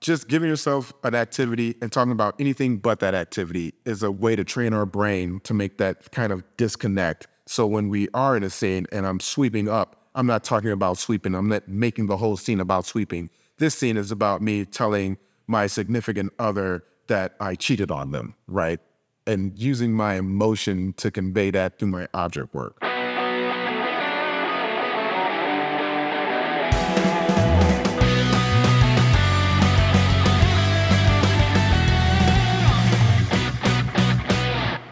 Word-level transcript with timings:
just 0.00 0.28
giving 0.28 0.48
yourself 0.48 0.92
an 1.04 1.14
activity 1.14 1.76
and 1.82 1.92
talking 1.92 2.12
about 2.12 2.34
anything 2.40 2.78
but 2.78 3.00
that 3.00 3.14
activity 3.14 3.74
is 3.84 4.02
a 4.02 4.10
way 4.10 4.34
to 4.34 4.44
train 4.44 4.72
our 4.72 4.86
brain 4.86 5.40
to 5.44 5.52
make 5.52 5.78
that 5.78 6.10
kind 6.10 6.32
of 6.32 6.42
disconnect. 6.56 7.26
So 7.46 7.66
when 7.66 7.88
we 7.88 8.08
are 8.14 8.36
in 8.36 8.42
a 8.42 8.50
scene 8.50 8.86
and 8.92 9.06
I'm 9.06 9.20
sweeping 9.20 9.68
up, 9.68 10.08
I'm 10.14 10.26
not 10.26 10.42
talking 10.42 10.70
about 10.70 10.98
sweeping. 10.98 11.34
I'm 11.34 11.48
not 11.48 11.68
making 11.68 12.06
the 12.06 12.16
whole 12.16 12.36
scene 12.36 12.60
about 12.60 12.86
sweeping. 12.86 13.30
This 13.58 13.74
scene 13.74 13.96
is 13.96 14.10
about 14.10 14.40
me 14.40 14.64
telling 14.64 15.18
my 15.46 15.66
significant 15.66 16.32
other 16.38 16.84
that 17.08 17.34
I 17.40 17.54
cheated 17.54 17.90
on 17.90 18.12
them, 18.12 18.34
right? 18.46 18.80
And 19.26 19.56
using 19.58 19.92
my 19.92 20.14
emotion 20.14 20.94
to 20.94 21.10
convey 21.10 21.50
that 21.50 21.78
through 21.78 21.88
my 21.88 22.08
object 22.14 22.54
work. 22.54 22.78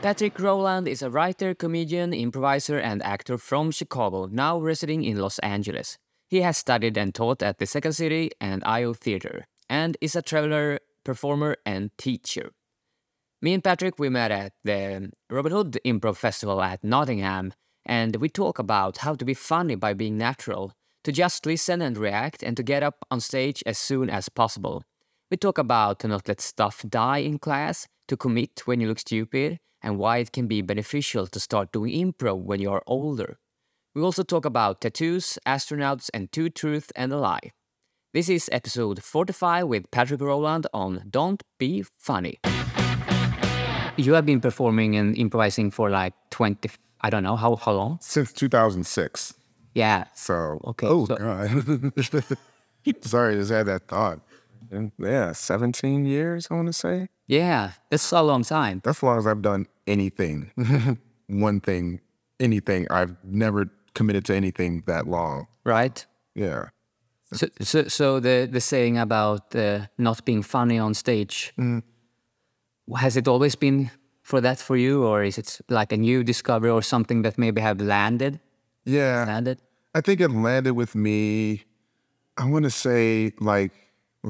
Patrick 0.09 0.41
Rowland 0.41 0.89
is 0.89 1.03
a 1.03 1.11
writer, 1.11 1.55
comedian, 1.55 2.15
improviser, 2.15 2.79
and 2.79 3.03
actor 3.03 3.37
from 3.37 3.71
Chicago, 3.71 4.25
now 4.25 4.59
residing 4.59 5.05
in 5.05 5.19
Los 5.19 5.39
Angeles. 5.41 5.99
He 6.29 6.41
has 6.41 6.57
studied 6.57 6.97
and 6.97 7.15
taught 7.15 7.43
at 7.43 7.59
the 7.59 7.67
Second 7.67 7.93
City 7.93 8.31
and 8.41 8.65
IO 8.65 8.95
Theater, 8.95 9.45
and 9.69 9.99
is 10.01 10.17
a 10.17 10.23
traveler, 10.23 10.81
performer, 11.05 11.59
and 11.67 11.91
teacher. 11.99 12.53
Me 13.43 13.53
and 13.53 13.63
Patrick, 13.63 13.99
we 13.99 14.09
met 14.09 14.31
at 14.31 14.55
the 14.65 15.11
Robin 15.29 15.53
Hood 15.53 15.79
Improv 15.85 16.17
Festival 16.17 16.63
at 16.63 16.83
Nottingham, 16.83 17.53
and 17.85 18.17
we 18.17 18.31
talk 18.31 18.59
about 18.59 18.97
how 18.97 19.15
to 19.15 19.27
be 19.27 19.35
funny 19.35 19.75
by 19.75 19.93
being 19.93 20.17
natural, 20.17 20.73
to 21.05 21.13
just 21.13 21.45
listen 21.45 21.83
and 21.83 21.99
react, 21.99 22.43
and 22.43 22.57
to 22.57 22.63
get 22.63 22.83
up 22.83 23.05
on 23.11 23.21
stage 23.21 23.63
as 23.67 23.77
soon 23.77 24.09
as 24.09 24.31
possible. 24.31 24.83
We 25.31 25.37
talk 25.37 25.59
about 25.59 26.01
to 26.01 26.09
not 26.09 26.29
let 26.29 26.41
stuff 26.41 26.83
die 26.89 27.19
in 27.19 27.39
class, 27.39 27.87
to 28.07 28.17
commit 28.17 28.63
when 28.65 28.81
you 28.81 28.89
look 28.89 29.01
stupid, 29.01 29.59
and 29.83 29.99
why 29.99 30.19
it 30.19 30.33
can 30.33 30.47
be 30.47 30.63
beneficial 30.63 31.27
to 31.27 31.41
start 31.41 31.73
doing 31.73 31.93
improv 31.93 32.43
when 32.43 32.61
you 32.61 32.71
are 32.71 32.83
older. 32.87 33.39
We 33.95 34.03
also 34.03 34.23
talk 34.23 34.45
about 34.45 34.81
tattoos, 34.81 35.39
astronauts, 35.47 36.11
and 36.15 36.31
two 36.31 36.51
truth 36.51 36.93
and 36.97 37.13
a 37.13 37.17
lie. 37.19 37.53
This 38.15 38.29
is 38.29 38.49
episode 38.53 39.03
45 39.03 39.67
with 39.69 39.91
Patrick 39.91 40.21
Rowland 40.21 40.67
on 40.73 41.05
Don't 41.11 41.43
Be 41.59 41.85
Funny. 41.97 42.39
You 43.97 44.15
have 44.15 44.25
been 44.25 44.41
performing 44.41 44.95
and 44.97 45.17
improvising 45.19 45.71
for 45.73 45.91
like 45.91 46.15
20, 46.31 46.71
I 47.01 47.11
don't 47.11 47.23
know, 47.25 47.37
how, 47.37 47.57
how 47.57 47.73
long? 47.73 47.99
Since 48.01 48.33
2006. 48.35 49.35
Yeah. 49.75 50.05
So, 50.15 50.61
Okay, 50.65 50.87
oh, 50.89 51.07
so- 51.07 51.17
God. 51.17 51.93
Sorry, 53.03 53.35
just 53.35 53.51
had 53.51 53.67
that 53.67 53.89
thought. 53.89 54.21
Yeah, 54.99 55.33
17 55.33 56.05
years, 56.07 56.49
I 56.51 56.55
want 56.55 56.67
to 56.69 56.73
say. 56.73 57.09
Yeah, 57.29 57.73
that's 57.91 58.11
a 58.11 58.23
long 58.23 58.43
time. 58.43 58.81
That's 58.83 58.99
as 58.99 59.03
long 59.03 59.19
as 59.19 59.27
I've 59.27 59.43
done 59.43 59.67
anything. 59.87 60.51
One 61.29 61.61
thing, 61.61 62.01
anything. 62.41 62.87
I've 62.91 63.17
never 63.23 63.71
committed 63.95 64.25
to 64.27 64.35
anything 64.35 64.83
that 64.87 65.07
long. 65.07 65.47
Right? 65.65 66.05
Yeah. 66.35 66.71
So, 67.33 67.47
so, 67.61 67.89
so 67.89 68.21
the, 68.21 68.49
the 68.51 68.61
saying 68.61 68.97
about 68.97 69.55
uh, 69.55 69.87
not 69.99 70.25
being 70.25 70.43
funny 70.43 70.79
on 70.79 70.95
stage, 70.95 71.53
has 72.97 73.17
it 73.19 73.29
always 73.29 73.55
been 73.55 73.91
for 74.23 74.41
that 74.41 74.59
for 74.59 74.77
you, 74.77 75.05
or 75.05 75.23
is 75.23 75.37
it 75.37 75.61
like 75.69 75.93
a 75.93 75.99
new 75.99 76.25
discovery 76.25 76.71
or 76.71 76.81
something 76.81 77.23
that 77.23 77.37
maybe 77.37 77.61
have 77.61 77.81
landed? 77.81 78.41
Yeah. 78.87 79.25
Landed? 79.27 79.61
I 79.95 80.01
think 80.01 80.21
it 80.21 80.31
landed 80.31 80.73
with 80.73 80.95
me, 80.95 81.65
I 82.39 82.47
want 82.47 82.65
to 82.65 82.71
say, 82.71 83.33
like, 83.41 83.73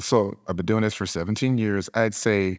so 0.00 0.36
I've 0.48 0.56
been 0.56 0.66
doing 0.66 0.83
this 0.83 0.94
for 0.94 1.06
17 1.06 1.58
years. 1.58 1.88
I'd 1.94 2.14
say 2.14 2.58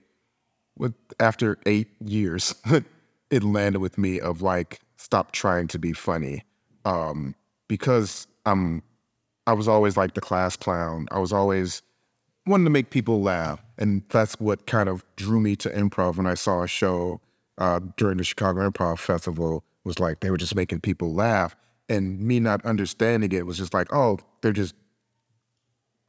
with 0.80 0.96
after 1.20 1.60
eight 1.68 1.90
years, 2.04 2.56
it 3.30 3.44
landed 3.44 3.80
with 3.80 3.98
me 3.98 4.20
of 4.20 4.42
like, 4.42 4.80
stop 4.98 5.32
trying 5.32 5.68
to 5.68 5.78
be 5.78 5.94
funny. 5.94 6.44
Um, 6.86 7.36
because 7.68 8.26
I'm, 8.48 8.82
I 9.46 9.54
was 9.54 9.68
always 9.68 9.96
like 9.96 10.16
the 10.16 10.22
class 10.22 10.56
clown. 10.56 11.08
I 11.12 11.20
was 11.20 11.32
always 11.32 11.84
wanting 12.48 12.66
to 12.66 12.72
make 12.72 12.90
people 12.90 13.22
laugh. 13.22 13.62
And 13.78 14.02
that's 14.10 14.34
what 14.40 14.66
kind 14.66 14.90
of 14.90 15.06
drew 15.18 15.40
me 15.40 15.56
to 15.58 15.70
improv 15.70 16.18
when 16.18 16.26
I 16.26 16.34
saw 16.34 16.64
a 16.64 16.68
show 16.68 17.22
uh, 17.60 17.80
during 17.98 18.18
the 18.18 18.24
Chicago 18.24 18.68
Improv 18.68 19.00
Festival 19.00 19.64
was 19.84 20.00
like 20.00 20.22
they 20.22 20.32
were 20.32 20.38
just 20.38 20.56
making 20.56 20.80
people 20.80 21.14
laugh. 21.14 21.56
And 21.90 22.20
me 22.20 22.40
not 22.40 22.64
understanding 22.66 23.32
it 23.32 23.46
was 23.46 23.58
just 23.58 23.74
like, 23.74 23.94
oh, 23.94 24.20
they're 24.42 24.54
just 24.54 24.76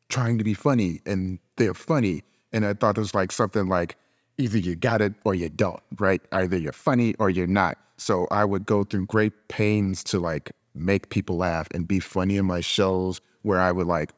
trying 0.09 0.39
to 0.39 0.45
be 0.45 0.55
funny 0.55 1.01
and 1.07 1.39
they're 1.57 1.75
funny. 1.75 2.23
And 2.53 2.67
I 2.67 2.75
thought 2.75 2.99
it 2.99 3.01
was 3.01 3.15
like 3.15 3.33
something 3.33 3.69
like 3.69 3.97
either 4.41 4.59
you 4.59 4.75
got 4.75 5.01
it 5.01 5.13
or 5.25 5.35
you 5.35 5.49
don't, 5.49 5.83
right? 5.99 6.21
Either 6.33 6.57
you're 6.57 6.73
funny 6.73 7.15
or 7.19 7.31
you're 7.31 7.47
not. 7.47 7.79
So 7.99 8.27
I 8.31 8.45
would 8.45 8.65
go 8.65 8.83
through 8.83 9.07
great 9.07 9.49
pains 9.49 10.03
to 10.05 10.19
like 10.19 10.53
make 10.75 11.11
people 11.11 11.37
laugh 11.37 11.69
and 11.75 11.87
be 11.87 12.01
funny 12.01 12.39
in 12.39 12.47
my 12.47 12.61
shows 12.61 13.21
where 13.43 13.61
I 13.61 13.71
would 13.73 13.87
like 13.87 14.13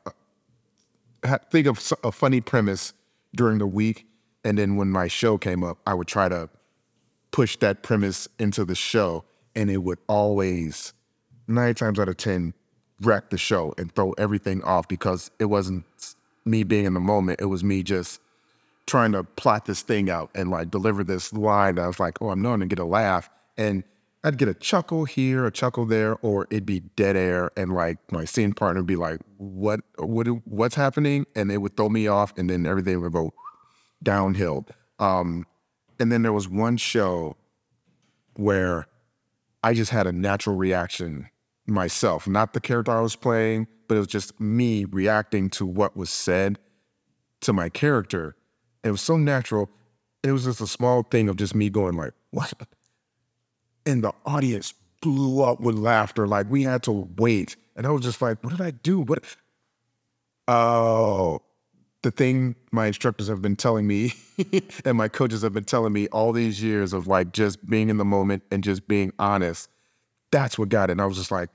uh, 1.24 1.38
think 1.50 1.66
of 1.66 1.92
a 2.04 2.12
funny 2.12 2.40
premise 2.40 2.92
during 3.34 3.58
the 3.58 3.66
week. 3.66 4.06
And 4.44 4.56
then 4.56 4.76
when 4.76 4.88
my 4.88 5.08
show 5.08 5.38
came 5.38 5.62
up, 5.64 5.78
I 5.86 5.94
would 5.94 6.08
try 6.08 6.28
to 6.28 6.48
push 7.32 7.56
that 7.58 7.82
premise 7.82 8.28
into 8.38 8.64
the 8.64 8.74
show. 8.74 9.24
And 9.54 9.70
it 9.70 9.78
would 9.78 9.98
always, 10.08 10.92
nine 11.46 11.74
times 11.74 11.98
out 11.98 12.08
of 12.08 12.16
10, 12.16 12.54
wreck 13.02 13.30
the 13.30 13.38
show 13.38 13.74
and 13.78 13.92
throw 13.94 14.12
everything 14.12 14.62
off 14.62 14.88
because 14.88 15.30
it 15.38 15.46
wasn't 15.46 15.84
me 16.44 16.62
being 16.62 16.84
in 16.84 16.94
the 16.94 17.00
moment. 17.00 17.40
It 17.40 17.46
was 17.46 17.62
me 17.62 17.82
just 17.82 18.20
trying 18.86 19.12
to 19.12 19.24
plot 19.24 19.64
this 19.66 19.82
thing 19.82 20.10
out 20.10 20.30
and 20.34 20.50
like 20.50 20.70
deliver 20.70 21.04
this 21.04 21.32
line. 21.32 21.78
I 21.78 21.86
was 21.86 22.00
like, 22.00 22.20
oh, 22.20 22.30
I'm 22.30 22.42
known 22.42 22.60
to 22.60 22.66
get 22.66 22.78
a 22.78 22.84
laugh. 22.84 23.30
And 23.56 23.84
I'd 24.24 24.38
get 24.38 24.48
a 24.48 24.54
chuckle 24.54 25.04
here, 25.04 25.46
a 25.46 25.50
chuckle 25.50 25.84
there, 25.84 26.16
or 26.22 26.46
it'd 26.50 26.66
be 26.66 26.80
dead 26.80 27.16
air. 27.16 27.50
And 27.56 27.72
like 27.72 27.98
my 28.12 28.24
scene 28.24 28.52
partner 28.52 28.80
would 28.80 28.86
be 28.86 28.96
like, 28.96 29.20
what, 29.36 29.80
what, 29.98 30.26
what's 30.46 30.74
happening? 30.74 31.26
And 31.34 31.50
it 31.50 31.58
would 31.58 31.76
throw 31.76 31.88
me 31.88 32.06
off 32.06 32.32
and 32.36 32.48
then 32.48 32.66
everything 32.66 33.00
would 33.00 33.12
go 33.12 33.32
downhill. 34.02 34.66
Um, 34.98 35.46
and 35.98 36.10
then 36.10 36.22
there 36.22 36.32
was 36.32 36.48
one 36.48 36.76
show 36.76 37.36
where 38.34 38.86
I 39.62 39.74
just 39.74 39.90
had 39.90 40.06
a 40.06 40.12
natural 40.12 40.56
reaction 40.56 41.28
myself, 41.66 42.26
not 42.26 42.52
the 42.52 42.60
character 42.60 42.92
I 42.92 43.00
was 43.00 43.16
playing, 43.16 43.68
but 43.86 43.96
it 43.96 43.98
was 43.98 44.08
just 44.08 44.40
me 44.40 44.84
reacting 44.84 45.50
to 45.50 45.66
what 45.66 45.96
was 45.96 46.10
said 46.10 46.58
to 47.42 47.52
my 47.52 47.68
character. 47.68 48.36
It 48.84 48.90
was 48.90 49.00
so 49.00 49.16
natural. 49.16 49.70
It 50.22 50.32
was 50.32 50.44
just 50.44 50.60
a 50.60 50.66
small 50.66 51.02
thing 51.02 51.28
of 51.28 51.36
just 51.36 51.54
me 51.54 51.70
going 51.70 51.96
like, 51.96 52.12
what? 52.30 52.52
And 53.86 54.04
the 54.04 54.12
audience 54.24 54.74
blew 55.00 55.42
up 55.42 55.60
with 55.60 55.76
laughter. 55.76 56.26
Like 56.26 56.48
we 56.48 56.62
had 56.62 56.82
to 56.84 57.08
wait. 57.16 57.56
And 57.76 57.86
I 57.86 57.90
was 57.90 58.02
just 58.02 58.22
like, 58.22 58.42
what 58.42 58.50
did 58.50 58.60
I 58.60 58.70
do? 58.70 59.00
What? 59.00 59.24
Oh, 60.48 61.42
the 62.02 62.10
thing 62.10 62.56
my 62.72 62.86
instructors 62.86 63.28
have 63.28 63.40
been 63.40 63.56
telling 63.56 63.86
me 63.86 64.12
and 64.84 64.98
my 64.98 65.08
coaches 65.08 65.42
have 65.42 65.52
been 65.52 65.64
telling 65.64 65.92
me 65.92 66.08
all 66.08 66.32
these 66.32 66.62
years 66.62 66.92
of 66.92 67.06
like 67.06 67.32
just 67.32 67.64
being 67.68 67.88
in 67.88 67.96
the 67.96 68.04
moment 68.04 68.42
and 68.50 68.64
just 68.64 68.86
being 68.88 69.12
honest. 69.18 69.70
That's 70.30 70.58
what 70.58 70.68
got 70.68 70.90
it. 70.90 70.92
And 70.92 71.00
I 71.00 71.06
was 71.06 71.16
just 71.16 71.30
like, 71.30 71.50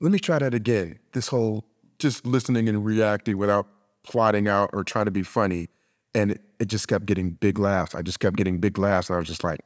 let 0.00 0.12
me 0.12 0.18
try 0.18 0.38
that 0.38 0.54
again. 0.54 0.98
This 1.12 1.28
whole 1.28 1.64
just 1.98 2.26
listening 2.26 2.68
and 2.68 2.84
reacting 2.84 3.36
without 3.36 3.66
plotting 4.02 4.48
out 4.48 4.70
or 4.72 4.82
trying 4.82 5.04
to 5.04 5.10
be 5.10 5.22
funny. 5.22 5.68
And 6.14 6.32
it, 6.32 6.40
it 6.60 6.68
just 6.68 6.88
kept 6.88 7.06
getting 7.06 7.30
big 7.30 7.58
laughs. 7.58 7.94
I 7.94 8.02
just 8.02 8.20
kept 8.20 8.36
getting 8.36 8.58
big 8.58 8.78
laughs. 8.78 9.08
And 9.08 9.16
I 9.16 9.18
was 9.18 9.28
just 9.28 9.44
like, 9.44 9.60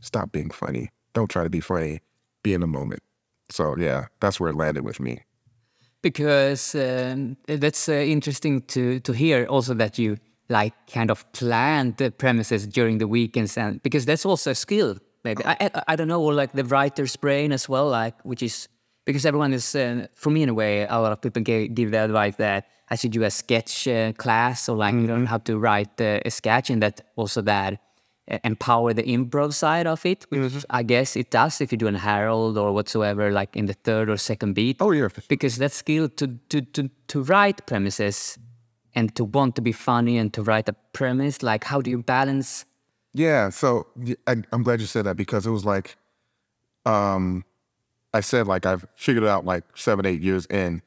stop 0.00 0.32
being 0.32 0.50
funny. 0.50 0.90
Don't 1.12 1.28
try 1.28 1.44
to 1.44 1.50
be 1.50 1.60
funny. 1.60 2.00
Be 2.42 2.54
in 2.54 2.60
the 2.60 2.66
moment. 2.66 3.02
So 3.50 3.76
yeah, 3.76 4.06
that's 4.20 4.40
where 4.40 4.50
it 4.50 4.56
landed 4.56 4.84
with 4.84 5.00
me. 5.00 5.22
Because 6.02 6.74
um, 6.74 7.36
that's 7.46 7.88
uh, 7.88 7.92
interesting 7.92 8.62
to, 8.62 9.00
to 9.00 9.12
hear 9.12 9.46
also 9.46 9.74
that 9.74 9.98
you 9.98 10.18
like 10.48 10.74
kind 10.86 11.10
of 11.10 11.30
planned 11.32 11.96
the 11.96 12.10
premises 12.10 12.66
during 12.66 12.98
the 12.98 13.08
weekends 13.08 13.56
and 13.58 13.82
because 13.82 14.06
that's 14.06 14.24
also 14.24 14.52
a 14.52 14.54
skill 14.54 14.96
maybe 15.24 15.44
I, 15.44 15.56
I, 15.60 15.82
I 15.88 15.96
don't 15.96 16.08
know 16.08 16.22
or 16.22 16.32
like 16.34 16.52
the 16.52 16.64
writer's 16.64 17.16
brain 17.16 17.52
as 17.52 17.68
well 17.68 17.88
like 17.88 18.14
which 18.22 18.42
is 18.42 18.68
because 19.04 19.26
everyone 19.26 19.52
is 19.52 19.74
uh, 19.74 20.06
for 20.14 20.30
me 20.30 20.42
in 20.42 20.48
a 20.48 20.54
way 20.54 20.86
a 20.86 20.98
lot 21.00 21.12
of 21.12 21.20
people 21.20 21.42
give, 21.42 21.74
give 21.74 21.90
the 21.90 22.04
advice 22.04 22.36
that 22.36 22.66
I 22.88 22.96
should 22.96 23.12
do 23.12 23.24
a 23.24 23.30
sketch 23.30 23.88
uh, 23.88 24.12
class 24.12 24.68
or 24.68 24.76
like 24.76 24.94
you 24.94 25.06
learn 25.06 25.26
how 25.26 25.38
to 25.38 25.58
write 25.58 26.00
uh, 26.00 26.20
a 26.24 26.30
sketch 26.30 26.70
and 26.70 26.82
that 26.82 27.00
also 27.16 27.42
that 27.42 27.80
uh, 28.30 28.38
empower 28.44 28.92
the 28.92 29.02
improv 29.02 29.54
side 29.54 29.86
of 29.86 30.06
it 30.06 30.26
which 30.28 30.64
I 30.70 30.82
guess 30.82 31.16
it 31.16 31.30
does 31.30 31.60
if 31.60 31.72
you 31.72 31.78
do 31.78 31.88
an 31.88 31.96
Harold 31.96 32.56
or 32.56 32.72
whatsoever 32.72 33.32
like 33.32 33.56
in 33.56 33.66
the 33.66 33.74
third 33.74 34.08
or 34.08 34.16
second 34.16 34.54
beat. 34.54 34.76
Oh 34.80 34.92
yeah. 34.92 35.08
because 35.28 35.56
that 35.56 35.72
skill 35.72 36.08
to, 36.10 36.38
to, 36.48 36.60
to, 36.60 36.90
to 37.08 37.22
write 37.22 37.66
premises 37.66 38.38
and 38.94 39.14
to 39.16 39.24
want 39.24 39.56
to 39.56 39.62
be 39.62 39.72
funny 39.72 40.16
and 40.16 40.32
to 40.34 40.42
write 40.42 40.68
a 40.68 40.74
premise 40.92 41.42
like 41.42 41.64
how 41.64 41.80
do 41.80 41.90
you 41.90 42.02
balance? 42.02 42.64
Yeah, 43.16 43.48
so 43.48 43.86
I, 44.26 44.42
am 44.52 44.62
glad 44.62 44.80
you 44.80 44.86
said 44.86 45.06
that 45.06 45.16
because 45.16 45.46
it 45.46 45.50
was 45.50 45.64
like, 45.64 45.96
um, 46.84 47.46
I 48.12 48.20
said 48.20 48.46
like 48.46 48.66
I've 48.66 48.86
figured 48.94 49.24
it 49.24 49.28
out 49.30 49.46
like 49.46 49.64
seven, 49.74 50.04
eight 50.04 50.20
years 50.20 50.44
in, 50.46 50.82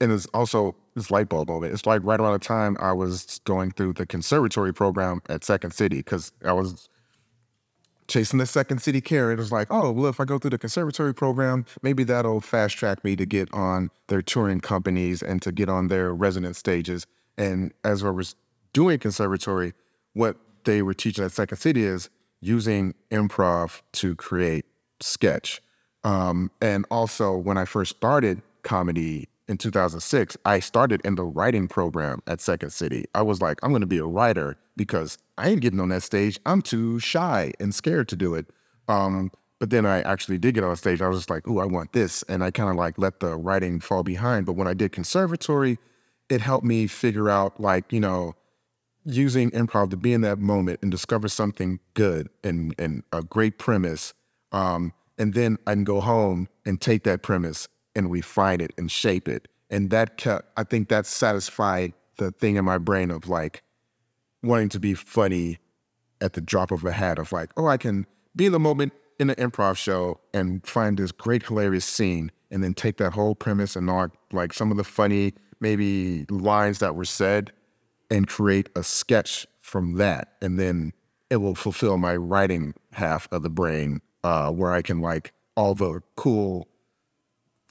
and 0.00 0.12
it's 0.12 0.26
also 0.26 0.76
this 0.94 1.10
light 1.10 1.28
bulb 1.28 1.48
moment. 1.48 1.72
It's 1.72 1.86
like 1.86 2.02
right 2.04 2.20
around 2.20 2.34
the 2.34 2.38
time 2.38 2.76
I 2.80 2.92
was 2.92 3.40
going 3.44 3.72
through 3.72 3.94
the 3.94 4.06
conservatory 4.06 4.72
program 4.72 5.22
at 5.28 5.44
Second 5.44 5.72
City 5.72 5.96
because 5.96 6.32
I 6.44 6.52
was 6.52 6.88
chasing 8.08 8.38
the 8.38 8.46
Second 8.46 8.82
City 8.82 9.00
carrot. 9.00 9.38
It 9.38 9.42
was 9.42 9.52
like, 9.52 9.68
oh, 9.70 9.90
well, 9.90 10.06
if 10.06 10.20
I 10.20 10.24
go 10.24 10.38
through 10.38 10.50
the 10.50 10.58
conservatory 10.58 11.14
program, 11.14 11.64
maybe 11.82 12.04
that'll 12.04 12.40
fast 12.40 12.76
track 12.76 13.02
me 13.04 13.16
to 13.16 13.24
get 13.24 13.52
on 13.54 13.90
their 14.08 14.22
touring 14.22 14.60
companies 14.60 15.22
and 15.22 15.40
to 15.42 15.52
get 15.52 15.68
on 15.68 15.88
their 15.88 16.14
resident 16.14 16.56
stages. 16.56 17.06
And 17.38 17.72
as 17.84 18.04
I 18.04 18.10
was 18.10 18.36
doing 18.72 18.98
conservatory, 18.98 19.72
what 20.12 20.36
they 20.64 20.82
were 20.82 20.94
teaching 20.94 21.24
at 21.24 21.32
Second 21.32 21.56
City 21.58 21.84
is 21.84 22.10
using 22.40 22.94
improv 23.10 23.80
to 23.92 24.14
create 24.16 24.66
sketch. 25.00 25.62
Um, 26.04 26.50
and 26.60 26.84
also, 26.90 27.36
when 27.36 27.56
I 27.56 27.64
first 27.64 27.96
started 27.96 28.42
comedy 28.62 29.28
in 29.48 29.58
2006, 29.58 30.36
I 30.44 30.60
started 30.60 31.00
in 31.04 31.16
the 31.16 31.24
writing 31.24 31.68
program 31.68 32.22
at 32.26 32.40
Second 32.40 32.70
City. 32.70 33.04
I 33.14 33.22
was 33.22 33.40
like, 33.42 33.58
I'm 33.62 33.70
going 33.70 33.80
to 33.80 33.86
be 33.86 33.98
a 33.98 34.04
writer 34.04 34.56
because 34.76 35.18
I 35.38 35.48
ain't 35.48 35.60
getting 35.60 35.80
on 35.80 35.88
that 35.90 36.02
stage. 36.02 36.38
I'm 36.46 36.62
too 36.62 36.98
shy 36.98 37.52
and 37.58 37.74
scared 37.74 38.08
to 38.08 38.16
do 38.16 38.34
it. 38.34 38.46
Um, 38.88 39.30
but 39.58 39.70
then 39.70 39.86
I 39.86 40.00
actually 40.02 40.38
did 40.38 40.54
get 40.54 40.64
on 40.64 40.74
stage. 40.76 41.02
I 41.02 41.08
was 41.08 41.18
just 41.18 41.30
like, 41.30 41.46
ooh, 41.46 41.58
I 41.58 41.66
want 41.66 41.92
this. 41.92 42.22
And 42.24 42.42
I 42.42 42.50
kind 42.50 42.70
of 42.70 42.76
like 42.76 42.98
let 42.98 43.20
the 43.20 43.36
writing 43.36 43.80
fall 43.80 44.02
behind. 44.02 44.46
But 44.46 44.54
when 44.54 44.66
I 44.66 44.74
did 44.74 44.92
conservatory, 44.92 45.78
it 46.28 46.40
helped 46.40 46.64
me 46.64 46.86
figure 46.86 47.28
out 47.28 47.60
like, 47.60 47.92
you 47.92 48.00
know, 48.00 48.34
using 49.04 49.50
improv 49.50 49.90
to 49.90 49.96
be 49.96 50.12
in 50.12 50.20
that 50.22 50.38
moment 50.38 50.78
and 50.82 50.90
discover 50.90 51.28
something 51.28 51.80
good 51.94 52.28
and, 52.44 52.74
and 52.78 53.02
a 53.12 53.22
great 53.22 53.58
premise. 53.58 54.14
Um, 54.52 54.92
and 55.18 55.34
then 55.34 55.58
I 55.66 55.74
can 55.74 55.84
go 55.84 56.00
home 56.00 56.48
and 56.64 56.80
take 56.80 57.04
that 57.04 57.22
premise 57.22 57.68
and 57.94 58.10
refine 58.10 58.60
it 58.60 58.72
and 58.76 58.90
shape 58.90 59.28
it. 59.28 59.48
And 59.70 59.90
that 59.90 60.16
kept, 60.16 60.48
I 60.56 60.64
think 60.64 60.88
that 60.88 61.06
satisfied 61.06 61.92
the 62.16 62.30
thing 62.30 62.56
in 62.56 62.64
my 62.64 62.78
brain 62.78 63.10
of 63.10 63.28
like 63.28 63.62
wanting 64.42 64.68
to 64.70 64.80
be 64.80 64.94
funny 64.94 65.58
at 66.20 66.34
the 66.34 66.40
drop 66.40 66.70
of 66.70 66.84
a 66.84 66.92
hat 66.92 67.18
of 67.18 67.32
like, 67.32 67.50
oh, 67.56 67.66
I 67.66 67.76
can 67.76 68.06
be 68.36 68.46
in 68.46 68.52
the 68.52 68.58
moment 68.58 68.92
in 69.18 69.30
an 69.30 69.36
improv 69.36 69.76
show 69.76 70.20
and 70.32 70.66
find 70.66 70.98
this 70.98 71.12
great 71.12 71.44
hilarious 71.44 71.84
scene 71.84 72.30
and 72.50 72.62
then 72.62 72.74
take 72.74 72.98
that 72.98 73.12
whole 73.12 73.34
premise 73.34 73.76
and 73.76 73.88
all 73.88 74.08
like 74.32 74.52
some 74.52 74.70
of 74.70 74.76
the 74.76 74.84
funny 74.84 75.32
maybe 75.60 76.26
lines 76.28 76.78
that 76.78 76.94
were 76.94 77.04
said 77.04 77.52
and 78.10 78.28
create 78.28 78.68
a 78.76 78.82
sketch 78.82 79.46
from 79.60 79.94
that 79.94 80.34
and 80.42 80.58
then 80.58 80.92
it 81.30 81.36
will 81.36 81.54
fulfill 81.54 81.96
my 81.96 82.14
writing 82.14 82.74
half 82.92 83.26
of 83.32 83.42
the 83.42 83.50
brain 83.50 84.00
uh, 84.24 84.50
where 84.50 84.72
I 84.72 84.82
can 84.82 85.00
like 85.00 85.32
all 85.56 85.74
the 85.74 86.02
cool 86.16 86.68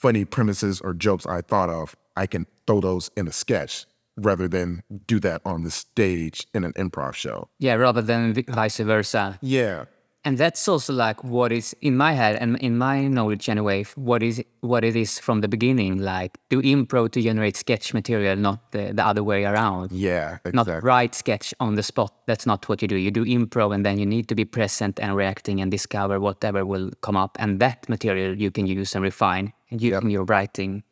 funny 0.02 0.26
premises 0.26 0.82
or 0.82 0.94
jokes 0.94 1.28
I 1.28 1.42
thought 1.42 1.70
of, 1.70 1.96
I 2.18 2.26
can 2.26 2.48
throw 2.66 2.82
those 2.82 3.12
in 3.16 3.28
a 3.28 3.32
sketch 3.32 3.86
rather 4.18 4.48
than 4.48 4.82
do 5.06 5.20
that 5.20 5.42
on 5.46 5.64
the 5.64 5.72
stage 5.72 6.48
in 6.54 6.64
an 6.64 6.74
improv 6.74 7.14
show. 7.14 7.48
Yeah, 7.60 7.76
rather 7.76 8.02
than 8.02 8.34
vice 8.50 8.78
versa. 8.78 9.38
Yeah. 9.42 9.86
And 10.24 10.38
that's 10.38 10.68
also 10.68 10.94
like 10.94 11.24
what 11.24 11.52
is 11.52 11.76
in 11.82 11.98
my 11.98 12.14
head 12.14 12.36
and 12.36 12.56
in 12.60 12.78
my 12.78 13.08
knowledge 13.08 13.50
anyway, 13.50 13.86
what 13.96 14.22
is 14.22 14.44
what 14.60 14.84
it 14.84 14.96
is 14.96 15.18
from 15.18 15.42
the 15.42 15.48
beginning. 15.48 15.98
Like 15.98 16.38
do 16.50 16.62
improv 16.62 17.12
to 17.14 17.22
generate 17.22 17.58
sketch 17.58 17.92
material, 17.94 18.36
not 18.36 18.72
the, 18.72 18.94
the 18.94 19.04
other 19.04 19.24
way 19.24 19.46
around. 19.46 19.92
Yeah, 19.92 20.38
exactly. 20.46 20.74
Not 20.74 20.84
write 20.84 21.16
sketch 21.16 21.56
on 21.60 21.74
the 21.74 21.82
spot. 21.82 22.14
That's 22.28 22.46
not 22.46 22.70
what 22.70 22.84
you 22.84 22.88
do. 22.88 22.98
You 22.98 23.10
do 23.10 23.26
improv 23.26 23.74
and 23.74 23.84
then 23.84 23.98
you 23.98 24.06
need 24.06 24.28
to 24.28 24.36
be 24.36 24.46
present 24.46 25.00
and 25.00 25.16
reacting 25.16 25.60
and 25.60 25.72
discover 25.72 26.20
whatever 26.20 26.66
will 26.68 26.92
come 27.02 27.18
up. 27.18 27.36
And 27.40 27.60
that 27.60 27.90
material 27.90 28.38
you 28.38 28.52
can 28.52 28.68
use 28.68 28.94
and 28.94 29.04
refine 29.04 29.54
and 29.72 29.82
using 29.82 30.10
yep. 30.10 30.12
your 30.12 30.26
writing 30.26 30.84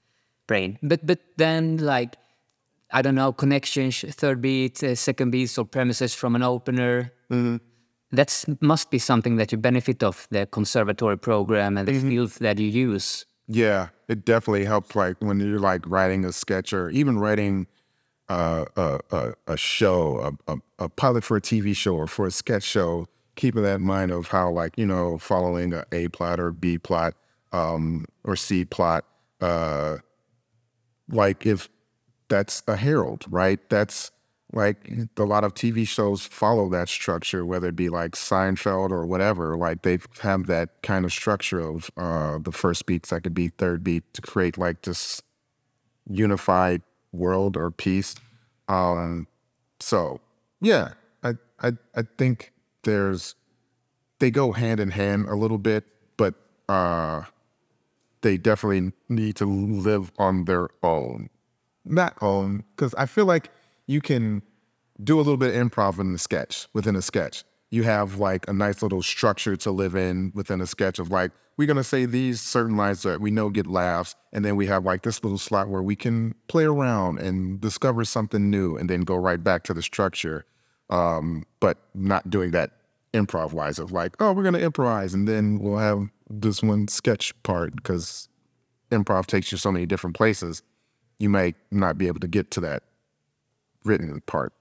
brain. 0.48 0.80
But 0.82 1.06
but 1.06 1.20
then 1.38 1.78
like 1.78 2.16
I 2.92 3.04
don't 3.04 3.16
know 3.16 3.32
connections, 3.32 4.02
third 4.02 4.42
beat, 4.42 4.84
uh, 4.84 4.96
second 4.96 5.30
beats, 5.30 5.58
or 5.60 5.66
premises 5.66 6.16
from 6.16 6.36
an 6.36 6.42
opener. 6.42 7.14
Mm-hmm. 7.30 7.58
That 8.12 8.46
must 8.60 8.90
be 8.90 8.98
something 8.98 9.36
that 9.36 9.52
you 9.52 9.58
benefit 9.58 10.02
of 10.04 10.28
the 10.32 10.48
conservatory 10.48 11.18
program 11.18 11.78
and 11.78 11.88
the 11.88 11.92
mm-hmm. 11.92 12.08
skills 12.08 12.36
that 12.40 12.58
you 12.58 12.68
use. 12.68 13.26
Yeah, 13.48 13.90
it 14.08 14.26
definitely 14.26 14.66
helps. 14.66 14.96
Like 14.96 15.18
when 15.20 15.40
you're 15.40 15.60
like 15.60 15.88
writing 15.88 16.26
a 16.26 16.32
sketch 16.32 16.74
or 16.74 16.90
even 16.90 17.20
writing 17.20 17.68
uh, 18.30 18.66
a, 18.76 19.00
a, 19.12 19.34
a 19.48 19.58
show, 19.58 20.38
a, 20.48 20.54
a, 20.54 20.58
a 20.80 20.90
pilot 20.90 21.24
for 21.24 21.38
a 21.38 21.42
TV 21.42 21.76
show 21.76 21.96
or 21.96 22.08
for 22.08 22.28
a 22.28 22.32
sketch 22.32 22.64
show, 22.64 23.08
keeping 23.36 23.64
that 23.64 23.76
in 23.76 23.82
mind 23.82 24.12
of 24.12 24.28
how 24.28 24.52
like 24.52 24.78
you 24.78 24.86
know 24.86 25.18
following 25.18 25.74
a 25.74 25.86
A 25.92 26.08
plot 26.10 26.40
or 26.40 26.52
B 26.52 26.78
plot 26.78 27.16
um, 27.52 28.06
or 28.24 28.36
C 28.36 28.66
plot. 28.66 29.06
Uh, 29.42 29.98
like 31.10 31.46
if 31.46 31.70
that's 32.28 32.62
a 32.68 32.76
Harold, 32.76 33.26
right? 33.30 33.60
That's 33.70 34.12
like 34.52 34.90
a 35.18 35.24
lot 35.24 35.44
of 35.44 35.54
TV 35.54 35.88
shows 35.88 36.26
follow 36.26 36.70
that 36.70 36.90
structure, 36.90 37.46
whether 37.46 37.68
it 37.68 37.76
be 37.76 37.90
like 37.90 38.14
Seinfeld 38.14 38.92
or 38.92 39.06
whatever. 39.06 39.56
Like 39.56 39.84
they 39.84 40.00
have 40.22 40.48
that 40.48 40.82
kind 40.82 41.06
of 41.06 41.14
structure 41.14 41.60
of 41.60 41.92
uh, 41.98 42.40
the 42.40 42.52
first 42.52 42.86
beat, 42.86 43.06
second 43.06 43.34
beat, 43.34 43.54
third 43.58 43.84
beat 43.84 44.12
to 44.14 44.22
create 44.22 44.58
like 44.58 44.82
this 44.82 45.22
unified 46.10 46.82
world 47.12 47.56
or 47.56 47.70
piece. 47.70 48.16
Um, 48.68 49.28
so 49.80 50.20
yeah, 50.62 50.94
I, 51.24 51.36
I 51.62 51.74
I 51.96 52.04
think 52.18 52.52
there's 52.84 53.36
they 54.18 54.32
go 54.32 54.52
hand 54.52 54.80
in 54.80 54.90
hand 54.90 55.28
a 55.28 55.36
little 55.36 55.58
bit, 55.60 55.86
but 56.18 56.34
uh, 56.68 57.24
they 58.22 58.38
definitely 58.38 58.92
need 59.10 59.36
to 59.38 59.46
live 59.46 60.12
on 60.18 60.46
their 60.46 60.70
own. 60.82 61.30
Not 61.86 62.18
own, 62.22 62.64
because 62.76 62.94
I 62.96 63.06
feel 63.06 63.26
like 63.26 63.50
you 63.90 64.02
can 64.02 64.44
do 65.04 65.16
a 65.16 65.22
little 65.24 65.36
bit 65.36 65.56
of 65.56 65.68
improv 65.68 65.98
in 66.00 66.14
the 66.14 66.20
sketch, 66.20 66.68
within 66.74 66.96
a 66.96 67.02
sketch. 67.02 67.44
You 67.72 67.84
have 67.84 68.20
like 68.20 68.48
a 68.48 68.54
nice 68.54 68.84
little 68.84 69.02
structure 69.02 69.56
to 69.58 69.72
live 69.72 69.96
in 69.96 70.32
within 70.36 70.62
a 70.62 70.68
sketch 70.68 71.00
of 71.00 71.10
like, 71.10 71.32
we're 71.58 71.66
gonna 71.66 71.84
say 71.84 72.06
these 72.06 72.40
certain 72.40 72.78
lines 72.78 73.02
that 73.02 73.20
we 73.20 73.32
know 73.32 73.50
get 73.50 73.66
laughs, 73.66 74.16
and 74.32 74.46
then 74.46 74.56
we 74.56 74.68
have 74.68 74.86
like 74.86 75.02
this 75.02 75.24
little 75.24 75.40
slot 75.40 75.70
where 75.70 75.82
we 75.82 75.96
can 75.96 76.36
play 76.48 76.66
around 76.66 77.18
and 77.18 77.60
discover 77.60 78.06
something 78.06 78.52
new 78.52 78.78
and 78.78 78.92
then 78.92 79.02
go 79.02 79.16
right 79.16 79.44
back 79.44 79.64
to 79.64 79.74
the 79.74 79.82
structure. 79.82 80.46
Um, 80.92 81.46
but 81.60 81.80
not 81.96 82.30
doing 82.30 82.52
that 82.52 82.72
improv 83.14 83.54
wise 83.54 83.80
of 83.80 83.92
like, 83.92 84.16
oh, 84.20 84.34
we're 84.34 84.44
gonna 84.44 84.60
improvise 84.60 85.16
and 85.16 85.28
then 85.28 85.58
we'll 85.58 85.78
have 85.78 86.08
this 86.30 86.62
one 86.62 86.88
sketch 86.88 87.34
part 87.42 87.76
because 87.76 88.30
improv 88.92 89.26
takes 89.26 89.52
you 89.52 89.58
so 89.58 89.72
many 89.72 89.88
different 89.88 90.16
places, 90.16 90.62
you 91.18 91.30
may 91.30 91.56
not 91.72 91.98
be 91.98 92.06
able 92.06 92.20
to 92.20 92.28
get 92.28 92.52
to 92.52 92.60
that 92.60 92.84
written 93.84 94.22
part. 94.22 94.54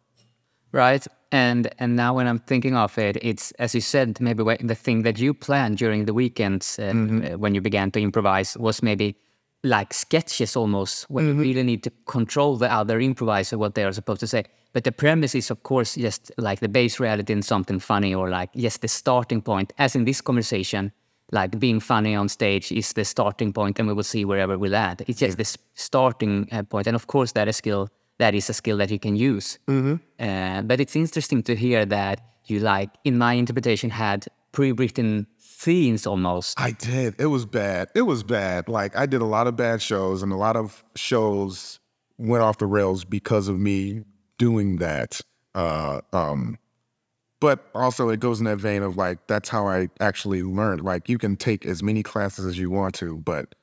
Right. 0.73 1.07
And 1.31 1.69
and 1.79 1.97
now 1.97 2.15
when 2.15 2.27
I'm 2.27 2.39
thinking 2.39 2.75
of 2.77 2.97
it, 2.99 3.17
it's 3.23 3.53
as 3.53 3.75
you 3.75 3.81
said, 3.81 4.21
maybe 4.21 4.43
the 4.61 4.75
thing 4.75 5.03
that 5.03 5.19
you 5.19 5.35
planned 5.35 5.79
during 5.79 6.07
the 6.07 6.15
weekends 6.15 6.79
uh, 6.79 6.83
mm-hmm. 6.83 7.35
Uh, 7.35 7.39
when 7.39 7.55
you 7.55 7.61
began 7.61 7.91
to 7.91 8.01
improvise 8.01 8.57
was 8.57 8.83
maybe 8.83 9.17
like 9.65 9.93
sketches 9.93 10.57
almost, 10.57 11.11
when 11.11 11.25
mm-hmm. 11.25 11.39
you 11.39 11.49
really 11.49 11.63
need 11.63 11.83
to 11.83 11.91
control 12.07 12.57
the 12.57 12.73
other 12.73 13.01
improviser 13.01 13.59
what 13.59 13.75
they 13.75 13.85
are 13.85 13.93
supposed 13.93 14.21
to 14.21 14.27
say. 14.27 14.45
But 14.73 14.85
the 14.85 14.93
premise 14.93 15.35
is, 15.35 15.51
of 15.51 15.63
course, 15.63 15.97
just 15.97 16.31
like 16.39 16.61
the 16.61 16.69
base 16.69 17.01
reality 17.01 17.33
in 17.33 17.43
something 17.43 17.81
funny, 17.81 18.15
or 18.15 18.29
like 18.29 18.53
just 18.55 18.81
the 18.81 18.89
starting 18.89 19.43
point, 19.43 19.73
as 19.79 19.97
in 19.97 20.05
this 20.05 20.21
conversation 20.21 20.93
like 21.33 21.59
being 21.59 21.81
funny 21.81 22.15
on 22.15 22.29
stage 22.29 22.73
is 22.73 22.93
the 22.95 23.05
starting 23.05 23.53
point 23.53 23.79
and 23.79 23.89
we 23.89 23.95
will 23.95 24.03
see 24.03 24.25
wherever 24.25 24.57
we 24.59 24.69
land 24.69 25.03
it's 25.07 25.19
just 25.19 25.33
yeah. 25.33 25.37
this 25.37 25.59
starting 25.75 26.49
uh, 26.53 26.63
point 26.63 26.87
and 26.87 26.97
of 26.97 27.07
course 27.07 27.33
that 27.33 27.49
is 27.49 27.57
skill 27.57 27.89
that 28.19 28.35
is 28.35 28.51
a 28.51 28.53
skill 28.53 28.77
that 28.79 28.91
you 28.91 28.99
can 28.99 29.17
use. 29.17 29.59
Mm-hmm. 29.67 29.97
uh, 30.21 30.63
but 30.63 30.81
it's 30.81 30.97
interesting 30.97 31.43
to 31.45 31.57
hear 31.57 31.85
that 31.87 32.21
you 32.47 32.61
like 32.61 32.91
in 33.05 33.19
my 33.19 33.35
interpretation 33.35 33.91
had 33.91 34.27
pre-written 34.53 35.27
scenes 35.37 36.07
almost. 36.07 36.59
I 36.61 36.73
did. 36.73 37.15
It 37.19 37.27
was 37.27 37.47
bad. 37.47 37.89
It 37.95 38.03
was 38.03 38.23
bad. 38.23 38.69
Like 38.69 38.97
i 38.97 39.07
did 39.07 39.21
a 39.21 39.27
lot 39.27 39.47
of 39.47 39.57
bad 39.57 39.83
shows 39.83 40.23
and 40.23 40.33
a 40.33 40.37
lot 40.37 40.57
of 40.57 40.85
shows 40.97 41.79
went 42.17 42.43
off 42.43 42.59
the 42.59 42.67
rails 42.67 43.05
because 43.05 43.49
of 43.49 43.59
me 43.59 44.03
doing 44.39 44.77
that. 44.77 45.21
Uh, 45.55 46.01
um, 46.13 46.59
but 47.41 47.69
also 47.75 48.09
it 48.09 48.21
goes 48.21 48.41
in 48.41 48.47
that 48.47 48.59
vein 48.59 48.83
of 48.83 48.97
like 48.97 49.27
that's 49.27 49.49
how 49.49 49.69
I 49.69 49.89
actually 50.01 50.43
learned. 50.43 50.83
Like 50.83 51.09
you 51.09 51.19
can 51.19 51.37
take 51.37 51.67
as 51.67 51.83
many 51.83 52.03
classes 52.03 52.47
as 52.47 52.59
you 52.59 52.71
want 52.71 52.95
to, 52.97 53.19
but 53.19 53.55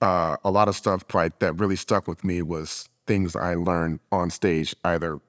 uh, 0.00 0.36
a 0.44 0.50
lot 0.50 0.68
of 0.68 0.76
stuff 0.76 1.04
like 1.12 1.38
that 1.38 1.54
really 1.54 1.76
stuck 1.76 2.08
with 2.08 2.24
me 2.24 2.42
was 2.42 2.88
things 3.06 3.36
I 3.36 3.54
learned 3.54 4.00
on 4.12 4.30
stage, 4.30 4.74
either 4.84 5.20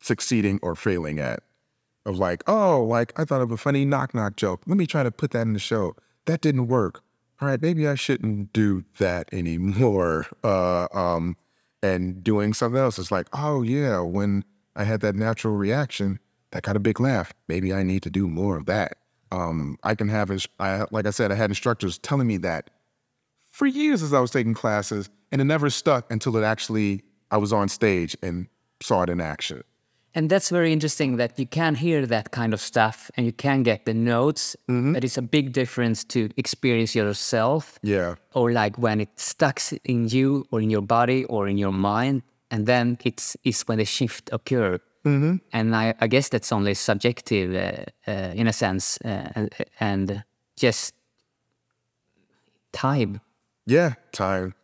succeeding 0.00 0.58
or 0.62 0.74
failing 0.74 1.18
at. 1.18 1.42
Of 2.06 2.18
like, 2.18 2.42
oh, 2.46 2.82
like 2.84 3.18
I 3.18 3.24
thought 3.24 3.42
of 3.42 3.50
a 3.50 3.56
funny 3.56 3.84
knock 3.84 4.14
knock 4.14 4.36
joke. 4.36 4.62
Let 4.66 4.78
me 4.78 4.86
try 4.86 5.02
to 5.02 5.10
put 5.10 5.32
that 5.32 5.42
in 5.42 5.52
the 5.52 5.58
show. 5.58 5.94
That 6.24 6.40
didn't 6.40 6.68
work. 6.68 7.02
All 7.40 7.48
right, 7.48 7.60
maybe 7.60 7.86
I 7.86 7.96
shouldn't 7.96 8.52
do 8.52 8.84
that 8.98 9.28
anymore. 9.32 10.26
Uh, 10.42 10.88
um, 10.92 11.36
and 11.82 12.24
doing 12.24 12.54
something 12.54 12.80
else. 12.80 12.98
It's 12.98 13.12
like, 13.12 13.28
oh 13.32 13.62
yeah, 13.62 14.00
when 14.00 14.44
I 14.74 14.84
had 14.84 15.00
that 15.02 15.14
natural 15.14 15.54
reaction, 15.54 16.18
that 16.50 16.62
got 16.62 16.76
a 16.76 16.80
big 16.80 16.98
laugh. 16.98 17.32
Maybe 17.46 17.72
I 17.74 17.82
need 17.82 18.02
to 18.04 18.10
do 18.10 18.26
more 18.26 18.56
of 18.56 18.66
that. 18.66 18.98
Um, 19.30 19.78
I 19.82 19.94
can 19.94 20.08
have, 20.08 20.30
I, 20.58 20.86
like 20.90 21.06
I 21.06 21.10
said, 21.10 21.30
I 21.30 21.34
had 21.34 21.50
instructors 21.50 21.98
telling 21.98 22.26
me 22.26 22.38
that 22.38 22.70
for 23.50 23.66
years 23.66 24.02
as 24.02 24.14
I 24.14 24.20
was 24.20 24.30
taking 24.30 24.54
classes, 24.54 25.10
and 25.30 25.40
it 25.40 25.44
never 25.44 25.68
stuck 25.68 26.10
until 26.10 26.36
it 26.36 26.44
actually 26.44 27.02
I 27.30 27.36
was 27.36 27.52
on 27.52 27.68
stage 27.68 28.16
and 28.22 28.46
saw 28.80 29.02
it 29.02 29.10
in 29.10 29.20
action. 29.20 29.62
And 30.14 30.30
that's 30.30 30.50
very 30.50 30.72
interesting 30.72 31.16
that 31.18 31.38
you 31.38 31.46
can 31.46 31.74
hear 31.74 32.06
that 32.06 32.30
kind 32.32 32.52
of 32.52 32.60
stuff 32.60 33.10
and 33.16 33.26
you 33.26 33.32
can 33.32 33.62
get 33.62 33.84
the 33.84 33.94
notes. 33.94 34.56
That 34.66 35.04
is 35.04 35.18
a 35.18 35.22
big 35.22 35.52
difference 35.52 36.02
to 36.04 36.30
experience 36.36 36.94
yourself. 36.94 37.78
Yeah. 37.82 38.14
Or 38.34 38.50
like 38.50 38.78
when 38.78 39.00
it 39.00 39.10
stucks 39.16 39.72
in 39.84 40.08
you 40.08 40.46
or 40.50 40.60
in 40.60 40.70
your 40.70 40.82
body 40.82 41.24
or 41.26 41.46
in 41.46 41.58
your 41.58 41.72
mind. 41.72 42.22
And 42.50 42.66
then 42.66 42.98
it's 43.04 43.36
is 43.44 43.62
when 43.68 43.78
the 43.78 43.84
shift 43.84 44.30
occur. 44.32 44.80
Mm-hmm. 45.04 45.36
And 45.52 45.76
I, 45.76 45.94
I 46.00 46.06
guess 46.06 46.30
that's 46.30 46.50
only 46.50 46.74
subjective 46.74 47.54
uh, 47.54 48.10
uh, 48.10 48.32
in 48.34 48.48
a 48.48 48.52
sense 48.52 48.98
uh, 49.04 49.30
and, 49.34 49.54
and 49.78 50.24
just 50.56 50.94
time. 52.72 53.20
Yeah, 53.66 53.94
time. 54.12 54.54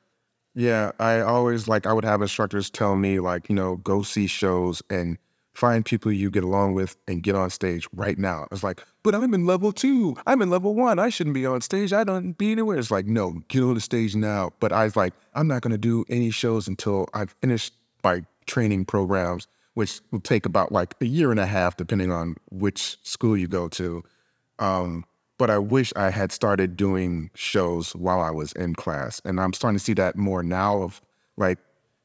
Yeah, 0.54 0.92
I 1.00 1.20
always 1.20 1.66
like 1.66 1.86
I 1.86 1.92
would 1.92 2.04
have 2.04 2.22
instructors 2.22 2.70
tell 2.70 2.94
me 2.96 3.18
like, 3.18 3.48
you 3.48 3.54
know, 3.54 3.76
go 3.76 4.02
see 4.02 4.26
shows 4.28 4.82
and 4.88 5.18
find 5.52 5.84
people 5.84 6.12
you 6.12 6.30
get 6.30 6.44
along 6.44 6.74
with 6.74 6.96
and 7.08 7.22
get 7.22 7.34
on 7.34 7.50
stage 7.50 7.88
right 7.94 8.18
now. 8.18 8.46
It's 8.52 8.62
like, 8.62 8.82
but 9.02 9.14
I'm 9.14 9.34
in 9.34 9.46
level 9.46 9.72
two. 9.72 10.16
I'm 10.26 10.42
in 10.42 10.50
level 10.50 10.74
one. 10.74 10.98
I 10.98 11.08
shouldn't 11.08 11.34
be 11.34 11.46
on 11.46 11.60
stage. 11.60 11.92
I 11.92 12.04
don't 12.04 12.32
be 12.38 12.52
anywhere. 12.52 12.78
It's 12.78 12.90
like, 12.90 13.06
no, 13.06 13.42
get 13.48 13.62
on 13.62 13.74
the 13.74 13.80
stage 13.80 14.14
now. 14.14 14.52
But 14.60 14.72
I 14.72 14.84
was 14.84 14.96
like, 14.96 15.12
I'm 15.34 15.48
not 15.48 15.62
gonna 15.62 15.78
do 15.78 16.04
any 16.08 16.30
shows 16.30 16.68
until 16.68 17.08
I've 17.14 17.34
finished 17.40 17.74
my 18.04 18.24
training 18.46 18.84
programs, 18.84 19.48
which 19.74 20.00
will 20.12 20.20
take 20.20 20.46
about 20.46 20.70
like 20.70 20.94
a 21.00 21.06
year 21.06 21.32
and 21.32 21.40
a 21.40 21.46
half, 21.46 21.76
depending 21.76 22.12
on 22.12 22.36
which 22.50 22.98
school 23.02 23.36
you 23.36 23.48
go 23.48 23.68
to. 23.68 24.04
Um, 24.60 25.04
but 25.38 25.50
I 25.50 25.58
wish 25.58 25.92
I 25.96 26.10
had 26.10 26.32
started 26.32 26.76
doing 26.76 27.30
shows 27.34 27.94
while 27.96 28.20
I 28.20 28.30
was 28.30 28.52
in 28.52 28.74
class. 28.74 29.20
And 29.24 29.40
I'm 29.40 29.52
starting 29.52 29.78
to 29.78 29.84
see 29.84 29.94
that 29.94 30.16
more 30.16 30.42
now 30.42 30.82
of 30.82 31.00
like 31.36 31.58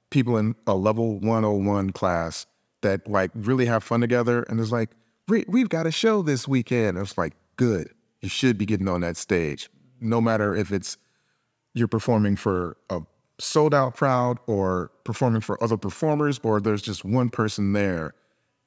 people 0.10 0.38
in 0.38 0.56
a 0.66 0.76
level 0.76 1.20
101 1.20 1.92
class 1.92 2.46
that 2.82 3.08
like 3.08 3.32
really 3.36 3.66
have 3.66 3.84
fun 3.84 4.02
together. 4.02 4.44
And 4.44 4.60
it's 4.60 4.72
like, 4.72 4.90
"We- 5.28 5.46
we've 5.48 5.70
got 5.70 5.86
a 5.86 5.92
show 5.92 6.22
this 6.22 6.48
weekend. 6.48 6.98
It's 6.98 7.18
like, 7.18 7.34
good. 7.56 7.90
You 8.22 8.30
should 8.30 8.58
be 8.58 8.66
getting 8.66 8.88
on 8.88 9.02
that 9.02 9.18
stage. 9.18 9.70
No 10.02 10.22
matter 10.22 10.56
if 10.56 10.72
it's 10.72 10.98
you're 11.74 11.88
performing 11.88 12.36
for 12.36 12.78
a 12.90 13.02
sold 13.40 13.74
out 13.74 13.96
crowd 13.96 14.40
or 14.48 14.92
performing 15.04 15.42
for 15.42 15.62
other 15.64 15.78
performers 15.78 16.40
or 16.44 16.60
there's 16.60 16.82
just 16.82 17.06
one 17.06 17.30
person 17.30 17.74
there. 17.74 18.14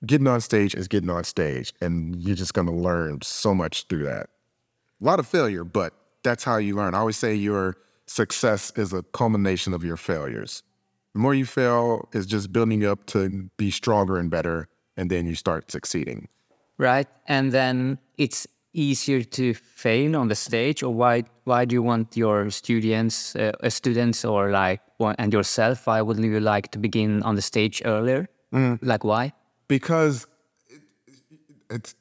Getting 0.07 0.27
on 0.29 0.41
stage 0.41 0.75
is 0.75 0.89
getting 0.89 1.11
on 1.11 1.25
stage. 1.25 1.73
And 1.81 2.17
you're 2.23 2.37
just 2.37 2.55
going 2.55 2.67
to 2.69 2.73
learn 2.73 3.21
so 3.23 3.55
much 3.55 3.87
through 3.89 4.05
that 4.05 4.31
a 5.03 5.05
lot 5.05 5.19
of 5.19 5.27
failure, 5.27 5.65
but 5.65 5.93
that's 6.23 6.45
how 6.45 6.57
you 6.57 6.77
learn. 6.77 6.95
I 6.95 6.99
always 6.99 7.17
say 7.17 7.35
your 7.35 7.77
success 8.07 8.73
is 8.77 8.93
a 8.93 9.03
culmination 9.03 9.75
of 9.75 9.83
your 9.85 9.97
failures. 9.97 10.63
The 11.15 11.19
more 11.21 11.35
you 11.35 11.45
fail 11.45 12.09
is 12.13 12.27
just 12.27 12.53
building 12.53 12.85
up 12.87 13.05
to 13.07 13.51
be 13.57 13.71
stronger 13.71 14.17
and 14.17 14.31
better, 14.31 14.69
and 14.97 15.11
then 15.11 15.27
you 15.27 15.35
start 15.35 15.71
succeeding. 15.71 16.29
right? 16.79 17.07
And 17.27 17.53
then 17.53 17.99
it's 18.19 18.47
easier 18.73 19.23
to 19.23 19.55
fail 19.55 20.17
on 20.17 20.29
the 20.29 20.35
stage, 20.35 20.83
or 20.83 20.95
why? 20.95 21.25
Why 21.45 21.65
do 21.65 21.75
you 21.75 21.83
want 21.83 22.17
your 22.17 22.51
students, 22.51 23.37
uh, 23.37 23.53
uh, 23.63 23.69
students, 23.69 24.25
or 24.25 24.51
like 24.51 24.81
and 25.19 25.33
yourself? 25.33 25.87
Why 25.87 26.01
wouldn't 26.01 26.27
you 26.27 26.41
like 26.41 26.71
to 26.71 26.79
begin 26.79 27.23
on 27.23 27.35
the 27.35 27.43
stage 27.43 27.83
earlier? 27.85 28.29
Like 28.83 29.05
why? 29.05 29.33
Because 29.69 30.27
it, 30.69 30.83
it's 31.71 31.95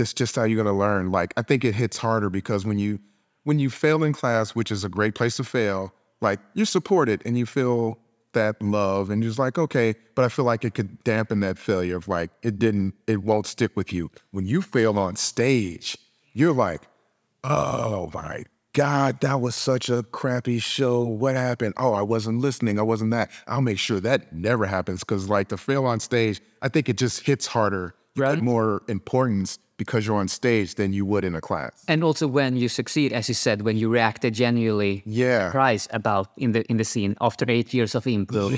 that's 0.00 0.14
just 0.14 0.34
how 0.34 0.44
you're 0.44 0.62
gonna 0.62 0.76
learn. 0.76 1.12
Like 1.12 1.32
I 1.36 1.42
think 1.42 1.64
it 1.64 1.74
hits 1.74 1.96
harder 1.98 2.30
because 2.30 2.64
when 2.64 2.78
you 2.78 2.98
when 3.44 3.58
you 3.58 3.70
fail 3.70 4.02
in 4.02 4.12
class, 4.12 4.54
which 4.54 4.70
is 4.72 4.82
a 4.82 4.88
great 4.88 5.14
place 5.14 5.36
to 5.36 5.44
fail, 5.44 5.92
like 6.20 6.40
you're 6.54 6.66
supported 6.66 7.22
and 7.24 7.38
you 7.38 7.46
feel 7.46 7.98
that 8.32 8.60
love 8.62 9.10
and 9.10 9.22
you're 9.22 9.30
just 9.30 9.38
like, 9.38 9.58
okay, 9.58 9.94
but 10.14 10.24
I 10.24 10.28
feel 10.28 10.44
like 10.44 10.64
it 10.64 10.74
could 10.74 11.02
dampen 11.04 11.40
that 11.40 11.58
failure 11.58 11.96
of 11.96 12.08
like 12.08 12.30
it 12.42 12.58
didn't, 12.58 12.94
it 13.06 13.22
won't 13.22 13.46
stick 13.46 13.72
with 13.76 13.92
you. 13.92 14.10
When 14.30 14.46
you 14.46 14.62
fail 14.62 14.98
on 14.98 15.16
stage, 15.16 15.98
you're 16.32 16.52
like, 16.52 16.82
oh 17.44 18.10
my 18.14 18.44
God, 18.72 19.20
that 19.20 19.40
was 19.40 19.56
such 19.56 19.88
a 19.88 20.04
crappy 20.04 20.60
show. 20.60 21.02
What 21.02 21.34
happened? 21.34 21.74
Oh, 21.76 21.92
I 21.92 22.02
wasn't 22.02 22.38
listening. 22.38 22.78
I 22.78 22.82
wasn't 22.82 23.10
that. 23.10 23.30
I'll 23.48 23.60
make 23.62 23.78
sure 23.80 23.98
that 24.00 24.32
never 24.32 24.64
happens 24.64 25.00
because, 25.00 25.28
like, 25.28 25.48
to 25.48 25.56
fail 25.56 25.86
on 25.86 25.98
stage, 25.98 26.40
I 26.62 26.68
think 26.68 26.88
it 26.88 26.96
just 26.96 27.26
hits 27.26 27.46
harder, 27.48 27.94
you 28.14 28.22
Right. 28.22 28.40
more 28.40 28.82
importance 28.86 29.58
because 29.80 30.06
you're 30.06 30.20
on 30.20 30.28
stage 30.28 30.74
than 30.74 30.92
you 30.92 31.04
would 31.10 31.24
in 31.24 31.34
a 31.34 31.40
class. 31.40 31.72
And 31.88 32.04
also 32.04 32.26
when 32.28 32.56
you 32.62 32.68
succeed, 32.68 33.12
as 33.12 33.28
you 33.30 33.34
said, 33.46 33.62
when 33.62 33.76
you 33.80 33.88
reacted 33.98 34.34
genuinely 34.34 35.02
Yeah. 35.06 35.46
surprised 35.48 35.88
about 36.00 36.26
in 36.36 36.52
the 36.52 36.62
in 36.70 36.76
the 36.76 36.84
scene 36.84 37.14
after 37.20 37.44
eight 37.56 37.72
years 37.74 37.94
of 37.94 38.04
improv, 38.06 38.50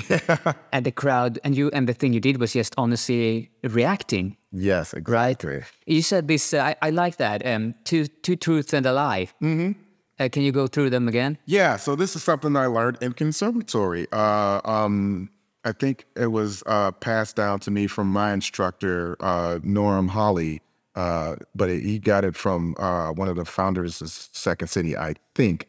and 0.73 0.85
the 0.85 0.91
crowd 0.91 1.39
and 1.43 1.55
you 1.55 1.69
and 1.73 1.87
the 1.87 1.93
thing 1.99 2.13
you 2.13 2.19
did 2.29 2.37
was 2.39 2.51
just 2.53 2.73
honestly 2.77 3.49
reacting. 3.77 4.35
Yes, 4.51 4.93
exactly. 4.93 5.59
You 5.85 6.01
said 6.01 6.27
this. 6.27 6.53
Uh, 6.53 6.59
I, 6.69 6.87
I 6.87 6.89
like 6.91 7.15
that. 7.17 7.39
Um, 7.45 7.73
two 7.83 8.03
two 8.25 8.35
truths 8.35 8.73
and 8.73 8.85
a 8.85 8.91
lie. 8.91 9.27
Mm-hmm. 9.41 9.71
Uh, 10.19 10.29
can 10.33 10.43
you 10.43 10.51
go 10.51 10.67
through 10.67 10.89
them 10.89 11.07
again? 11.07 11.37
Yeah, 11.45 11.77
so 11.77 11.95
this 11.95 12.15
is 12.15 12.23
something 12.23 12.55
I 12.55 12.67
learned 12.67 12.97
in 13.01 13.13
conservatory. 13.13 14.05
Uh, 14.11 14.61
um, 14.63 15.29
I 15.65 15.71
think 15.71 16.05
it 16.15 16.27
was 16.31 16.61
uh, 16.67 16.91
passed 16.91 17.35
down 17.35 17.59
to 17.61 17.71
me 17.71 17.87
from 17.87 18.07
my 18.11 18.31
instructor, 18.33 19.15
uh, 19.19 19.59
Norm 19.63 20.07
Holly, 20.09 20.61
uh, 20.95 21.35
but 21.55 21.69
it, 21.69 21.83
he 21.83 21.99
got 21.99 22.23
it 22.23 22.35
from 22.35 22.75
uh, 22.77 23.11
one 23.11 23.27
of 23.27 23.35
the 23.35 23.45
founders 23.45 24.01
of 24.01 24.09
Second 24.09 24.67
City, 24.67 24.95
I 24.97 25.15
think. 25.35 25.67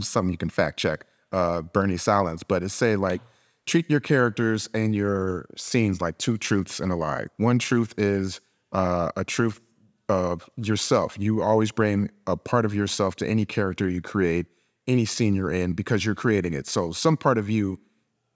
Something 0.00 0.30
you 0.30 0.38
can 0.38 0.50
fact 0.50 0.78
check, 0.78 1.06
uh, 1.32 1.62
Bernie 1.62 1.94
Sahlins. 1.94 2.42
But 2.46 2.62
it 2.62 2.68
say 2.70 2.96
like, 2.96 3.20
treat 3.66 3.88
your 3.90 4.00
characters 4.00 4.68
and 4.74 4.94
your 4.94 5.46
scenes 5.56 6.00
like 6.00 6.18
two 6.18 6.36
truths 6.36 6.80
and 6.80 6.92
a 6.92 6.96
lie. 6.96 7.26
One 7.36 7.58
truth 7.58 7.94
is 7.96 8.40
uh, 8.72 9.10
a 9.16 9.24
truth 9.24 9.60
of 10.08 10.48
yourself. 10.56 11.16
You 11.18 11.42
always 11.42 11.72
bring 11.72 12.10
a 12.26 12.36
part 12.36 12.64
of 12.64 12.74
yourself 12.74 13.16
to 13.16 13.26
any 13.26 13.44
character 13.44 13.88
you 13.88 14.00
create, 14.00 14.46
any 14.86 15.04
scene 15.04 15.34
you're 15.34 15.52
in, 15.52 15.72
because 15.72 16.04
you're 16.04 16.14
creating 16.14 16.54
it. 16.54 16.66
So 16.66 16.92
some 16.92 17.16
part 17.16 17.38
of 17.38 17.48
you 17.48 17.78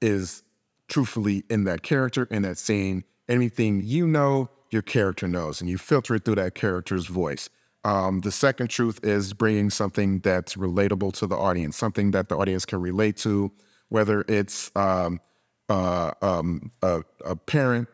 is 0.00 0.42
truthfully 0.88 1.44
in 1.50 1.64
that 1.64 1.82
character, 1.82 2.28
in 2.30 2.42
that 2.42 2.58
scene. 2.58 3.04
Anything 3.28 3.82
you 3.84 4.06
know, 4.06 4.48
your 4.70 4.82
character 4.82 5.28
knows, 5.28 5.60
and 5.60 5.70
you 5.70 5.78
filter 5.78 6.14
it 6.14 6.24
through 6.24 6.36
that 6.36 6.54
character's 6.54 7.06
voice. 7.06 7.48
Um, 7.84 8.20
the 8.20 8.32
second 8.32 8.68
truth 8.68 8.98
is 9.04 9.32
bringing 9.32 9.70
something 9.70 10.18
that's 10.20 10.56
relatable 10.56 11.12
to 11.14 11.26
the 11.26 11.36
audience, 11.36 11.76
something 11.76 12.10
that 12.10 12.28
the 12.28 12.36
audience 12.36 12.64
can 12.64 12.80
relate 12.80 13.16
to, 13.18 13.52
whether 13.90 14.24
it's 14.26 14.72
um, 14.74 15.20
uh, 15.68 16.10
um, 16.20 16.72
a, 16.82 17.02
a 17.24 17.36
parent 17.36 17.88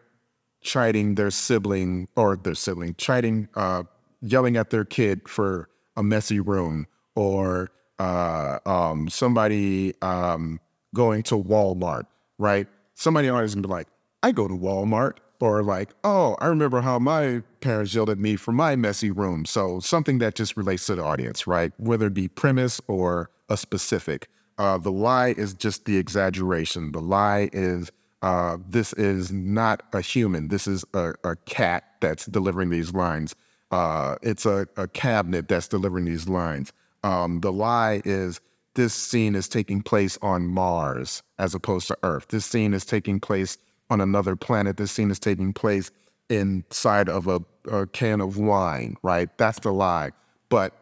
chiding 0.63 1.17
their 1.17 1.31
sibling 1.31 2.09
or 2.17 2.37
their 2.37 2.55
sibling, 2.55 2.95
chiding, 2.97 3.49
uh, 3.55 3.83
yelling 4.23 4.57
at 4.57 4.71
their 4.71 4.85
kid 4.85 5.29
for 5.29 5.69
a 5.97 6.03
messy 6.03 6.41
room, 6.41 6.87
or 7.15 7.71
uh, 7.99 8.59
um, 8.65 9.09
somebody 9.11 9.95
um, 10.01 10.59
going 10.95 11.23
to 11.25 11.35
Walmart, 11.37 12.05
right? 12.39 12.67
Somebody 12.95 13.29
always 13.29 13.55
gonna 13.55 13.67
be 13.67 13.73
like, 13.73 13.89
I 14.23 14.33
go 14.33 14.49
to 14.49 14.55
Walmart, 14.55 15.19
or 15.43 15.61
like, 15.65 15.91
oh, 16.05 16.37
I 16.39 16.47
remember 16.47 16.81
how 16.83 17.01
my 17.01 17.43
parents 17.61 17.93
yelled 17.93 18.11
at 18.11 18.19
me 18.19 18.37
for 18.37 18.53
my 18.53 18.77
messy 18.77 19.11
room. 19.11 19.45
So 19.45 19.81
something 19.81 20.19
that 20.19 20.37
just 20.37 20.57
relates 20.57 20.87
to 20.87 20.95
the 20.95 21.03
audience, 21.03 21.49
right? 21.49 21.73
Whether 21.79 22.07
it 22.07 22.15
be 22.15 22.29
premise 22.29 22.81
or 22.87 23.29
a 23.49 23.57
specific. 23.57 24.29
Uh, 24.59 24.79
the 24.79 24.93
lie 24.93 25.35
is 25.37 25.53
just 25.53 25.85
the 25.85 25.99
exaggeration. 25.99 26.93
The 26.93 27.01
lie 27.01 27.51
is 27.53 27.91
uh, 28.23 28.59
this 28.69 28.93
is 28.93 29.33
not 29.33 29.83
a 29.93 30.01
human. 30.01 30.47
This 30.47 30.69
is 30.69 30.85
a, 30.95 31.15
a 31.25 31.35
cat 31.45 31.87
that's 32.01 32.27
delivering 32.27 32.71
these 32.71 32.95
lines. 32.95 33.35
Uh, 33.73 34.15
it's 34.23 34.47
a, 34.47 34.69
a 34.77 34.87
cabinet 34.87 35.49
that's 35.49 35.67
delivering 35.67 36.05
these 36.05 36.29
lines. 36.29 36.73
Um, 37.03 37.41
the 37.41 37.51
lie 37.53 38.01
is 38.05 38.41
this 38.75 38.95
scene 38.95 39.35
is 39.35 39.49
taking 39.49 39.83
place 39.83 40.17
on 40.23 40.47
Mars 40.47 41.21
as 41.41 41.53
opposed 41.53 41.89
to 41.89 41.99
Earth. 42.05 42.29
This 42.29 42.47
scene 42.47 42.75
is 42.75 42.85
taking 42.85 43.19
place 43.19 43.59
on 43.93 44.01
another 44.01 44.35
planet. 44.35 44.79
This 44.79 44.91
scene 44.91 45.11
is 45.11 45.19
taking 45.19 45.53
place 45.53 45.91
inside 46.29 47.09
of 47.09 47.29
a, 47.29 47.41
a 47.71 47.87
can 47.87 48.21
of 48.21 48.39
wine, 48.39 48.97
right? 49.03 49.29
That's 49.37 49.61
the 49.61 49.73
lie. 49.73 50.11
But 50.49 50.75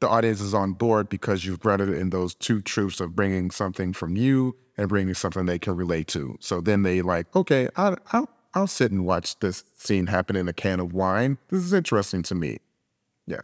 the 0.00 0.08
audience 0.08 0.40
is 0.40 0.54
on 0.54 0.72
board 0.72 1.08
because 1.08 1.44
you've 1.44 1.60
grounded 1.60 1.88
it 1.88 1.98
in 1.98 2.10
those 2.10 2.34
two 2.34 2.60
truths 2.60 3.00
of 3.00 3.14
bringing 3.16 3.50
something 3.50 3.92
from 3.92 4.16
you 4.16 4.56
and 4.76 4.88
bringing 4.88 5.14
something 5.14 5.46
they 5.46 5.58
can 5.58 5.76
relate 5.76 6.08
to. 6.08 6.36
So 6.40 6.60
then 6.60 6.82
they 6.82 7.00
like, 7.02 7.34
okay, 7.34 7.68
I'll, 7.76 7.96
I'll, 8.12 8.28
I'll 8.54 8.66
sit 8.66 8.90
and 8.90 9.06
watch 9.06 9.38
this 9.38 9.64
scene 9.76 10.06
happen 10.06 10.36
in 10.36 10.48
a 10.48 10.52
can 10.52 10.80
of 10.80 10.92
wine. 10.92 11.38
This 11.48 11.62
is 11.62 11.72
interesting 11.72 12.22
to 12.24 12.34
me. 12.34 12.58
Yeah. 13.26 13.42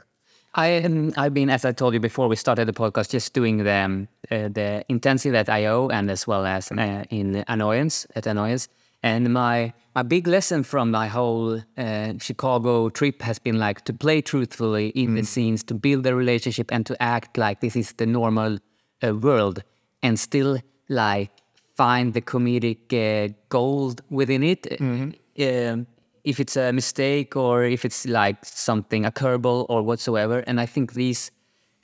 I 0.55 0.79
um, 0.83 1.13
I've 1.17 1.35
been, 1.35 1.51
as 1.51 1.65
I 1.65 1.73
told 1.73 1.95
you 1.95 2.01
before, 2.01 2.29
we 2.29 2.37
started 2.37 2.67
the 2.67 2.73
podcast 2.73 3.11
just 3.11 3.35
doing 3.35 3.59
the 3.59 4.07
uh, 4.31 4.49
the 4.49 4.85
intensive 4.89 5.35
at 5.35 5.49
IO 5.49 5.89
and 5.89 6.09
as 6.11 6.29
well 6.29 6.47
as 6.47 6.71
uh, 6.71 7.05
in 7.11 7.45
annoyance 7.49 8.07
at 8.15 8.27
annoyance. 8.27 8.69
And 9.05 9.35
my 9.35 9.75
my 9.95 10.03
big 10.03 10.27
lesson 10.27 10.63
from 10.65 10.91
my 10.91 11.09
whole 11.09 11.61
uh, 11.77 12.15
Chicago 12.19 12.89
trip 12.89 13.21
has 13.21 13.39
been 13.39 13.59
like 13.59 13.85
to 13.85 13.93
play 13.93 14.23
truthfully 14.23 14.89
in 14.89 15.15
the 15.15 15.23
scenes, 15.23 15.63
to 15.65 15.75
build 15.75 16.07
a 16.07 16.15
relationship, 16.15 16.73
and 16.73 16.87
to 16.87 16.95
act 17.03 17.37
like 17.37 17.61
this 17.61 17.77
is 17.77 17.93
the 17.93 18.07
normal 18.07 18.59
uh, 19.03 19.15
world, 19.15 19.63
and 20.03 20.19
still 20.19 20.59
like 20.89 21.31
find 21.77 22.15
the 22.15 22.23
comedic 22.23 22.93
uh, 22.93 23.33
gold 23.51 24.01
within 24.09 24.43
it. 24.43 24.67
Um, 24.81 25.87
if 26.25 26.41
it's 26.41 26.57
a 26.57 26.73
mistake 26.73 27.37
or 27.37 27.65
if 27.65 27.85
it's 27.85 28.07
like 28.07 28.43
something 28.43 29.05
a 29.05 29.13
curveball 29.13 29.67
or 29.69 29.83
whatsoever, 29.83 30.39
and 30.47 30.59
I 30.59 30.67
think 30.67 30.95
these 30.95 31.31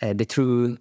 uh, 0.00 0.14
the 0.14 0.24
true 0.24 0.78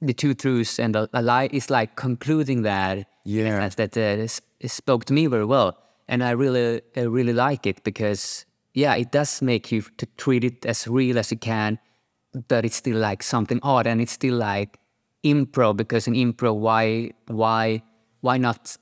the 0.00 0.14
two 0.14 0.34
truths 0.34 0.78
and 0.78 0.96
a, 0.96 1.08
a 1.12 1.22
lie 1.22 1.48
is 1.52 1.70
like 1.70 1.96
concluding 1.96 2.62
that 2.62 3.06
Yeah. 3.24 3.68
that 3.68 3.96
uh, 3.96 4.26
spoke 4.68 5.04
to 5.06 5.12
me 5.12 5.26
very 5.26 5.44
well, 5.44 5.76
and 6.08 6.22
I 6.22 6.30
really 6.30 6.80
uh, 6.96 7.10
really 7.10 7.32
like 7.32 7.66
it 7.66 7.82
because 7.84 8.46
yeah, 8.74 8.94
it 8.96 9.10
does 9.12 9.42
make 9.42 9.72
you 9.72 9.82
to 9.96 10.06
treat 10.16 10.44
it 10.44 10.64
as 10.66 10.86
real 10.86 11.18
as 11.18 11.30
you 11.30 11.38
can, 11.38 11.78
but 12.48 12.64
it's 12.64 12.76
still 12.76 12.98
like 12.98 13.22
something 13.22 13.60
odd, 13.62 13.86
and 13.86 14.00
it's 14.00 14.12
still 14.12 14.36
like 14.36 14.78
improv 15.24 15.76
because 15.76 16.06
in 16.06 16.14
improv, 16.14 16.56
why 16.60 17.10
why 17.26 17.82
why 18.20 18.38
not 18.38 18.76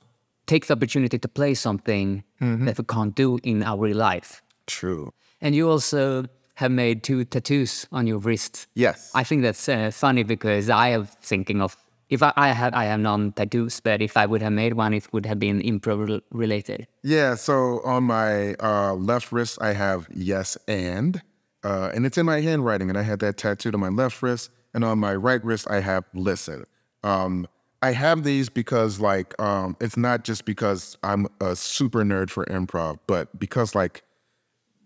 take 0.47 0.67
the 0.67 0.75
opportunity 0.75 1.19
to 1.19 1.29
play 1.29 1.55
something 1.55 2.23
that 2.41 2.79
we 2.79 2.85
can't 2.85 3.15
do 3.17 3.39
in 3.43 3.63
our 3.63 3.79
real 3.79 3.97
life? 3.97 4.43
True. 4.67 5.13
And 5.41 5.55
you 5.55 5.71
also 5.71 6.25
have 6.57 6.71
made 6.71 7.03
two 7.03 7.25
tattoos 7.25 7.87
on 7.93 8.07
your 8.07 8.19
wrist. 8.19 8.67
Yes. 8.75 9.11
I 9.15 9.25
think 9.25 9.43
that's 9.43 9.69
uh, 9.69 9.91
funny 9.93 10.23
because 10.23 10.69
I 10.71 10.89
am 10.89 11.07
thinking 11.07 11.61
of 11.61 11.77
if 12.09 12.23
I, 12.23 12.33
I 12.37 12.49
had 12.49 12.73
I 12.75 12.85
have 12.85 13.01
none 13.01 13.33
tattoos, 13.33 13.81
but 13.81 14.01
if 14.01 14.17
I 14.17 14.27
would 14.27 14.41
have 14.43 14.53
made 14.53 14.75
one, 14.75 14.95
it 14.95 15.13
would 15.13 15.27
have 15.27 15.39
been 15.39 15.61
improv 15.61 16.23
related. 16.31 16.87
Yeah, 17.03 17.35
so 17.35 17.81
on 17.85 18.05
my 18.05 18.55
uh, 18.55 18.95
left 18.95 19.33
wrist, 19.33 19.59
I 19.61 19.73
have 19.73 20.09
yes 20.15 20.57
and, 20.69 21.21
uh, 21.63 21.91
and 21.95 22.07
it's 22.07 22.17
in 22.17 22.27
my 22.27 22.41
handwriting, 22.41 22.89
and 22.89 22.99
I 22.99 23.03
had 23.03 23.19
that 23.21 23.37
tattooed 23.37 23.75
on 23.75 23.81
my 23.81 23.89
left 23.89 24.23
wrist, 24.23 24.51
and 24.73 24.85
on 24.85 24.99
my 24.99 25.15
right 25.15 25.45
wrist, 25.45 25.67
I 25.69 25.81
have 25.81 26.05
listen. 26.15 26.65
Um, 27.03 27.47
I 27.83 27.93
have 27.93 28.25
these 28.25 28.49
because, 28.49 28.99
like, 29.01 29.39
um, 29.41 29.77
it's 29.81 29.97
not 29.97 30.25
just 30.25 30.45
because 30.45 30.97
I'm 31.03 31.27
a 31.41 31.55
super 31.55 32.03
nerd 32.03 32.31
for 32.31 32.47
improv, 32.47 32.99
but 33.07 33.39
because, 33.39 33.75
like, 33.75 34.03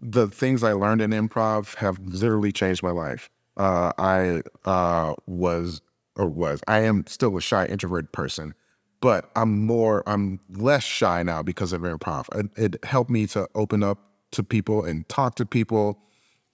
the 0.01 0.29
things 0.29 0.63
I 0.63 0.73
learned 0.73 1.03
in 1.03 1.11
improv 1.11 1.75
have 1.77 1.99
literally 2.01 2.53
changed 2.53 2.83
my 2.83 2.91
life. 2.91 3.29
Uh, 3.57 3.93
I 3.99 4.43
uh, 4.65 5.15
was 5.27 5.83
or 6.17 6.29
was 6.29 6.61
I 6.67 6.81
am 6.81 7.05
still 7.07 7.37
a 7.37 7.41
shy 7.41 7.67
introvert 7.67 8.13
person, 8.13 8.55
but 9.01 9.31
I'm 9.37 9.67
more 9.67 10.03
I'm 10.07 10.41
less 10.51 10.85
shy 10.85 11.23
now 11.23 11.43
because 11.43 11.73
of 11.73 11.83
improv. 11.83 12.27
It, 12.39 12.75
it 12.75 12.85
helped 12.85 13.11
me 13.11 13.27
to 13.29 13.49
open 13.55 13.83
up 13.83 13.99
to 14.33 14.43
people 14.43 14.85
and 14.85 15.09
talk 15.09 15.35
to 15.37 15.47
people. 15.47 15.99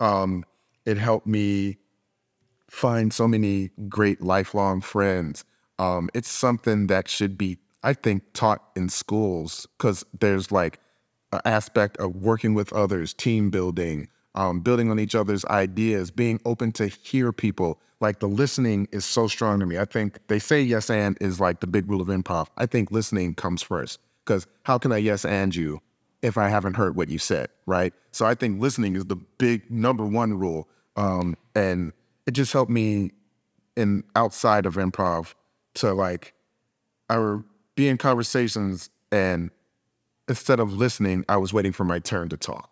Um, 0.00 0.44
it 0.84 0.98
helped 0.98 1.26
me 1.26 1.78
find 2.68 3.12
so 3.12 3.28
many 3.28 3.70
great 3.88 4.20
lifelong 4.22 4.80
friends. 4.80 5.44
Um, 5.78 6.08
it's 6.14 6.30
something 6.30 6.86
that 6.88 7.08
should 7.08 7.36
be, 7.36 7.58
I 7.82 7.92
think, 7.92 8.22
taught 8.32 8.62
in 8.74 8.88
schools 8.88 9.66
because 9.76 10.04
there's 10.18 10.50
like 10.50 10.80
aspect 11.44 11.96
of 11.98 12.16
working 12.16 12.54
with 12.54 12.72
others, 12.72 13.14
team 13.14 13.50
building, 13.50 14.08
um, 14.34 14.60
building 14.60 14.90
on 14.90 14.98
each 14.98 15.14
other's 15.14 15.44
ideas, 15.46 16.10
being 16.10 16.40
open 16.44 16.72
to 16.72 16.86
hear 16.86 17.32
people. 17.32 17.80
Like 18.00 18.20
the 18.20 18.28
listening 18.28 18.88
is 18.92 19.04
so 19.04 19.26
strong 19.26 19.60
to 19.60 19.66
me. 19.66 19.78
I 19.78 19.86
think 19.86 20.18
they 20.28 20.38
say 20.38 20.60
yes 20.60 20.90
and 20.90 21.16
is 21.20 21.40
like 21.40 21.60
the 21.60 21.66
big 21.66 21.88
rule 21.90 22.02
of 22.02 22.08
improv. 22.08 22.48
I 22.56 22.66
think 22.66 22.90
listening 22.90 23.34
comes 23.34 23.62
first 23.62 24.00
because 24.24 24.46
how 24.64 24.78
can 24.78 24.92
I 24.92 24.98
yes 24.98 25.24
and 25.24 25.54
you 25.54 25.80
if 26.22 26.36
I 26.36 26.48
haven't 26.48 26.74
heard 26.74 26.96
what 26.96 27.08
you 27.08 27.18
said, 27.18 27.48
right? 27.66 27.94
So 28.12 28.26
I 28.26 28.34
think 28.34 28.60
listening 28.60 28.96
is 28.96 29.06
the 29.06 29.16
big 29.16 29.70
number 29.70 30.04
one 30.04 30.34
rule. 30.34 30.68
Um, 30.96 31.36
and 31.54 31.92
it 32.26 32.32
just 32.32 32.52
helped 32.52 32.70
me 32.70 33.12
in 33.76 34.04
outside 34.14 34.66
of 34.66 34.74
improv 34.74 35.34
to 35.74 35.92
like 35.92 36.34
I 37.08 37.18
would 37.18 37.44
be 37.74 37.88
in 37.88 37.98
conversations 37.98 38.90
and 39.12 39.50
instead 40.28 40.60
of 40.60 40.72
listening, 40.72 41.24
I 41.28 41.36
was 41.36 41.52
waiting 41.52 41.72
for 41.72 41.84
my 41.84 41.98
turn 41.98 42.28
to 42.30 42.36
talk. 42.36 42.70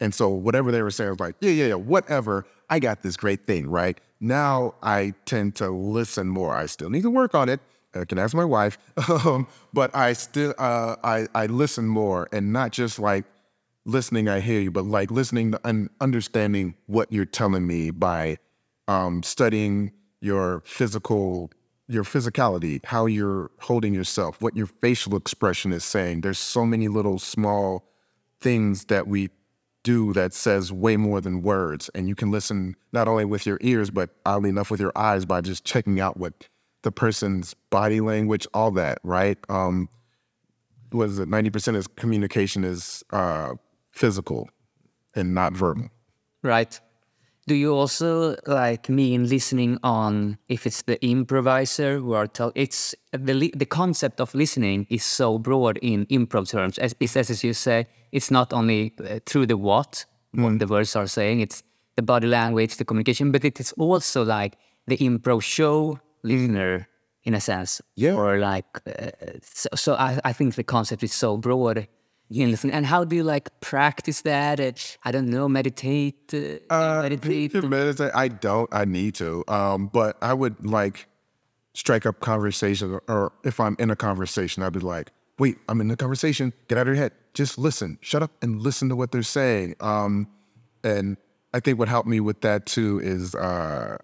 And 0.00 0.12
so 0.14 0.28
whatever 0.28 0.72
they 0.72 0.82
were 0.82 0.90
saying, 0.90 1.08
I 1.08 1.10
was 1.12 1.20
like, 1.20 1.36
yeah, 1.40 1.50
yeah, 1.50 1.66
yeah, 1.66 1.74
whatever. 1.74 2.44
I 2.68 2.80
got 2.80 3.02
this 3.02 3.16
great 3.16 3.46
thing, 3.46 3.70
right? 3.70 4.00
Now 4.20 4.74
I 4.82 5.14
tend 5.26 5.54
to 5.56 5.70
listen 5.70 6.28
more. 6.28 6.54
I 6.54 6.66
still 6.66 6.90
need 6.90 7.02
to 7.02 7.10
work 7.10 7.34
on 7.34 7.48
it. 7.48 7.60
I 7.94 8.04
can 8.04 8.18
ask 8.18 8.34
my 8.34 8.44
wife, 8.44 8.78
um, 9.26 9.46
but 9.72 9.94
I 9.94 10.14
still 10.14 10.54
uh, 10.58 10.96
I 11.04 11.26
I 11.34 11.46
listen 11.46 11.86
more 11.86 12.26
and 12.32 12.52
not 12.52 12.72
just 12.72 12.98
like 12.98 13.24
listening. 13.84 14.28
I 14.28 14.40
hear 14.40 14.60
you, 14.60 14.70
but 14.70 14.86
like 14.86 15.10
listening 15.10 15.54
and 15.62 15.90
understanding 16.00 16.74
what 16.86 17.12
you're 17.12 17.26
telling 17.26 17.66
me 17.66 17.90
by 17.90 18.38
um, 18.88 19.22
studying 19.22 19.92
your 20.20 20.62
physical 20.64 21.50
your 21.92 22.04
physicality, 22.04 22.84
how 22.84 23.06
you're 23.06 23.50
holding 23.60 23.94
yourself, 23.94 24.40
what 24.40 24.56
your 24.56 24.66
facial 24.66 25.16
expression 25.16 25.72
is 25.72 25.84
saying. 25.84 26.22
There's 26.22 26.38
so 26.38 26.64
many 26.64 26.88
little 26.88 27.18
small 27.18 27.88
things 28.40 28.86
that 28.86 29.06
we 29.06 29.30
do 29.82 30.12
that 30.12 30.32
says 30.32 30.72
way 30.72 30.96
more 30.96 31.20
than 31.20 31.42
words. 31.42 31.90
And 31.94 32.08
you 32.08 32.14
can 32.14 32.30
listen 32.30 32.76
not 32.92 33.08
only 33.08 33.24
with 33.24 33.46
your 33.46 33.58
ears, 33.60 33.90
but 33.90 34.10
oddly 34.24 34.50
enough 34.50 34.70
with 34.70 34.80
your 34.80 34.92
eyes 34.96 35.24
by 35.24 35.40
just 35.40 35.64
checking 35.64 36.00
out 36.00 36.16
what 36.16 36.48
the 36.82 36.92
person's 36.92 37.54
body 37.70 38.00
language, 38.00 38.46
all 38.54 38.70
that, 38.72 38.98
right? 39.02 39.38
Um, 39.48 39.88
what 40.90 41.08
is 41.08 41.18
it? 41.18 41.28
90% 41.28 41.76
of 41.76 41.96
communication 41.96 42.64
is 42.64 43.02
uh, 43.10 43.54
physical 43.92 44.48
and 45.14 45.34
not 45.34 45.52
verbal. 45.52 45.88
Right. 46.42 46.78
Do 47.48 47.56
you 47.56 47.74
also 47.74 48.36
like 48.46 48.88
me 48.88 49.14
in 49.14 49.28
listening 49.28 49.78
on 49.82 50.38
if 50.48 50.64
it's 50.64 50.82
the 50.82 51.04
improviser 51.04 51.98
who 51.98 52.12
are 52.12 52.28
tell 52.28 52.52
it's 52.54 52.94
the 53.10 53.50
the 53.56 53.66
concept 53.66 54.20
of 54.20 54.32
listening 54.34 54.86
is 54.90 55.02
so 55.02 55.38
broad 55.38 55.78
in 55.82 56.06
improv 56.06 56.48
terms. 56.48 56.78
As 56.78 56.94
it's 57.00 57.16
as 57.16 57.42
you 57.42 57.52
say 57.52 57.88
it's 58.12 58.30
not 58.30 58.52
only 58.52 58.94
uh, 59.00 59.18
through 59.26 59.46
the 59.46 59.56
what 59.56 60.04
what 60.32 60.58
the 60.60 60.66
words 60.68 60.94
are 60.94 61.08
saying 61.08 61.40
it's 61.40 61.62
the 61.96 62.02
body 62.02 62.26
language 62.26 62.76
the 62.76 62.84
communication 62.84 63.32
but 63.32 63.44
it 63.44 63.58
is 63.58 63.72
also 63.72 64.24
like 64.24 64.56
the 64.86 64.96
improv 64.98 65.42
show 65.42 65.98
listener 66.22 66.88
in 67.24 67.34
a 67.34 67.40
sense. 67.40 67.80
Yeah. 67.96 68.14
or 68.14 68.38
like 68.38 68.66
uh, 68.86 69.10
so, 69.42 69.68
so 69.74 69.94
I, 69.94 70.20
I 70.24 70.32
think 70.32 70.54
the 70.54 70.64
concept 70.64 71.02
is 71.02 71.12
so 71.12 71.36
broad 71.36 71.86
in 72.40 72.50
listening 72.50 72.72
and 72.74 72.86
how 72.86 73.04
do 73.04 73.14
you 73.16 73.24
like 73.24 73.48
practice 73.60 74.22
that 74.22 74.96
I 75.04 75.10
don't 75.10 75.28
know 75.28 75.48
meditate 75.48 76.32
uh, 76.32 76.72
Uh, 76.74 77.02
meditate 77.02 77.54
meditate, 77.64 78.10
I 78.14 78.28
don't. 78.28 78.68
I 78.72 78.84
need 78.84 79.14
to. 79.16 79.44
Um, 79.48 79.88
but 79.88 80.16
I 80.22 80.32
would 80.34 80.64
like 80.64 81.06
strike 81.74 82.06
up 82.06 82.20
conversation, 82.20 83.00
or 83.08 83.32
if 83.44 83.60
I'm 83.60 83.76
in 83.78 83.90
a 83.90 83.96
conversation, 83.96 84.62
I'd 84.62 84.72
be 84.72 84.80
like, 84.80 85.10
"Wait, 85.38 85.58
I'm 85.68 85.80
in 85.80 85.88
the 85.88 85.96
conversation. 85.96 86.52
Get 86.68 86.78
out 86.78 86.82
of 86.82 86.88
your 86.88 86.96
head. 86.96 87.12
Just 87.34 87.58
listen. 87.58 87.98
Shut 88.00 88.22
up 88.22 88.30
and 88.42 88.60
listen 88.60 88.88
to 88.88 88.96
what 88.96 89.12
they're 89.12 89.22
saying." 89.22 89.76
Um, 89.80 90.28
and 90.84 91.16
I 91.54 91.60
think 91.60 91.78
what 91.78 91.88
helped 91.88 92.08
me 92.08 92.20
with 92.20 92.40
that 92.42 92.66
too 92.66 93.00
is 93.02 93.34
uh, 93.34 93.96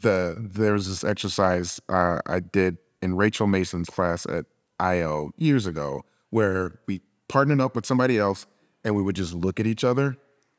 the 0.00 0.36
there's 0.38 0.88
this 0.88 1.04
exercise 1.04 1.80
uh, 1.88 2.20
I 2.26 2.40
did 2.40 2.78
in 3.02 3.16
Rachel 3.16 3.46
Mason's 3.46 3.88
class 3.88 4.26
at 4.26 4.46
IO 4.80 5.32
years 5.36 5.66
ago, 5.66 6.04
where 6.30 6.80
we 6.86 7.00
partnered 7.28 7.60
up 7.60 7.74
with 7.74 7.86
somebody 7.86 8.18
else 8.18 8.46
and 8.84 8.94
we 8.94 9.02
would 9.02 9.16
just 9.16 9.34
look 9.34 9.58
at 9.58 9.66
each 9.66 9.84
other, 9.84 10.16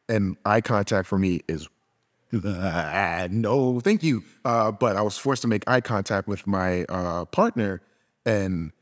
and 0.09 0.35
eye 0.45 0.61
contact 0.61 1.07
for 1.07 1.17
me 1.17 1.41
is 1.47 1.67
no, 2.31 3.79
thank 3.79 4.03
you. 4.03 4.21
Uh, 4.43 4.71
but 4.71 4.97
I 4.97 5.01
was 5.01 5.17
forced 5.17 5.43
to 5.43 5.47
make 5.47 5.63
eye 5.65 5.79
contact 5.79 6.27
with 6.27 6.45
my 6.45 6.83
uh, 6.85 7.23
partner, 7.25 7.81
and 8.25 8.73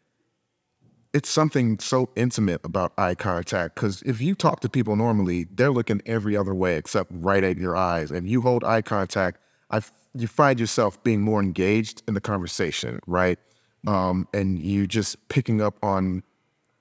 it's 1.13 1.30
something 1.30 1.78
so 1.78 2.10
intimate 2.15 2.62
about 2.63 2.93
eye 2.98 3.13
contact. 3.13 3.76
Because 3.76 4.02
if 4.02 4.19
you 4.19 4.34
talk 4.34 4.62
to 4.62 4.69
people 4.69 4.95
normally, 4.95 5.45
they're 5.52 5.69
looking 5.69 6.02
every 6.08 6.36
other 6.36 6.56
way 6.56 6.76
except 6.76 7.12
right 7.13 7.43
at 7.43 7.58
your 7.58 7.76
eyes, 7.76 8.10
and 8.10 8.28
you 8.28 8.41
hold 8.41 8.63
eye 8.63 8.82
contact. 8.82 9.39
I 9.69 9.78
f- 9.78 9.93
you 10.15 10.28
find 10.28 10.60
yourself 10.60 11.02
being 11.04 11.21
more 11.21 11.39
engaged 11.39 12.02
in 12.08 12.15
the 12.15 12.21
conversation, 12.21 13.00
right? 13.06 13.38
Um, 13.86 14.28
and 14.34 14.58
you 14.58 14.88
just 14.88 15.28
picking 15.30 15.62
up 15.62 15.78
on 15.84 16.24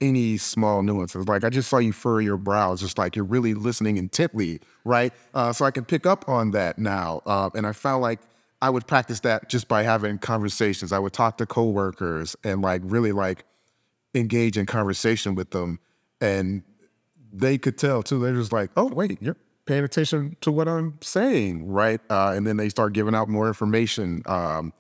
any 0.00 0.36
small 0.36 0.82
nuances. 0.82 1.28
Like 1.28 1.44
I 1.44 1.50
just 1.50 1.68
saw 1.68 1.78
you 1.78 1.92
furrow 1.92 2.18
your 2.18 2.36
brows, 2.36 2.80
just 2.80 2.98
like 2.98 3.16
you're 3.16 3.24
really 3.24 3.54
listening 3.54 3.96
intently, 3.96 4.60
right? 4.84 5.12
Uh, 5.32 5.52
so 5.52 5.64
I 5.64 5.70
can 5.70 5.84
pick 5.84 6.06
up 6.06 6.28
on 6.28 6.50
that 6.52 6.78
now. 6.78 7.22
Uh, 7.26 7.50
and 7.54 7.66
I 7.66 7.72
found 7.72 8.02
like 8.02 8.20
I 8.60 8.70
would 8.70 8.86
practice 8.86 9.20
that 9.20 9.48
just 9.48 9.68
by 9.68 9.82
having 9.82 10.18
conversations. 10.18 10.92
I 10.92 10.98
would 10.98 11.12
talk 11.12 11.38
to 11.38 11.46
coworkers 11.46 12.36
and 12.44 12.62
like 12.62 12.82
really 12.84 13.12
like 13.12 13.44
engage 14.14 14.56
in 14.56 14.66
conversation 14.66 15.34
with 15.34 15.50
them, 15.50 15.78
and 16.20 16.62
they 17.32 17.58
could 17.58 17.76
tell 17.76 18.02
too. 18.02 18.20
They're 18.20 18.34
just 18.34 18.52
like, 18.52 18.70
"Oh, 18.76 18.86
wait, 18.86 19.20
you're 19.20 19.36
paying 19.66 19.84
attention 19.84 20.36
to 20.40 20.52
what 20.52 20.68
I'm 20.68 20.98
saying, 21.02 21.66
right?" 21.66 22.00
Uh, 22.08 22.32
and 22.34 22.46
then 22.46 22.56
they 22.56 22.68
start 22.68 22.92
giving 22.92 23.14
out 23.14 23.28
more 23.28 23.48
information. 23.48 24.22
Um, 24.26 24.72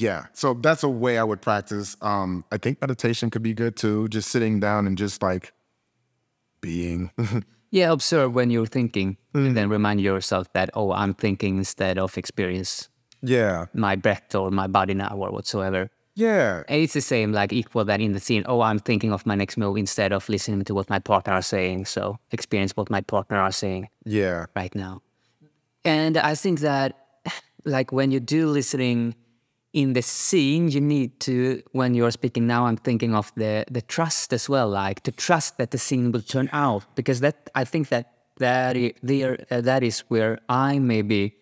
yeah, 0.00 0.26
so 0.32 0.54
that's 0.54 0.82
a 0.82 0.88
way 0.88 1.18
I 1.18 1.24
would 1.24 1.42
practice. 1.42 1.96
Um, 2.00 2.44
I 2.50 2.56
think 2.56 2.80
meditation 2.80 3.30
could 3.30 3.42
be 3.42 3.52
good 3.54 3.76
too. 3.76 4.08
Just 4.08 4.30
sitting 4.30 4.58
down 4.60 4.86
and 4.86 4.96
just 4.98 5.22
like 5.22 5.52
being. 6.60 7.10
Yeah, 7.72 7.92
observe 7.92 8.34
when 8.34 8.50
you're 8.50 8.66
thinking, 8.66 9.16
and 9.32 9.56
then 9.56 9.68
remind 9.68 10.00
yourself 10.00 10.52
that 10.54 10.70
oh, 10.74 10.90
I'm 10.90 11.14
thinking 11.14 11.56
instead 11.58 11.98
of 11.98 12.18
experience 12.18 12.88
yeah, 13.22 13.66
my 13.74 13.94
breath 13.94 14.34
or 14.34 14.50
my 14.50 14.66
body 14.66 14.92
now 14.94 15.14
or 15.14 15.30
whatsoever. 15.30 15.88
Yeah. 16.16 16.64
And 16.68 16.82
it's 16.82 16.94
the 16.94 17.00
same, 17.00 17.30
like 17.32 17.52
equal 17.52 17.84
that 17.84 18.00
in 18.00 18.10
the 18.12 18.18
scene. 18.18 18.42
Oh, 18.46 18.60
I'm 18.62 18.80
thinking 18.80 19.12
of 19.12 19.24
my 19.24 19.36
next 19.36 19.56
move 19.56 19.76
instead 19.76 20.12
of 20.12 20.28
listening 20.28 20.64
to 20.64 20.74
what 20.74 20.90
my 20.90 20.98
partner 20.98 21.34
are 21.34 21.42
saying. 21.42 21.84
So 21.86 22.18
experience 22.32 22.76
what 22.76 22.90
my 22.90 23.02
partner 23.02 23.36
are 23.38 23.52
saying 23.52 23.88
Yeah. 24.04 24.46
right 24.56 24.74
now. 24.74 25.00
And 25.84 26.16
I 26.16 26.34
think 26.34 26.58
that, 26.60 26.96
like, 27.64 27.92
when 27.92 28.10
you 28.10 28.18
do 28.18 28.48
listening 28.48 29.14
in 29.72 29.92
the 29.92 30.02
scene, 30.02 30.68
you 30.68 30.80
need 30.80 31.20
to, 31.20 31.62
when 31.72 31.94
you're 31.94 32.10
speaking 32.10 32.46
now, 32.46 32.66
I'm 32.66 32.76
thinking 32.76 33.14
of 33.14 33.32
the 33.36 33.64
the 33.70 33.82
trust 33.82 34.32
as 34.32 34.48
well, 34.48 34.68
like 34.68 35.00
to 35.02 35.12
trust 35.12 35.56
that 35.58 35.70
the 35.70 35.78
scene 35.78 36.10
will 36.12 36.22
turn 36.22 36.48
out, 36.52 36.84
because 36.96 37.20
that 37.20 37.50
I 37.54 37.64
think 37.64 37.88
that 37.88 38.06
that 38.38 38.76
i- 38.76 38.94
there 39.02 39.38
uh, 39.50 39.60
that 39.62 39.82
is 39.82 40.00
where 40.08 40.38
I 40.48 40.78
maybe 40.78 41.34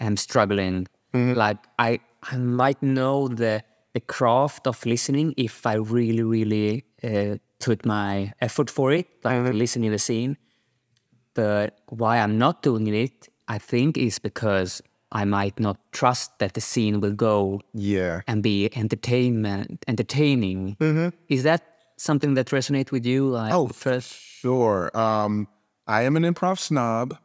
am 0.00 0.16
struggling. 0.16 0.86
Like 1.12 1.58
I 1.78 2.00
I 2.32 2.36
might 2.38 2.82
know 2.82 3.28
the 3.28 3.62
the 3.92 4.00
craft 4.00 4.66
of 4.66 4.84
listening 4.86 5.34
if 5.36 5.66
I 5.66 5.74
really 5.74 6.22
really 6.22 6.84
uh, 7.04 7.36
put 7.60 7.84
my 7.86 8.32
effort 8.40 8.70
for 8.70 8.92
it, 8.92 9.06
like 9.24 9.44
to 9.44 9.52
listen 9.52 9.84
in 9.84 9.92
the 9.92 9.98
scene. 9.98 10.36
But 11.34 11.78
why 11.88 12.18
I'm 12.18 12.38
not 12.38 12.62
doing 12.62 12.86
it, 12.86 13.28
I 13.48 13.58
think, 13.58 13.96
is 13.98 14.18
because 14.18 14.82
I 15.14 15.24
might 15.24 15.60
not 15.60 15.78
trust 15.92 16.38
that 16.40 16.54
the 16.54 16.60
scene 16.60 17.00
will 17.00 17.12
go 17.14 17.60
Yeah. 17.72 18.20
and 18.26 18.42
be 18.42 18.68
entertainment 18.76 19.84
entertaining. 19.86 20.76
Is 21.28 21.44
that 21.44 21.62
something 21.96 22.34
that 22.34 22.48
resonates 22.48 22.90
with 22.90 23.06
you? 23.06 23.28
Like 23.28 23.52
Oh, 23.54 23.68
first, 23.68 24.10
Sure. 24.12 24.90
Um, 24.96 25.48
I 25.86 26.02
am 26.02 26.16
an 26.16 26.24
improv 26.24 26.58
snob. 26.58 27.16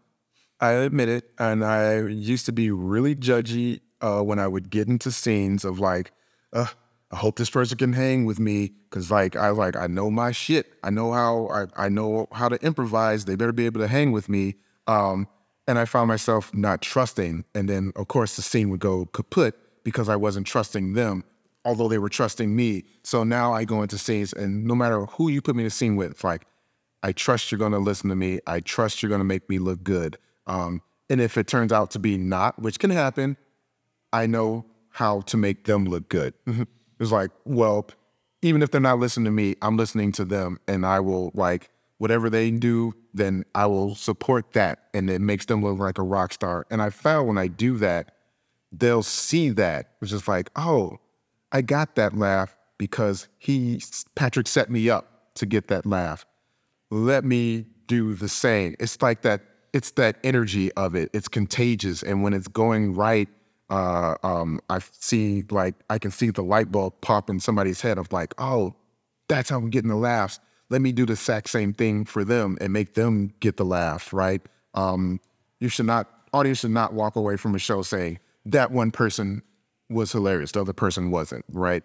I 0.62 0.72
admit 0.74 1.10
it. 1.10 1.32
And 1.40 1.66
I 1.66 2.00
used 2.08 2.46
to 2.46 2.52
be 2.52 2.70
really 2.72 3.16
judgy 3.16 3.82
uh, 4.02 4.22
when 4.22 4.40
I 4.40 4.48
would 4.48 4.70
get 4.70 4.88
into 4.88 5.12
scenes 5.12 5.66
of 5.66 5.80
like, 5.80 6.12
uh, 6.54 6.68
I 7.12 7.16
hope 7.18 7.38
this 7.38 7.50
person 7.50 7.78
can 7.78 7.94
hang 7.94 8.26
with 8.26 8.40
me 8.40 8.72
because 8.90 9.10
like 9.10 9.36
I 9.36 9.50
like 9.50 9.76
I 9.76 9.88
know 9.88 10.12
my 10.12 10.32
shit. 10.32 10.68
I 10.84 10.92
know 10.92 11.12
how 11.12 11.48
I, 11.48 11.86
I 11.86 11.90
know 11.90 12.28
how 12.32 12.48
to 12.50 12.56
improvise. 12.64 13.26
They 13.26 13.36
better 13.36 13.52
be 13.52 13.66
able 13.66 13.82
to 13.82 13.88
hang 13.88 14.12
with 14.12 14.30
me. 14.30 14.56
Um, 14.86 15.28
and 15.70 15.78
I 15.78 15.86
found 15.86 16.08
myself 16.08 16.52
not 16.52 16.82
trusting. 16.82 17.46
And 17.54 17.70
then 17.70 17.94
of 17.96 18.08
course 18.08 18.36
the 18.36 18.42
scene 18.42 18.72
would 18.72 18.80
go 18.80 19.06
kaput 19.14 19.54
because 19.84 20.10
I 20.10 20.16
wasn't 20.16 20.48
trusting 20.48 20.94
them, 20.94 21.24
although 21.64 21.88
they 21.88 22.00
were 22.00 22.10
trusting 22.10 22.56
me. 22.56 22.86
So 23.04 23.24
now 23.24 23.54
I 23.54 23.66
go 23.66 23.84
into 23.84 24.00
scenes 24.00 24.34
and 24.34 24.66
no 24.66 24.74
matter 24.74 25.06
who 25.06 25.30
you 25.30 25.44
put 25.44 25.56
me 25.56 25.62
in 25.62 25.68
a 25.68 25.70
scene 25.70 25.96
with, 25.96 26.10
it's 26.10 26.24
like 26.24 26.48
I 27.04 27.12
trust 27.12 27.52
you're 27.52 27.60
going 27.60 27.74
to 27.74 27.78
listen 27.78 28.10
to 28.10 28.16
me. 28.16 28.40
I 28.48 28.62
trust 28.62 29.04
you're 29.04 29.12
going 29.12 29.20
to 29.20 29.26
make 29.26 29.48
me 29.48 29.60
look 29.60 29.84
good. 29.84 30.18
Um, 30.48 30.82
and 31.08 31.22
if 31.22 31.38
it 31.38 31.46
turns 31.46 31.72
out 31.72 31.92
to 31.92 32.00
be 32.00 32.18
not, 32.18 32.60
which 32.60 32.80
can 32.80 32.90
happen, 32.90 33.38
I 34.12 34.26
know 34.26 34.66
how 34.90 35.22
to 35.22 35.38
make 35.38 35.66
them 35.66 35.86
look 35.86 36.10
good. 36.10 36.34
it's 37.00 37.12
like, 37.12 37.30
well, 37.46 37.88
even 38.42 38.64
if 38.64 38.72
they're 38.72 38.82
not 38.82 38.98
listening 38.98 39.26
to 39.26 39.32
me, 39.32 39.56
I'm 39.62 39.78
listening 39.78 40.14
to 40.14 40.26
them 40.26 40.60
and 40.68 40.84
I 40.84 41.00
will 41.00 41.30
like 41.36 41.70
whatever 42.00 42.30
they 42.30 42.50
do, 42.50 42.94
then 43.14 43.46
I 43.54 43.68
will 43.68 43.94
support 43.94 44.54
that 44.54 44.88
and 44.94 45.10
it 45.10 45.22
makes 45.22 45.46
them 45.46 45.64
look 45.64 45.78
like 45.78 46.00
a 46.00 46.04
rock 46.04 46.34
star. 46.34 46.66
And 46.72 46.82
I 46.82 46.90
found 46.90 47.28
when 47.28 47.38
I 47.38 47.48
do 47.48 47.78
that, 47.78 48.16
they'll 48.72 49.04
see 49.04 49.50
that, 49.52 49.92
which 50.00 50.12
is 50.12 50.28
like, 50.28 50.50
oh, 50.56 50.98
I 51.52 51.62
got 51.62 51.96
that 51.96 52.18
laugh 52.18 52.58
because 52.78 53.28
he 53.38 53.82
Patrick 54.16 54.48
set 54.48 54.72
me 54.72 54.90
up 54.90 55.34
to 55.36 55.46
get 55.46 55.68
that 55.68 55.86
laugh. 55.86 56.26
Let 56.90 57.24
me 57.24 57.66
do 57.88 58.16
the 58.16 58.30
same. 58.30 58.76
It's 58.80 59.02
like 59.02 59.22
that. 59.22 59.42
It's 59.72 59.92
that 59.92 60.18
energy 60.24 60.72
of 60.74 60.96
it. 60.96 61.12
It's 61.14 61.28
contagious, 61.28 62.02
and 62.02 62.24
when 62.24 62.34
it's 62.34 62.48
going 62.48 62.96
right, 62.96 63.28
uh, 63.70 64.16
um, 64.24 64.60
I 64.70 64.80
see 64.80 65.44
like 65.52 65.76
I 65.90 66.00
can 66.00 66.10
see 66.10 66.32
the 66.32 66.42
light 66.42 66.72
bulb 66.72 67.00
pop 67.02 67.30
in 67.30 67.40
somebody's 67.40 67.82
head 67.82 68.00
of 68.00 68.12
like, 68.12 68.34
oh, 68.40 68.74
that's 69.28 69.50
how 69.50 69.58
I'm 69.58 69.70
getting 69.70 69.90
the 69.90 69.96
laughs. 69.96 70.40
Let 70.70 70.82
me 70.82 70.92
do 70.92 71.06
the 71.06 71.14
exact 71.14 71.50
same 71.50 71.74
thing 71.74 72.06
for 72.06 72.24
them 72.24 72.58
and 72.62 72.72
make 72.72 72.94
them 72.94 73.34
get 73.40 73.58
the 73.58 73.66
laugh, 73.66 74.14
right? 74.14 74.42
Um, 74.74 75.20
you 75.60 75.70
should 75.70 75.88
not, 75.88 76.08
audience 76.34 76.60
should 76.60 76.72
not 76.72 76.94
walk 76.94 77.16
away 77.16 77.38
from 77.38 77.56
a 77.56 77.60
show 77.60 77.82
saying 77.82 78.20
that 78.46 78.72
one 78.72 78.92
person 78.92 79.42
was 79.90 80.12
hilarious, 80.12 80.52
the 80.52 80.62
other 80.62 80.74
person 80.74 81.12
wasn't, 81.12 81.46
right? 81.52 81.84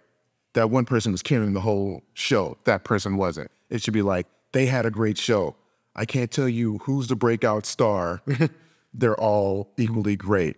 That 0.52 0.70
one 0.70 0.84
person 0.84 1.12
was 1.12 1.22
carrying 1.22 1.54
the 1.54 1.60
whole 1.60 2.02
show, 2.12 2.58
that 2.64 2.84
person 2.84 3.16
wasn't. 3.16 3.50
It 3.70 3.82
should 3.82 3.94
be 3.94 4.02
like, 4.02 4.26
they 4.52 4.66
had 4.66 4.86
a 4.86 4.90
great 4.90 5.18
show. 5.18 5.56
I 5.96 6.04
can't 6.04 6.30
tell 6.30 6.48
you 6.48 6.78
who's 6.78 7.08
the 7.08 7.16
breakout 7.16 7.66
star. 7.66 8.22
They're 8.94 9.18
all 9.18 9.72
equally 9.76 10.16
great. 10.16 10.56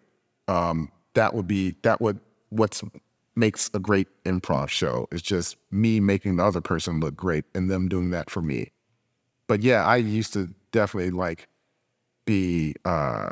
Um, 0.49 0.91
that 1.15 1.35
would 1.35 1.47
be 1.47 1.77
that 1.83 2.01
would 2.01 2.21
what's 2.51 2.83
makes 3.37 3.71
a 3.75 3.79
great 3.79 4.09
improv 4.25 4.69
show. 4.69 5.07
It's 5.13 5.23
just 5.23 5.57
me 5.71 6.01
making 6.01 6.37
the 6.37 6.45
other 6.45 6.61
person 6.61 7.01
look 7.01 7.15
great 7.15 7.45
and 7.55 7.71
them 7.71 7.89
doing 7.89 8.11
that 8.11 8.31
for 8.31 8.43
me. 8.43 8.73
But 9.47 9.63
yeah, 9.63 9.85
I 9.85 9.97
used 9.97 10.33
to 10.33 10.49
definitely 10.73 11.11
like 11.11 11.49
be 12.25 12.75
uh 12.85 13.31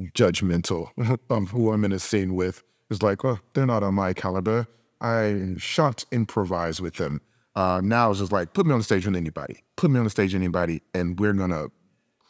judgmental 0.00 0.88
of 1.30 1.50
who 1.50 1.72
I'm 1.72 1.84
in 1.84 1.92
a 1.92 1.98
scene 1.98 2.34
with. 2.34 2.62
It's 2.90 3.02
like, 3.02 3.24
oh, 3.24 3.38
they're 3.54 3.66
not 3.66 3.82
on 3.82 3.94
my 3.94 4.12
caliber. 4.12 4.66
I 5.00 5.54
shan't 5.56 6.04
improvise 6.12 6.80
with 6.80 6.94
them. 6.94 7.20
Uh, 7.56 7.80
now 7.82 8.10
it's 8.10 8.20
just 8.20 8.32
like, 8.32 8.52
put 8.52 8.66
me 8.66 8.72
on 8.72 8.78
the 8.78 8.84
stage 8.84 9.06
with 9.06 9.16
anybody. 9.16 9.62
Put 9.76 9.90
me 9.90 9.98
on 9.98 10.04
the 10.04 10.10
stage 10.10 10.32
with 10.32 10.42
anybody, 10.42 10.82
and 10.92 11.18
we're 11.18 11.32
gonna 11.32 11.66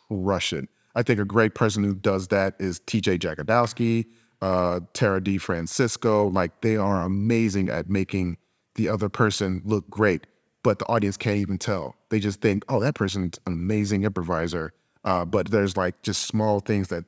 crush 0.08 0.52
it. 0.52 0.68
I 0.94 1.02
think 1.02 1.18
a 1.18 1.24
great 1.24 1.54
person 1.54 1.82
who 1.82 1.94
does 1.94 2.28
that 2.28 2.54
is 2.58 2.80
TJ 2.80 3.18
Jagodowski, 3.18 4.06
uh, 4.42 4.80
Tara 4.92 5.20
DeFrancisco. 5.20 6.32
Like 6.32 6.60
they 6.60 6.76
are 6.76 7.02
amazing 7.02 7.68
at 7.68 7.88
making 7.88 8.36
the 8.74 8.88
other 8.88 9.08
person 9.08 9.62
look 9.64 9.88
great, 9.88 10.26
but 10.62 10.78
the 10.78 10.86
audience 10.86 11.16
can't 11.16 11.36
even 11.38 11.58
tell. 11.58 11.94
They 12.10 12.18
just 12.20 12.40
think, 12.40 12.64
oh, 12.68 12.80
that 12.80 12.94
person's 12.94 13.38
an 13.46 13.52
amazing 13.52 14.02
improviser. 14.04 14.72
Uh, 15.04 15.24
but 15.24 15.50
there's 15.50 15.76
like 15.76 16.00
just 16.02 16.22
small 16.22 16.60
things 16.60 16.88
that 16.88 17.04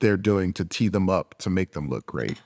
they're 0.00 0.16
doing 0.16 0.52
to 0.54 0.64
tee 0.64 0.88
them 0.88 1.08
up 1.10 1.36
to 1.38 1.50
make 1.50 1.72
them 1.72 1.88
look 1.88 2.06
great. 2.06 2.40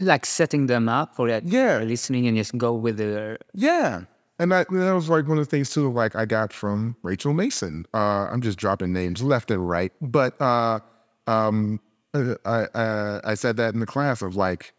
like 0.00 0.26
setting 0.26 0.66
them 0.66 0.88
up 0.88 1.14
for 1.14 1.28
that 1.28 1.44
Yeah. 1.44 1.78
listening 1.78 2.26
and 2.26 2.36
just 2.36 2.56
go 2.58 2.74
with 2.74 2.96
the 2.96 3.38
Yeah. 3.54 4.02
And 4.40 4.50
that, 4.50 4.68
that 4.70 4.92
was 4.92 5.08
like 5.08 5.28
one 5.28 5.38
of 5.38 5.44
the 5.46 5.50
things 5.50 5.70
too, 5.70 5.90
like 5.92 6.16
I 6.16 6.24
got 6.24 6.52
from 6.52 6.96
Rachel 7.02 7.32
Mason. 7.32 7.86
Uh, 7.94 8.26
I'm 8.30 8.40
just 8.40 8.58
dropping 8.58 8.92
names 8.92 9.22
left 9.22 9.50
and 9.52 9.66
right, 9.68 9.92
but 10.02 10.40
uh, 10.42 10.80
um, 11.28 11.78
I, 12.14 13.20
I 13.24 13.34
said 13.34 13.56
that 13.56 13.74
in 13.74 13.80
the 13.80 13.86
class 13.86 14.22
of 14.22 14.36
like, 14.36 14.72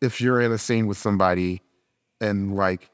if 0.00 0.20
you're 0.20 0.40
in 0.40 0.52
a 0.52 0.58
scene 0.58 0.86
with 0.86 0.96
somebody, 0.96 1.62
and 2.20 2.56
like, 2.56 2.90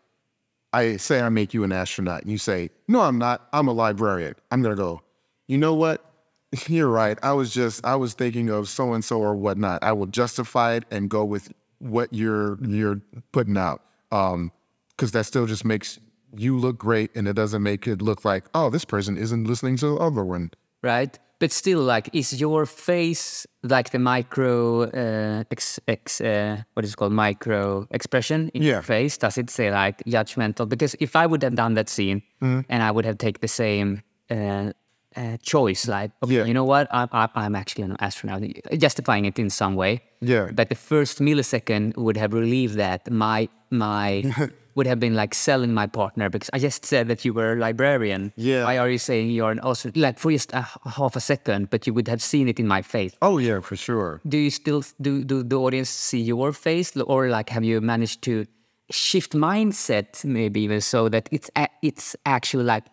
I 0.73 0.97
say 0.97 1.21
I 1.21 1.29
make 1.29 1.55
you 1.55 1.65
an 1.65 1.73
astronaut, 1.73 2.23
and 2.23 2.31
you 2.31 2.39
say, 2.39 2.71
no, 2.89 3.03
I'm 3.03 3.19
not. 3.19 3.49
I'm 3.53 3.69
a 3.69 3.73
librarian. 3.73 4.35
I'm 4.51 4.63
gonna 4.63 4.77
go. 4.77 5.03
You 5.47 5.59
know 5.59 5.75
what? 5.75 6.05
You're 6.67 6.89
right. 6.89 7.19
I 7.23 7.33
was 7.33 7.53
just 7.53 7.85
I 7.85 7.97
was 7.97 8.15
thinking 8.15 8.51
of 8.51 8.69
so 8.69 8.93
and 8.93 9.05
so 9.05 9.21
or 9.21 9.35
whatnot. 9.35 9.83
I 9.83 9.93
will 9.93 10.07
justify 10.07 10.75
it 10.75 10.85
and 10.91 11.09
go 11.09 11.25
with 11.25 11.53
what 11.79 12.13
you're 12.13 12.59
you're 12.65 13.01
putting 13.33 13.57
out. 13.57 13.83
Um, 14.11 14.53
because 14.97 15.13
that 15.13 15.27
still 15.27 15.47
just 15.47 15.65
makes 15.65 15.99
you 16.35 16.57
look 16.59 16.79
great 16.79 17.15
and 17.15 17.29
it 17.29 17.35
doesn't 17.35 17.63
make 17.63 17.87
it 17.87 18.01
look 18.01 18.25
like, 18.25 18.45
oh, 18.55 18.71
this 18.71 18.85
person 18.85 19.17
isn't 19.19 19.45
listening 19.45 19.77
to 19.79 19.89
the 19.89 19.97
other 19.97 20.25
one. 20.25 20.51
right? 20.83 21.19
But 21.39 21.53
still, 21.53 21.81
like, 21.83 22.09
is 22.15 22.41
your 22.41 22.65
face 22.67 23.47
like 23.63 23.91
the 23.91 23.99
micro 23.99 24.83
uh, 24.85 25.45
ex, 25.51 25.79
ex 25.87 26.21
uh, 26.21 26.63
what 26.75 26.85
is 26.85 26.93
it 26.93 26.97
called 26.97 27.13
micro 27.13 27.87
expression 27.91 28.49
in 28.55 28.63
Yeah. 28.63 28.73
your 28.75 28.83
face? 28.83 29.19
Does 29.19 29.37
it 29.39 29.51
say 29.51 29.71
like 29.71 30.03
judgmental? 30.07 30.67
Because 30.69 30.97
if 30.99 31.15
I 31.15 31.27
would 31.27 31.43
have 31.43 31.55
done 31.55 31.75
that 31.75 31.89
scene 31.89 32.23
Mm-hmm. 32.43 32.61
and 32.71 32.83
I 32.83 32.91
would 32.91 33.05
have 33.05 33.19
taken 33.19 33.41
the 33.41 33.49
same 33.49 34.03
uh, 34.31 34.73
uh, 35.17 35.37
choice, 35.43 35.87
like, 35.89 36.11
okay, 36.23 36.35
Yeah. 36.37 36.45
you 36.47 36.55
know 36.55 36.65
what, 36.65 36.89
I'm, 36.91 37.09
I'm, 37.13 37.29
I'm 37.35 37.55
actually 37.55 37.85
an 37.85 37.97
astronaut, 38.01 38.43
justifying 38.79 39.25
it 39.27 39.39
in 39.39 39.51
some 39.51 39.75
way. 39.75 40.01
Yeah. 40.21 40.51
But 40.55 40.69
the 40.69 40.75
first 40.75 41.19
millisecond 41.21 41.97
would 41.97 42.17
have 42.17 42.33
relieved 42.33 42.77
that 42.77 43.11
my 43.11 43.49
my 43.71 44.23
would 44.77 44.87
have 44.87 45.01
been 45.01 45.15
like 45.15 45.35
selling 45.35 45.73
my 45.75 45.87
partner 45.87 46.31
because 46.31 46.51
I 46.53 46.59
just 46.59 46.85
said 46.85 47.09
that 47.09 47.25
you 47.25 47.33
were 47.35 47.55
a 47.55 47.57
librarian. 47.57 48.33
Yeah. 48.37 48.65
Why 48.65 48.79
are 48.79 48.89
you 48.89 48.99
saying 48.99 49.31
you're 49.31 49.51
an 49.51 49.59
also 49.61 49.91
like 49.97 50.19
for 50.19 50.31
just 50.31 50.53
a 50.53 50.63
half 50.99 51.17
a 51.17 51.21
second, 51.21 51.71
but 51.71 51.87
you 51.87 51.95
would 51.95 52.07
have 52.09 52.23
seen 52.23 52.49
it 52.49 52.61
in 52.61 52.69
my 52.69 52.83
face. 52.83 53.13
Oh 53.23 53.39
yeah, 53.39 53.61
for 53.61 53.75
sure. 53.77 54.21
Do 54.29 54.37
you 54.39 54.51
still 54.51 54.85
do 55.01 55.25
do 55.25 55.43
the 55.43 55.57
audience 55.57 55.89
see 55.91 56.21
your 56.21 56.53
face, 56.53 56.95
or 56.97 57.29
like 57.29 57.49
have 57.51 57.65
you 57.65 57.81
managed 57.81 58.23
to 58.29 58.45
shift 58.91 59.33
mindset 59.33 60.25
maybe 60.25 60.61
even 60.61 60.81
so 60.81 61.09
that 61.09 61.29
it's 61.33 61.51
a, 61.57 61.67
it's 61.83 62.15
actually 62.25 62.63
like 62.65 62.85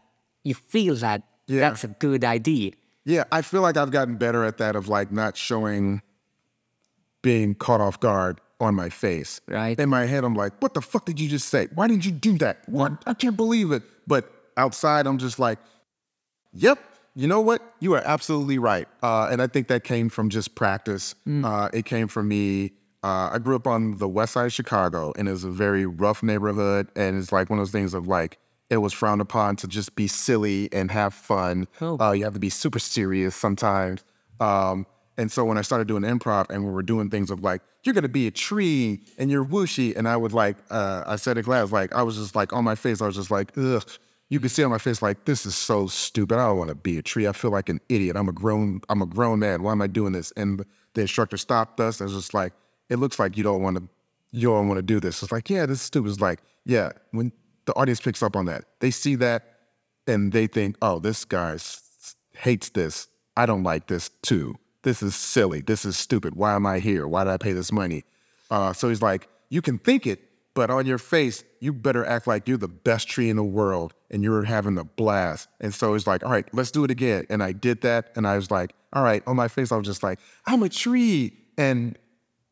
you 0.44 0.56
feel 0.56 0.96
that 0.96 1.22
Yeah. 1.48 1.60
that's 1.70 1.84
a 1.84 1.90
good 2.00 2.24
idea, 2.24 2.72
Yeah, 3.06 3.26
I 3.32 3.42
feel 3.44 3.62
like 3.62 3.78
I've 3.78 3.92
gotten 3.92 4.16
better 4.18 4.44
at 4.46 4.58
that 4.58 4.76
of 4.76 4.88
like 4.88 5.12
not 5.12 5.38
showing 5.38 6.02
being 7.22 7.54
caught 7.56 7.82
off 7.82 8.00
guard 8.00 8.40
on 8.60 8.76
my 8.76 8.90
face. 8.90 9.42
Right. 9.48 9.80
In 9.80 9.90
my 9.90 10.06
head, 10.06 10.24
I'm 10.24 10.36
like, 10.36 10.54
what 10.62 10.74
the 10.74 10.82
fuck 10.82 11.06
did 11.06 11.20
you 11.20 11.30
just 11.30 11.50
say? 11.50 11.68
Why 11.76 11.88
did 11.88 12.06
you 12.06 12.12
do 12.12 12.38
that? 12.40 12.68
What? 12.68 12.94
I 13.06 13.14
can't 13.14 13.38
believe 13.38 13.72
it. 13.72 13.84
But 14.08 14.32
outside, 14.58 15.08
I'm 15.08 15.18
just 15.18 15.40
like, 15.40 15.60
yep, 16.54 16.80
you 17.16 17.28
know 17.28 17.42
what? 17.42 17.62
You 17.80 17.94
are 17.96 18.02
absolutely 18.04 18.58
right. 18.58 18.88
Uh, 19.02 19.28
and 19.32 19.42
I 19.42 19.48
think 19.48 19.68
that 19.68 19.84
came 19.84 20.10
from 20.10 20.30
just 20.30 20.56
practice. 20.56 21.16
Uh, 21.28 21.70
it 21.74 21.86
came 21.86 22.08
from 22.08 22.28
me 22.28 22.72
uh, 23.04 23.32
I 23.34 23.40
grew 23.40 23.56
up 23.56 23.68
on 23.68 23.98
the 23.98 24.08
west 24.08 24.34
side 24.34 24.46
of 24.46 24.54
Chicago, 24.54 25.12
and 25.18 25.28
it 25.28 25.32
was 25.32 25.44
a 25.44 25.50
very 25.50 25.86
rough 25.86 26.24
neighborhood. 26.24 26.88
And 26.96 27.18
it's 27.18 27.32
like 27.34 27.50
one 27.50 27.60
of 27.60 27.66
those 27.66 27.72
things 27.72 27.94
of 27.94 28.08
like, 28.08 28.38
it 28.70 28.78
was 28.78 28.94
frowned 28.94 29.20
upon 29.20 29.58
to 29.58 29.68
just 29.68 29.96
be 29.96 30.08
silly 30.08 30.70
and 30.72 30.90
have 30.90 31.14
fun. 31.14 31.68
Oh. 31.82 32.00
Uh, 32.00 32.14
you 32.14 32.24
have 32.24 32.34
to 32.34 32.40
be 32.40 32.50
super 32.50 32.80
serious 32.80 33.36
sometimes. 33.36 34.04
Um, 34.40 34.88
and 35.18 35.32
so 35.32 35.46
when 35.46 35.58
I 35.58 35.62
started 35.62 35.88
doing 35.88 36.04
improv 36.04 36.50
and 36.50 36.66
we 36.66 36.72
were 36.72 36.84
doing 36.84 37.10
things 37.10 37.30
of 37.32 37.42
like, 37.44 37.62
you're 37.84 37.94
gonna 37.94 38.08
be 38.08 38.28
a 38.28 38.32
tree 38.32 39.02
and 39.18 39.30
you're 39.30 39.46
whooshy, 39.46 39.96
and 39.96 40.08
I 40.08 40.18
would 40.18 40.34
like, 40.34 40.58
uh, 40.70 41.04
I 41.06 41.18
said 41.18 41.38
in 41.38 41.44
class, 41.44 41.72
like, 41.72 41.94
I 41.94 42.04
was 42.04 42.18
just 42.18 42.36
like 42.36 42.54
on 42.54 42.64
my 42.64 42.76
face, 42.76 43.02
I 43.02 43.06
was 43.06 43.16
just 43.16 43.32
like, 43.32 43.58
ugh. 43.58 43.84
You 44.30 44.40
could 44.40 44.50
see 44.50 44.64
on 44.64 44.72
my 44.72 44.80
face 44.80 45.04
like, 45.04 45.26
this 45.26 45.46
is 45.46 45.54
so 45.54 45.86
stupid. 45.86 46.40
I 46.40 46.48
don't 46.48 46.58
want 46.58 46.70
to 46.70 46.76
be 46.76 46.98
a 46.98 47.04
tree. 47.04 47.28
I 47.28 47.34
feel 47.34 47.52
like 47.52 47.70
an 47.70 47.80
idiot. 47.88 48.16
I'm 48.16 48.28
a 48.28 48.32
grown, 48.32 48.82
I'm 48.90 49.04
a 49.04 49.06
grown 49.06 49.38
man. 49.38 49.62
Why 49.62 49.74
am 49.74 49.82
I 49.82 49.86
doing 49.86 50.12
this? 50.12 50.32
And 50.36 50.66
the 50.96 51.02
instructor 51.02 51.38
stopped 51.38 51.80
us 51.80 52.02
and 52.02 52.10
was 52.10 52.18
just 52.18 52.34
like, 52.34 52.54
it 52.90 52.96
looks 52.96 53.20
like 53.20 53.38
you 53.38 53.44
don't 53.44 53.62
want 53.62 53.78
to, 53.78 53.84
you 54.32 54.48
don't 54.48 54.68
want 54.68 54.80
to 54.80 54.82
do 54.82 55.00
this. 55.00 55.22
It's 55.22 55.32
like, 55.32 55.52
yeah, 55.52 55.68
this 55.68 55.80
is 55.80 55.84
stupid. 55.84 56.10
It's 56.10 56.22
like, 56.22 56.40
yeah, 56.66 56.94
when 57.12 57.32
the 57.66 57.74
audience 57.74 58.02
picks 58.02 58.24
up 58.24 58.36
on 58.36 58.46
that, 58.46 58.64
they 58.80 58.90
see 58.90 59.14
that 59.16 59.60
and 60.08 60.32
they 60.32 60.48
think, 60.48 60.78
oh, 60.82 60.98
this 60.98 61.26
guy 61.26 61.58
hates 62.32 62.70
this. 62.70 63.10
I 63.38 63.46
don't 63.46 63.64
like 63.64 63.86
this 63.86 64.10
too. 64.24 64.56
This 64.84 65.02
is 65.02 65.16
silly. 65.16 65.62
This 65.62 65.86
is 65.86 65.98
stupid. 65.98 66.36
Why 66.36 66.54
am 66.56 66.66
I 66.66 66.80
here? 66.80 67.08
Why 67.08 67.24
did 67.24 67.32
I 67.32 67.38
pay 67.38 67.54
this 67.54 67.72
money? 67.72 68.04
Uh, 68.52 68.74
so 68.74 68.90
he's 68.90 69.02
like, 69.02 69.28
you 69.50 69.62
can 69.62 69.80
think 69.80 70.06
it, 70.06 70.22
but 70.54 70.70
on 70.70 70.86
your 70.86 70.98
face, 70.98 71.44
you 71.60 71.74
better 71.74 72.06
act 72.06 72.28
like 72.28 72.48
you're 72.48 72.58
the 72.58 72.68
best 72.68 73.08
tree 73.08 73.30
in 73.30 73.36
the 73.36 73.44
world 73.44 73.94
and 74.12 74.24
you're 74.24 74.44
having 74.44 74.78
a 74.78 74.84
blast. 74.84 75.48
And 75.60 75.74
so 75.74 75.94
he's 75.94 76.06
like, 76.06 76.24
all 76.24 76.32
right, 76.32 76.46
let's 76.54 76.70
do 76.70 76.84
it 76.84 76.92
again. 76.92 77.26
And 77.30 77.42
I 77.42 77.54
did 77.54 77.82
that. 77.82 78.12
And 78.16 78.28
I 78.28 78.36
was 78.36 78.52
like, 78.52 78.74
all 78.92 79.04
right, 79.04 79.24
on 79.26 79.36
my 79.36 79.48
face, 79.48 79.72
I 79.72 79.78
was 79.78 79.88
just 79.88 80.04
like, 80.04 80.20
I'm 80.46 80.62
a 80.62 80.70
tree. 80.70 81.34
And 81.58 81.98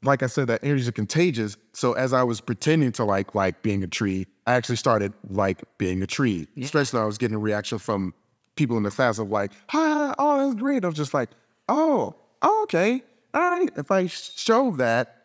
like 0.03 0.23
I 0.23 0.27
said, 0.27 0.47
that 0.47 0.63
energy 0.63 0.81
is 0.81 0.91
contagious. 0.91 1.57
So 1.73 1.93
as 1.93 2.13
I 2.13 2.23
was 2.23 2.41
pretending 2.41 2.91
to 2.93 3.03
like 3.03 3.35
like 3.35 3.61
being 3.61 3.83
a 3.83 3.87
tree, 3.87 4.25
I 4.47 4.53
actually 4.53 4.77
started 4.77 5.13
like 5.29 5.61
being 5.77 6.01
a 6.01 6.07
tree. 6.07 6.47
Especially 6.59 6.97
when 6.97 7.03
I 7.03 7.07
was 7.07 7.17
getting 7.17 7.35
a 7.35 7.39
reaction 7.39 7.77
from 7.77 8.13
people 8.55 8.77
in 8.77 8.83
the 8.83 8.91
class 8.91 9.19
of 9.19 9.29
like, 9.29 9.51
"Hi, 9.69 10.13
oh, 10.17 10.37
that's 10.37 10.59
great." 10.59 10.83
I 10.83 10.87
was 10.87 10.97
just 10.97 11.13
like, 11.13 11.29
"Oh, 11.69 12.15
oh, 12.41 12.63
okay, 12.63 13.03
all 13.33 13.41
right." 13.41 13.69
If 13.75 13.91
I 13.91 14.07
show 14.07 14.71
that, 14.71 15.17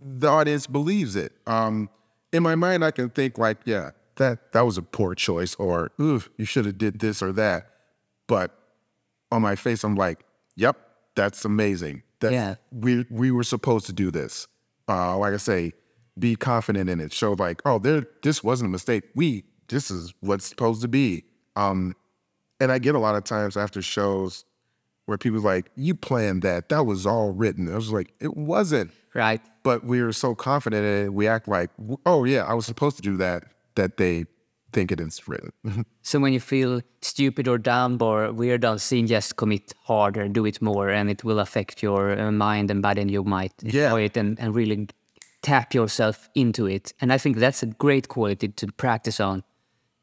the 0.00 0.28
audience 0.28 0.66
believes 0.66 1.16
it. 1.16 1.32
Um, 1.46 1.88
in 2.32 2.42
my 2.42 2.54
mind, 2.54 2.84
I 2.84 2.90
can 2.90 3.10
think 3.10 3.38
like, 3.38 3.58
"Yeah, 3.64 3.90
that 4.16 4.52
that 4.52 4.62
was 4.62 4.78
a 4.78 4.82
poor 4.82 5.14
choice," 5.14 5.54
or 5.56 5.90
"Ooh, 6.00 6.22
you 6.36 6.44
should 6.44 6.66
have 6.66 6.78
did 6.78 6.98
this 7.00 7.22
or 7.22 7.32
that." 7.32 7.70
But 8.26 8.56
on 9.32 9.42
my 9.42 9.56
face, 9.56 9.84
I'm 9.84 9.94
like, 9.94 10.24
"Yep, 10.56 10.76
that's 11.14 11.44
amazing." 11.44 12.02
That's, 12.20 12.32
Yeah. 12.32 12.54
we 12.72 13.06
we 13.10 13.30
were 13.30 13.44
supposed 13.44 13.86
to 13.86 13.92
do 13.92 14.10
this. 14.10 14.46
Uh, 14.88 15.16
like 15.18 15.34
I 15.34 15.36
say, 15.36 15.72
be 16.18 16.34
confident 16.34 16.90
in 16.90 16.98
it. 17.00 17.12
Show 17.12 17.32
like, 17.34 17.60
oh, 17.64 17.78
there, 17.78 18.06
this 18.22 18.42
wasn't 18.42 18.68
a 18.68 18.72
mistake. 18.72 19.04
We, 19.14 19.44
this 19.68 19.90
is 19.90 20.12
what's 20.20 20.46
supposed 20.46 20.82
to 20.82 20.88
be. 20.88 21.24
Um, 21.54 21.94
and 22.58 22.72
I 22.72 22.78
get 22.78 22.94
a 22.96 22.98
lot 22.98 23.14
of 23.14 23.22
times 23.22 23.56
after 23.56 23.80
shows 23.82 24.44
where 25.08 25.16
people 25.18 25.40
like, 25.40 25.70
you 25.74 25.94
planned 25.94 26.42
that. 26.42 26.68
That 26.68 26.84
was 26.84 27.06
all 27.06 27.30
written. 27.32 27.72
I 27.72 27.76
was 27.76 27.90
like, 27.90 28.12
it 28.20 28.36
wasn't. 28.36 28.90
Right. 29.14 29.40
But 29.62 29.82
we 29.84 30.02
were 30.02 30.12
so 30.12 30.34
confident 30.34 30.84
in 30.84 31.06
it. 31.06 31.12
We 31.14 31.26
act 31.26 31.48
like, 31.48 31.70
oh 32.04 32.24
yeah, 32.24 32.44
I 32.44 32.52
was 32.54 32.66
supposed 32.66 32.96
to 32.96 33.02
do 33.02 33.16
that. 33.16 33.44
That 33.74 33.96
they 33.96 34.26
think 34.72 34.92
it 34.92 35.00
is 35.00 35.26
written. 35.26 35.52
So 36.02 36.18
when 36.20 36.32
you 36.32 36.40
feel 36.40 36.80
stupid 37.02 37.48
or 37.48 37.58
dumb 37.58 37.98
or 38.00 38.32
weird 38.32 38.64
on 38.64 38.78
scene, 38.78 39.06
just 39.06 39.36
commit 39.36 39.72
harder, 39.84 40.22
and 40.22 40.34
do 40.34 40.46
it 40.46 40.60
more, 40.62 40.88
and 40.90 41.10
it 41.10 41.22
will 41.24 41.38
affect 41.38 41.82
your 41.82 42.18
uh, 42.18 42.30
mind 42.32 42.70
and 42.70 42.80
body, 42.82 43.00
and 43.02 43.10
you 43.10 43.24
might 43.24 43.52
Yeah. 43.62 43.84
enjoy 43.86 44.02
it 44.04 44.16
and, 44.16 44.38
and 44.40 44.54
really 44.54 44.88
tap 45.42 45.74
yourself 45.74 46.28
into 46.34 46.66
it. 46.66 46.92
And 47.00 47.12
I 47.12 47.18
think 47.18 47.36
that's 47.36 47.62
a 47.62 47.66
great 47.66 48.08
quality 48.08 48.48
to 48.48 48.66
practice 48.72 49.20
on 49.20 49.42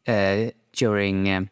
uh, 0.08 0.52
during 0.74 1.28
um, 1.30 1.50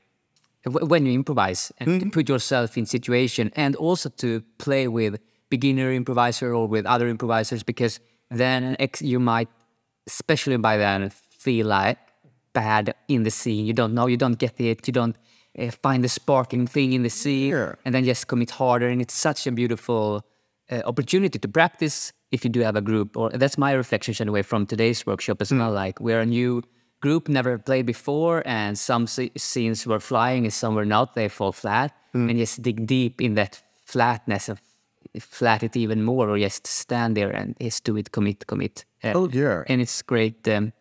when 0.65 1.05
you 1.05 1.13
improvise 1.13 1.71
and 1.79 2.01
to 2.01 2.09
put 2.09 2.29
yourself 2.29 2.77
in 2.77 2.85
situation, 2.85 3.51
and 3.55 3.75
also 3.75 4.09
to 4.09 4.41
play 4.57 4.87
with 4.87 5.19
beginner 5.49 5.91
improviser 5.91 6.53
or 6.53 6.67
with 6.67 6.85
other 6.85 7.07
improvisers, 7.07 7.63
because 7.63 7.99
then 8.31 8.75
ex- 8.79 9.01
you 9.01 9.19
might, 9.19 9.49
especially 10.07 10.57
by 10.57 10.77
then, 10.77 11.09
feel 11.09 11.67
like 11.67 11.97
bad 12.53 12.95
in 13.07 13.23
the 13.23 13.31
scene. 13.31 13.65
You 13.65 13.73
don't 13.73 13.93
know, 13.93 14.07
you 14.07 14.17
don't 14.17 14.37
get 14.39 14.59
it, 14.59 14.87
you 14.87 14.93
don't 14.93 15.15
uh, 15.59 15.69
find 15.81 16.03
the 16.03 16.09
sparking 16.09 16.65
thing 16.67 16.93
in 16.93 17.03
the 17.03 17.09
scene, 17.09 17.51
Yeah. 17.51 17.73
and 17.85 17.93
then 17.93 18.05
just 18.05 18.27
commit 18.27 18.51
harder. 18.51 18.87
And 18.87 19.01
it's 19.01 19.13
such 19.13 19.45
a 19.47 19.51
beautiful 19.51 20.25
uh, 20.71 20.81
opportunity 20.85 21.37
to 21.39 21.47
practice 21.47 22.13
if 22.31 22.43
you 22.43 22.49
do 22.49 22.61
have 22.61 22.75
a 22.75 22.81
group. 22.81 23.17
Or 23.17 23.29
that's 23.29 23.57
my 23.57 23.73
reflections 23.73 24.21
anyway 24.21 24.41
from 24.43 24.65
today's 24.65 25.05
workshop 25.05 25.41
as 25.41 25.51
well. 25.51 25.71
Like 25.71 25.99
we're 25.99 26.21
a 26.21 26.25
new 26.25 26.63
group, 27.03 27.27
never 27.29 27.57
played 27.69 27.85
before, 27.85 28.41
and 28.45 28.77
some 28.77 29.05
scenes 29.37 29.85
were 29.85 29.99
flying 29.99 30.45
and 30.45 30.53
some 30.53 30.73
were 30.75 30.85
not. 30.95 31.13
They 31.15 31.29
fall 31.29 31.51
flat, 31.51 31.91
and 32.13 32.37
just 32.37 32.61
dig 32.61 32.77
deep 32.87 33.21
in 33.21 33.35
that 33.35 33.61
flatness 33.85 34.49
of 34.49 34.57
flat 35.19 35.61
it 35.63 35.75
even 35.75 35.99
more, 36.03 36.29
or 36.29 36.37
just 36.39 36.65
stand 36.67 37.15
there 37.17 37.31
and 37.39 37.55
just 37.61 37.83
do 37.83 37.97
it, 37.97 38.11
commit, 38.11 38.47
commit. 38.47 38.85
Uh, 39.03 39.11
Oh, 39.15 39.29
yeah. 39.29 39.63
and 39.67 39.81
it's 39.81 40.01
great 40.03 40.47
um, 40.47 40.71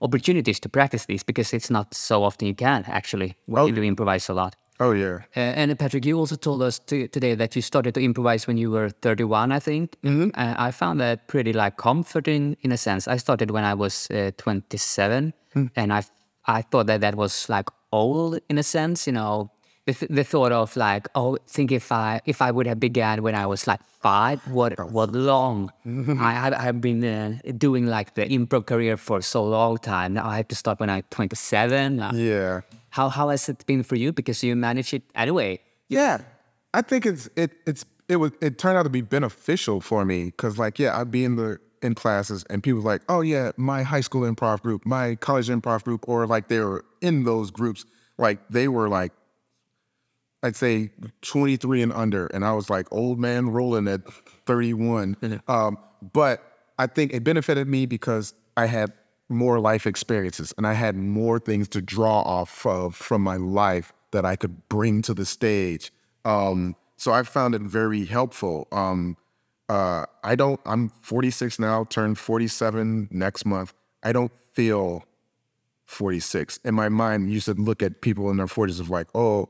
opportunities 0.00 0.60
to 0.60 0.68
practice 0.68 1.04
these 1.06 1.24
because 1.24 1.52
it's 1.56 1.70
not 1.70 1.94
so 1.94 2.22
often 2.24 2.48
you 2.48 2.54
can 2.54 2.84
actually 2.86 3.34
Oh. 3.48 3.66
you 3.66 3.74
do 3.74 3.82
improvise 3.82 4.28
a 4.30 4.34
lot. 4.34 4.54
Oh 4.80 4.92
yeah. 4.92 5.18
Uh, 5.36 5.40
and 5.40 5.78
Patrick, 5.78 6.04
you 6.04 6.18
also 6.18 6.36
told 6.36 6.62
us 6.62 6.78
to, 6.80 7.06
today 7.08 7.34
that 7.34 7.54
you 7.56 7.62
started 7.62 7.94
to 7.94 8.00
improvise 8.00 8.46
when 8.46 8.56
you 8.56 8.70
were 8.70 8.88
31, 8.90 9.52
I 9.52 9.58
think. 9.60 9.96
Uh, 10.04 10.54
I 10.58 10.70
found 10.70 11.00
that 11.00 11.28
pretty 11.28 11.52
like 11.52 11.76
comforting 11.76 12.56
in 12.62 12.72
a 12.72 12.76
sense. 12.76 13.06
I 13.08 13.16
started 13.18 13.50
when 13.50 13.64
I 13.64 13.74
was 13.74 14.10
uh, 14.10 14.30
27, 14.38 15.32
and 15.76 15.92
I 15.92 16.02
I 16.46 16.62
thought 16.62 16.86
that 16.86 17.00
that 17.02 17.14
was 17.14 17.48
like 17.48 17.68
old 17.92 18.40
in 18.48 18.58
a 18.58 18.62
sense, 18.62 19.06
you 19.06 19.12
know. 19.12 19.50
The, 19.84 19.94
th- 19.94 20.10
the 20.12 20.22
thought 20.22 20.52
of 20.52 20.76
like, 20.76 21.08
oh, 21.16 21.38
think 21.48 21.72
if 21.72 21.90
I 21.90 22.20
if 22.24 22.40
I 22.40 22.50
would 22.52 22.66
have 22.68 22.78
began 22.78 23.22
when 23.22 23.34
I 23.34 23.46
was 23.46 23.66
like 23.66 23.80
five, 24.00 24.40
what 24.48 24.78
what 24.92 25.10
long? 25.12 25.72
I 25.84 26.32
have 26.32 26.54
I've 26.54 26.80
been 26.80 27.02
uh, 27.04 27.38
doing 27.58 27.86
like 27.86 28.14
the 28.14 28.24
improv 28.26 28.66
career 28.66 28.96
for 28.96 29.20
so 29.22 29.42
long 29.44 29.78
time. 29.78 30.14
Now 30.14 30.26
I 30.28 30.36
have 30.36 30.46
to 30.48 30.54
start 30.54 30.78
when 30.80 30.88
I'm 30.88 31.02
27. 31.10 31.98
Uh, 32.00 32.12
Yeah. 32.14 32.60
How 32.92 33.08
how 33.08 33.30
has 33.30 33.48
it 33.48 33.66
been 33.66 33.82
for 33.82 33.96
you? 33.96 34.12
Because 34.12 34.44
you 34.44 34.54
manage 34.54 34.94
it 34.94 35.02
anyway. 35.14 35.58
Yeah, 35.88 36.20
I 36.74 36.82
think 36.82 37.06
it's 37.06 37.28
it 37.36 37.50
it's 37.66 37.84
it 38.08 38.16
was 38.16 38.32
it 38.40 38.58
turned 38.58 38.76
out 38.76 38.84
to 38.84 38.90
be 38.90 39.00
beneficial 39.00 39.80
for 39.80 40.04
me 40.04 40.26
because 40.26 40.58
like 40.58 40.78
yeah 40.78 40.98
I'd 40.98 41.10
be 41.10 41.24
in 41.24 41.36
the 41.36 41.58
in 41.82 41.94
classes 41.94 42.44
and 42.50 42.62
people 42.62 42.82
were 42.82 42.90
like 42.92 43.02
oh 43.08 43.22
yeah 43.22 43.50
my 43.56 43.82
high 43.82 44.02
school 44.02 44.22
improv 44.22 44.60
group 44.60 44.86
my 44.86 45.16
college 45.16 45.48
improv 45.48 45.82
group 45.82 46.04
or 46.06 46.26
like 46.26 46.48
they 46.48 46.60
were 46.60 46.84
in 47.00 47.24
those 47.24 47.50
groups 47.50 47.84
like 48.18 48.38
they 48.50 48.68
were 48.68 48.88
like 48.88 49.12
I'd 50.44 50.54
say 50.54 50.90
23 51.22 51.82
and 51.82 51.92
under 51.92 52.26
and 52.26 52.44
I 52.44 52.52
was 52.52 52.68
like 52.68 52.86
old 52.92 53.18
man 53.18 53.48
rolling 53.50 53.88
at 53.88 54.02
31 54.46 55.16
um, 55.48 55.78
but 56.12 56.42
I 56.78 56.86
think 56.86 57.14
it 57.14 57.24
benefited 57.24 57.66
me 57.66 57.86
because 57.86 58.34
I 58.56 58.66
had 58.66 58.92
more 59.32 59.58
life 59.60 59.86
experiences 59.86 60.54
and 60.56 60.66
I 60.66 60.74
had 60.74 60.96
more 60.96 61.38
things 61.38 61.68
to 61.68 61.82
draw 61.82 62.20
off 62.22 62.64
of 62.66 62.94
from 62.94 63.22
my 63.22 63.36
life 63.36 63.92
that 64.12 64.24
I 64.24 64.36
could 64.36 64.68
bring 64.68 65.02
to 65.02 65.14
the 65.14 65.26
stage. 65.26 65.92
Um, 66.24 66.76
so 66.96 67.12
I 67.12 67.22
found 67.24 67.54
it 67.54 67.62
very 67.62 68.04
helpful. 68.04 68.68
Um, 68.70 69.16
uh, 69.68 70.04
I 70.22 70.34
don't, 70.36 70.60
I'm 70.66 70.90
46 71.00 71.58
now, 71.58 71.84
turned 71.84 72.18
47 72.18 73.08
next 73.10 73.44
month. 73.44 73.74
I 74.02 74.12
don't 74.12 74.32
feel 74.52 75.04
46. 75.86 76.58
In 76.64 76.74
my 76.74 76.88
mind, 76.88 77.30
used 77.30 77.46
to 77.46 77.54
look 77.54 77.82
at 77.82 78.00
people 78.00 78.30
in 78.30 78.36
their 78.36 78.46
40s 78.46 78.80
of 78.80 78.90
like, 78.90 79.08
oh, 79.14 79.48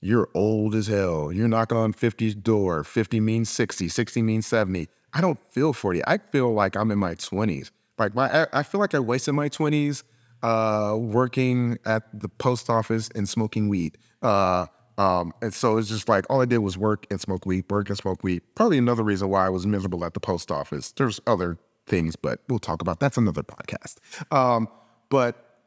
you're 0.00 0.28
old 0.34 0.74
as 0.74 0.86
hell. 0.86 1.32
You're 1.32 1.48
knocking 1.48 1.78
on 1.78 1.92
50's 1.92 2.34
door. 2.34 2.84
50 2.84 3.20
means 3.20 3.48
60, 3.50 3.88
60 3.88 4.22
means 4.22 4.46
70. 4.46 4.88
I 5.12 5.20
don't 5.20 5.38
feel 5.50 5.72
40. 5.72 6.02
I 6.06 6.18
feel 6.18 6.52
like 6.52 6.76
I'm 6.76 6.90
in 6.90 6.98
my 6.98 7.14
20s. 7.14 7.70
Like 7.98 8.14
my, 8.14 8.46
I- 8.52 8.62
feel 8.62 8.80
like 8.80 8.94
I 8.94 8.98
wasted 8.98 9.34
my 9.34 9.48
20s 9.48 10.02
uh, 10.42 10.96
working 10.98 11.78
at 11.86 12.02
the 12.18 12.28
post 12.28 12.68
office 12.70 13.08
and 13.14 13.28
smoking 13.28 13.68
weed. 13.68 13.98
Uh, 14.22 14.66
um, 14.98 15.32
and 15.42 15.52
so 15.52 15.76
it's 15.76 15.88
just 15.88 16.08
like 16.08 16.24
all 16.30 16.40
I 16.40 16.46
did 16.46 16.58
was 16.58 16.78
work 16.78 17.06
and 17.10 17.20
smoke 17.20 17.44
weed, 17.46 17.64
work 17.70 17.88
and 17.88 17.98
smoke 17.98 18.22
weed. 18.22 18.42
Probably 18.54 18.78
another 18.78 19.02
reason 19.02 19.28
why 19.28 19.46
I 19.46 19.50
was 19.50 19.66
miserable 19.66 20.04
at 20.04 20.14
the 20.14 20.20
post 20.20 20.50
office. 20.50 20.92
There's 20.92 21.20
other 21.26 21.58
things, 21.86 22.16
but 22.16 22.40
we'll 22.48 22.58
talk 22.58 22.80
about 22.80 23.00
that's 23.00 23.16
another 23.18 23.42
podcast. 23.42 23.96
Um, 24.32 24.68
but 25.10 25.60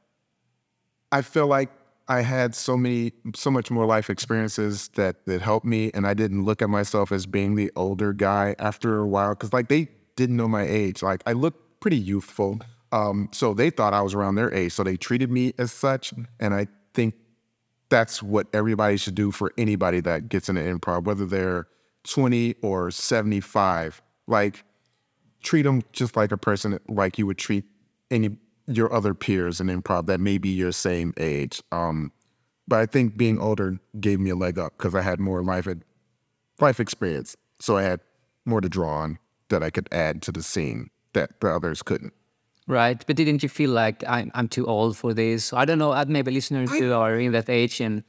I 1.11 1.21
feel 1.21 1.47
like 1.47 1.69
I 2.07 2.21
had 2.21 2.55
so 2.55 2.75
many, 2.75 3.11
so 3.35 3.51
much 3.51 3.69
more 3.69 3.85
life 3.85 4.09
experiences 4.09 4.89
that 4.95 5.25
that 5.27 5.41
helped 5.41 5.65
me, 5.65 5.91
and 5.93 6.07
I 6.07 6.15
didn't 6.15 6.43
look 6.43 6.61
at 6.63 6.69
myself 6.69 7.11
as 7.11 7.25
being 7.27 7.55
the 7.55 7.71
older 7.75 8.13
guy 8.13 8.55
after 8.57 8.97
a 8.99 9.07
while 9.07 9.29
because 9.35 9.53
like 9.53 9.69
they 9.69 9.89
didn't 10.15 10.37
know 10.37 10.47
my 10.47 10.63
age. 10.63 11.03
Like 11.03 11.21
I 11.27 11.33
looked 11.33 11.61
pretty 11.79 11.97
youthful, 11.97 12.59
um, 12.91 13.29
so 13.31 13.53
they 13.53 13.69
thought 13.69 13.93
I 13.93 14.01
was 14.01 14.13
around 14.13 14.35
their 14.35 14.53
age, 14.53 14.73
so 14.73 14.83
they 14.83 14.97
treated 14.97 15.31
me 15.31 15.53
as 15.57 15.71
such, 15.71 16.13
and 16.39 16.53
I 16.53 16.67
think 16.93 17.15
that's 17.89 18.21
what 18.23 18.47
everybody 18.53 18.97
should 18.97 19.15
do 19.15 19.31
for 19.31 19.51
anybody 19.57 19.99
that 20.01 20.29
gets 20.29 20.49
into 20.49 20.61
improv, 20.61 21.03
whether 21.03 21.25
they're 21.25 21.67
20 22.07 22.55
or 22.61 22.91
75. 22.91 24.01
Like 24.27 24.63
treat 25.41 25.63
them 25.63 25.81
just 25.91 26.15
like 26.15 26.31
a 26.31 26.37
person, 26.37 26.79
like 26.87 27.17
you 27.17 27.25
would 27.25 27.37
treat 27.37 27.65
any 28.11 28.37
your 28.67 28.93
other 28.93 29.15
peers 29.15 29.59
in 29.59 29.67
improv 29.67 30.05
that 30.05 30.19
may 30.19 30.37
be 30.37 30.49
your 30.49 30.71
same 30.71 31.11
age. 31.17 31.63
Um, 31.71 32.11
but 32.67 32.79
I 32.79 32.85
think 32.85 33.17
being 33.17 33.39
older 33.39 33.79
gave 33.99 34.19
me 34.19 34.29
a 34.29 34.35
leg 34.35 34.59
up 34.59 34.77
because 34.77 34.93
I 34.93 35.01
had 35.01 35.19
more 35.19 35.41
life 35.41 35.67
life 36.59 36.79
experience, 36.79 37.35
so 37.59 37.77
I 37.77 37.83
had 37.83 38.01
more 38.45 38.61
to 38.61 38.69
draw 38.69 38.99
on 38.99 39.17
that 39.49 39.63
I 39.63 39.71
could 39.71 39.89
add 39.91 40.21
to 40.23 40.31
the 40.31 40.43
scene 40.43 40.91
that 41.13 41.39
the 41.39 41.49
others 41.53 41.81
couldn't. 41.81 42.13
Right, 42.67 43.03
but 43.07 43.15
didn't 43.15 43.41
you 43.41 43.49
feel 43.49 43.71
like 43.71 44.03
I'm 44.07 44.31
I'm 44.35 44.47
too 44.47 44.65
old 44.67 44.95
for 44.95 45.13
this? 45.13 45.53
I 45.53 45.65
don't 45.65 45.79
know. 45.79 45.91
uh, 45.91 46.05
Maybe 46.07 46.31
listeners 46.31 46.69
who 46.69 46.93
are 46.93 47.17
in 47.17 47.31
that 47.31 47.49
age 47.49 47.81
and 47.81 48.03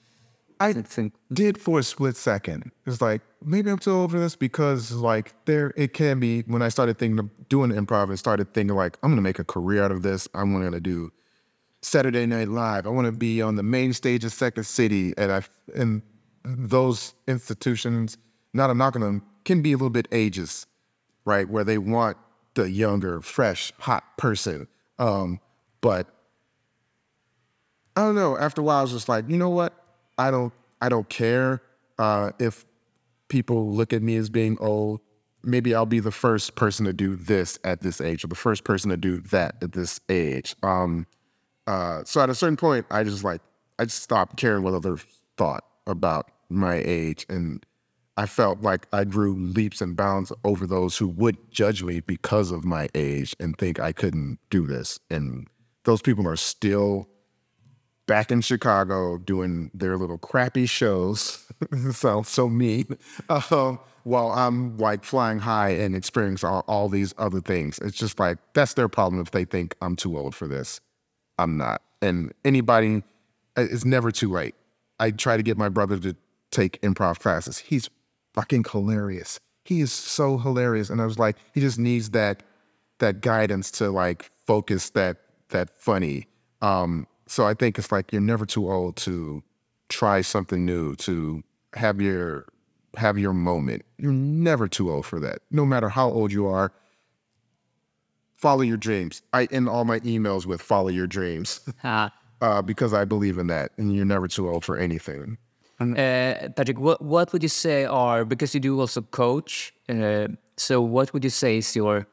I 0.61 0.75
think 0.75 1.15
did 1.33 1.57
for 1.57 1.79
a 1.79 1.83
split 1.83 2.17
second. 2.17 2.71
It's 2.85 3.01
like 3.01 3.23
maybe 3.43 3.71
I'm 3.71 3.79
too 3.79 3.93
old 3.93 4.11
for 4.11 4.19
this 4.21 4.37
because 4.37 4.93
like 4.93 5.33
there 5.47 5.73
it 5.77 5.95
can 5.95 6.21
be 6.21 6.43
when 6.43 6.61
I 6.61 6.69
started 6.69 6.99
thinking 6.99 7.19
of 7.19 7.49
doing 7.49 7.71
improv 7.71 8.11
and 8.11 8.19
started 8.19 8.53
thinking 8.53 8.77
like 8.77 8.99
I'm 9.03 9.11
gonna 9.11 9.23
make 9.23 9.39
a 9.39 9.45
career 9.45 9.83
out 9.83 9.93
of 9.93 10.03
this. 10.03 10.29
I'm 10.35 10.53
gonna 10.53 10.79
do 10.79 11.11
Saturday 11.81 12.27
Night 12.27 12.49
Live. 12.49 12.87
I 12.87 12.91
want 12.91 13.07
to 13.07 13.13
be 13.13 13.41
on 13.41 13.57
the 13.57 13.63
main 13.63 13.95
stage 13.95 14.23
of 14.27 14.33
Second 14.35 14.65
City, 14.65 15.15
and 15.17 15.33
I 15.33 15.43
and 15.75 16.03
those 16.45 17.15
institutions. 17.27 18.19
Not 18.53 18.69
I'm 18.69 18.77
not 18.77 18.93
gonna 18.93 19.23
can 19.47 19.63
be 19.63 19.73
a 19.73 19.77
little 19.77 19.89
bit 19.89 20.11
ageist, 20.11 20.67
right? 21.25 21.49
Where 21.49 21.65
they 21.65 21.79
want 21.79 22.19
the 22.55 22.71
younger, 22.71 23.21
fresh, 23.21 23.73
hot 23.79 24.17
person. 24.17 24.69
Um, 24.99 25.41
but 25.81 26.07
I 27.97 28.03
don't 28.03 28.15
know. 28.15 28.37
After 28.37 28.61
a 28.61 28.65
while, 28.65 28.79
I 28.79 28.83
was 28.83 28.93
just 28.93 29.09
like, 29.09 29.29
you 29.29 29.37
know 29.37 29.51
what? 29.51 29.73
I 30.19 30.31
don't. 30.31 30.53
I 30.83 30.89
don't 30.89 31.09
care 31.09 31.63
uh, 31.99 32.31
if 32.39 32.65
people 33.29 33.73
look 33.73 33.93
at 33.93 34.03
me 34.03 34.17
as 34.17 34.31
being 34.31 34.57
old. 34.61 35.01
Maybe 35.43 35.75
I'll 35.75 35.87
be 35.87 36.01
the 36.01 36.11
first 36.11 36.55
person 36.55 36.85
to 36.87 36.93
do 36.93 37.17
this 37.17 37.59
at 37.65 37.81
this 37.81 38.01
age, 38.01 38.25
or 38.25 38.29
the 38.29 38.35
first 38.35 38.65
person 38.65 38.91
to 38.91 38.97
do 38.97 39.21
that 39.31 39.57
at 39.63 39.73
this 39.73 40.01
age. 40.09 40.55
Um, 40.63 41.07
uh, 41.67 42.03
so 42.05 42.21
at 42.21 42.29
a 42.29 42.35
certain 42.35 42.57
point, 42.57 42.87
I 42.91 43.05
just 43.05 43.25
like 43.25 43.41
I 43.79 43.85
just 43.85 44.03
stopped 44.03 44.37
caring 44.37 44.63
what 44.63 44.75
others 44.75 45.05
thought 45.37 45.65
about 45.87 46.31
my 46.49 46.83
age, 46.85 47.25
and 47.29 47.65
I 48.21 48.27
felt 48.27 48.61
like 48.61 48.87
I 48.93 49.05
grew 49.05 49.35
leaps 49.35 49.81
and 49.81 49.97
bounds 49.97 50.31
over 50.45 50.67
those 50.67 50.99
who 50.99 51.09
would 51.09 51.39
judge 51.51 51.83
me 51.83 52.01
because 52.01 52.51
of 52.51 52.67
my 52.67 52.87
age 52.95 53.35
and 53.41 53.57
think 53.57 53.81
I 53.81 53.93
couldn't 53.93 54.39
do 54.51 54.67
this. 54.67 55.01
And 55.09 55.47
those 55.85 56.03
people 56.03 56.29
are 56.29 56.37
still 56.37 57.09
back 58.05 58.31
in 58.31 58.43
Chicago 58.43 59.17
doing 59.17 59.71
their 59.73 59.97
little 59.97 60.19
crappy 60.19 60.67
shows. 60.67 61.47
Sounds 61.93 62.29
so 62.29 62.51
mean. 62.51 62.99
Um, 63.31 63.81
while 64.03 64.33
I'm 64.33 64.77
like 64.77 65.03
flying 65.03 65.39
high 65.39 65.71
and 65.71 65.97
experiencing 65.97 66.47
all, 66.47 66.65
all 66.69 66.91
these 66.91 67.15
other 67.17 67.41
things. 67.41 67.79
It's 67.79 67.97
just 67.97 68.21
like 68.21 68.37
that's 68.53 68.75
their 68.75 68.89
problem 68.89 69.23
if 69.23 69.31
they 69.31 69.47
think 69.47 69.75
I'm 69.81 69.97
too 69.97 70.19
old 70.19 70.35
for 70.35 70.47
this. 70.47 70.83
I'm 71.39 71.57
not. 71.57 71.81
And 72.03 72.35
anybody, 72.45 73.03
uh, 73.57 73.63
it's 73.71 73.87
never 73.87 74.11
too 74.11 74.31
late. 74.31 74.55
I 74.99 75.11
try 75.11 75.39
to 75.39 75.43
get 75.43 75.57
my 75.57 75.71
brother 75.71 75.99
to 76.01 76.15
take 76.51 76.81
improv 76.83 77.19
classes. 77.19 77.57
He's 77.57 77.89
fucking 78.35 78.65
hilarious. 78.71 79.39
He 79.65 79.81
is 79.81 79.93
so 79.93 80.39
hilarious. 80.39 80.91
And 80.91 81.01
I 81.01 81.07
was 81.07 81.19
like, 81.19 81.37
he 81.55 81.61
just 81.61 81.79
needs 81.79 82.11
that 82.11 82.43
that 82.99 83.21
guidance 83.21 83.71
to 83.73 83.91
like 83.91 84.31
focus 84.47 84.91
that 84.91 85.19
that 85.51 85.71
funny. 85.71 86.27
Um, 86.63 87.07
so 87.27 87.47
I 87.47 87.55
think 87.55 87.79
it's 87.79 87.93
like 87.93 88.13
you're 88.13 88.21
never 88.21 88.47
too 88.47 88.71
old 88.71 88.97
to 88.97 89.43
try 89.89 90.21
something 90.21 90.65
new, 90.65 90.97
to 90.97 91.43
have 91.75 92.01
your 92.01 92.47
have 92.97 93.19
your 93.19 93.33
moment. 93.33 93.83
You're 93.99 94.13
never 94.13 94.69
too 94.69 94.91
old 94.91 95.07
for 95.07 95.21
that. 95.21 95.41
No 95.51 95.65
matter 95.65 95.89
how 95.89 96.11
old 96.11 96.33
you 96.33 96.47
are, 96.47 96.73
follow 98.37 98.63
your 98.63 98.77
dreams. 98.77 99.23
I 99.33 99.45
end 99.47 99.69
all 99.69 99.85
my 99.85 100.01
emails 100.01 100.47
with 100.47 100.61
follow 100.61 100.89
your 100.89 101.07
dreams 101.07 101.61
uh, 102.41 102.63
because 102.63 102.93
I 102.93 103.05
believe 103.05 103.39
in 103.39 103.47
that, 103.49 103.73
and 103.77 103.95
you're 103.95 104.05
never 104.05 104.29
too 104.29 104.49
old 104.49 104.65
for 104.65 104.77
anything. 104.77 105.39
Uh, 105.81 106.49
Patrick, 106.57 106.79
what 106.79 107.01
what 107.01 107.33
would 107.33 107.43
you 107.43 107.49
say 107.49 107.85
are 107.87 108.25
because 108.27 108.55
you 108.55 108.61
do 108.61 108.79
also 108.81 109.01
coach? 109.01 109.73
Uh, 109.89 110.29
so 110.57 110.83
what 110.83 111.13
would 111.15 111.25
you 111.25 111.31
say 111.31 111.57
is 111.57 111.75
your? 111.75 112.07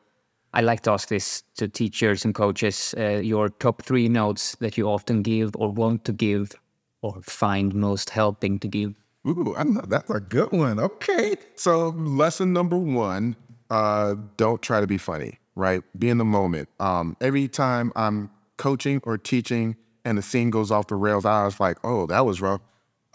I 0.53 0.61
like 0.61 0.81
to 0.83 0.91
ask 0.91 1.09
this 1.09 1.43
to 1.57 1.67
teachers 1.67 2.23
and 2.23 2.33
coaches. 2.33 2.95
Uh, 2.97 3.19
your 3.21 3.49
top 3.49 3.81
three 3.81 4.07
notes 4.07 4.55
that 4.61 4.77
you 4.77 4.87
often 4.87 5.21
give 5.21 5.51
or 5.57 5.69
want 5.69 6.05
to 6.05 6.13
give, 6.13 6.53
or 7.01 7.21
find 7.21 7.75
most 7.75 8.09
helping 8.09 8.57
to 8.59 8.67
give. 8.69 8.95
Ooh, 9.27 9.53
I 9.57 9.63
know 9.63 9.81
that's 9.81 10.09
a 10.09 10.21
good 10.21 10.53
one. 10.53 10.79
Okay, 10.79 11.35
so 11.55 11.89
lesson 11.89 12.53
number 12.53 12.77
one: 12.77 13.35
uh, 13.69 14.15
don't 14.37 14.61
try 14.61 14.79
to 14.79 14.87
be 14.87 14.97
funny. 14.97 15.39
Right, 15.55 15.83
be 15.99 16.09
in 16.09 16.19
the 16.19 16.25
moment. 16.25 16.69
Um, 16.79 17.17
every 17.19 17.49
time 17.49 17.91
I'm 17.97 18.29
coaching 18.55 19.01
or 19.03 19.17
teaching, 19.17 19.75
and 20.05 20.17
the 20.17 20.21
scene 20.21 20.51
goes 20.51 20.71
off 20.71 20.87
the 20.87 20.95
rails, 20.95 21.25
I 21.25 21.43
was 21.43 21.59
like, 21.59 21.77
"Oh, 21.83 22.05
that 22.05 22.25
was 22.25 22.39
rough." 22.39 22.61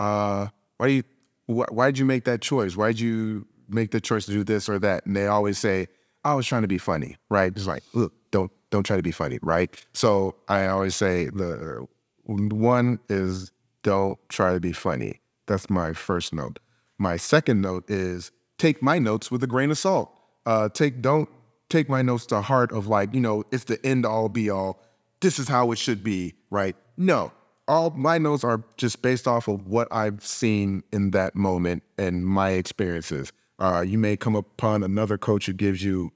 Uh, 0.03 0.49
why 0.79 0.87
do 0.89 0.93
you, 0.95 1.03
wh- 1.47 1.73
why 1.73 1.87
did 1.87 1.99
you 1.99 2.05
make 2.05 2.25
that 2.25 2.41
choice? 2.41 2.77
Why 2.77 2.89
did 2.89 3.01
you 3.01 3.47
make 3.69 3.93
the 3.93 4.01
choice 4.01 4.27
to 4.27 4.33
do 4.33 4.43
this 4.43 4.69
or 4.69 4.79
that? 4.81 5.07
And 5.07 5.15
they 5.17 5.27
always 5.27 5.59
say, 5.59 5.87
I 6.25 6.35
was 6.35 6.47
trying 6.47 6.63
to 6.63 6.69
be 6.69 6.79
funny, 6.79 7.17
right? 7.31 7.53
It's 7.55 7.67
like, 7.67 7.85
look, 7.93 8.13
don't, 8.33 8.51
don't 8.71 8.85
try 8.85 8.97
to 8.97 9.03
be 9.03 9.13
funny, 9.13 9.39
right? 9.43 9.71
So 9.93 10.35
I 10.49 10.67
always 10.67 10.97
say 10.97 11.27
the 11.27 11.87
one 12.25 12.99
is 13.09 13.53
don't 13.83 14.19
try 14.29 14.55
to 14.55 14.61
be 14.61 14.73
funny. 14.73 15.21
That's 15.47 15.71
my 15.71 15.93
first 15.93 16.33
note. 16.33 16.59
My 16.99 17.17
second 17.17 17.61
note 17.61 17.89
is 17.91 18.33
take 18.59 18.83
my 18.83 18.99
notes 18.99 19.31
with 19.31 19.43
a 19.43 19.47
grain 19.47 19.71
of 19.71 19.79
salt. 19.79 20.13
Uh, 20.47 20.69
take, 20.69 21.01
don't 21.01 21.29
take 21.69 21.89
my 21.89 22.03
notes 22.03 22.27
to 22.27 22.41
heart 22.41 22.73
of 22.73 22.87
like, 22.87 23.15
you 23.15 23.21
know, 23.21 23.45
it's 23.53 23.65
the 23.65 23.85
end 23.87 24.05
all 24.07 24.29
be 24.29 24.51
all. 24.51 24.81
This 25.21 25.39
is 25.39 25.49
how 25.49 25.71
it 25.73 25.79
should 25.79 26.03
be, 26.03 26.35
right? 26.51 26.75
No, 26.97 27.33
all 27.69 27.91
my 27.91 28.19
notes 28.19 28.45
are 28.45 28.63
just 28.77 29.03
based 29.03 29.29
off 29.29 29.49
of 29.49 29.67
what 29.67 29.89
I've 29.91 30.25
seen 30.25 30.83
in 30.93 31.11
that 31.13 31.35
moment 31.35 31.83
and 31.99 32.27
my 32.27 32.51
experiences. 32.51 33.33
Uh, 33.59 33.85
you 33.87 33.99
may 33.99 34.17
come 34.17 34.35
upon 34.35 34.83
another 34.83 35.17
coach 35.17 35.47
who 35.47 35.53
gives 35.53 35.83
you 35.83 36.13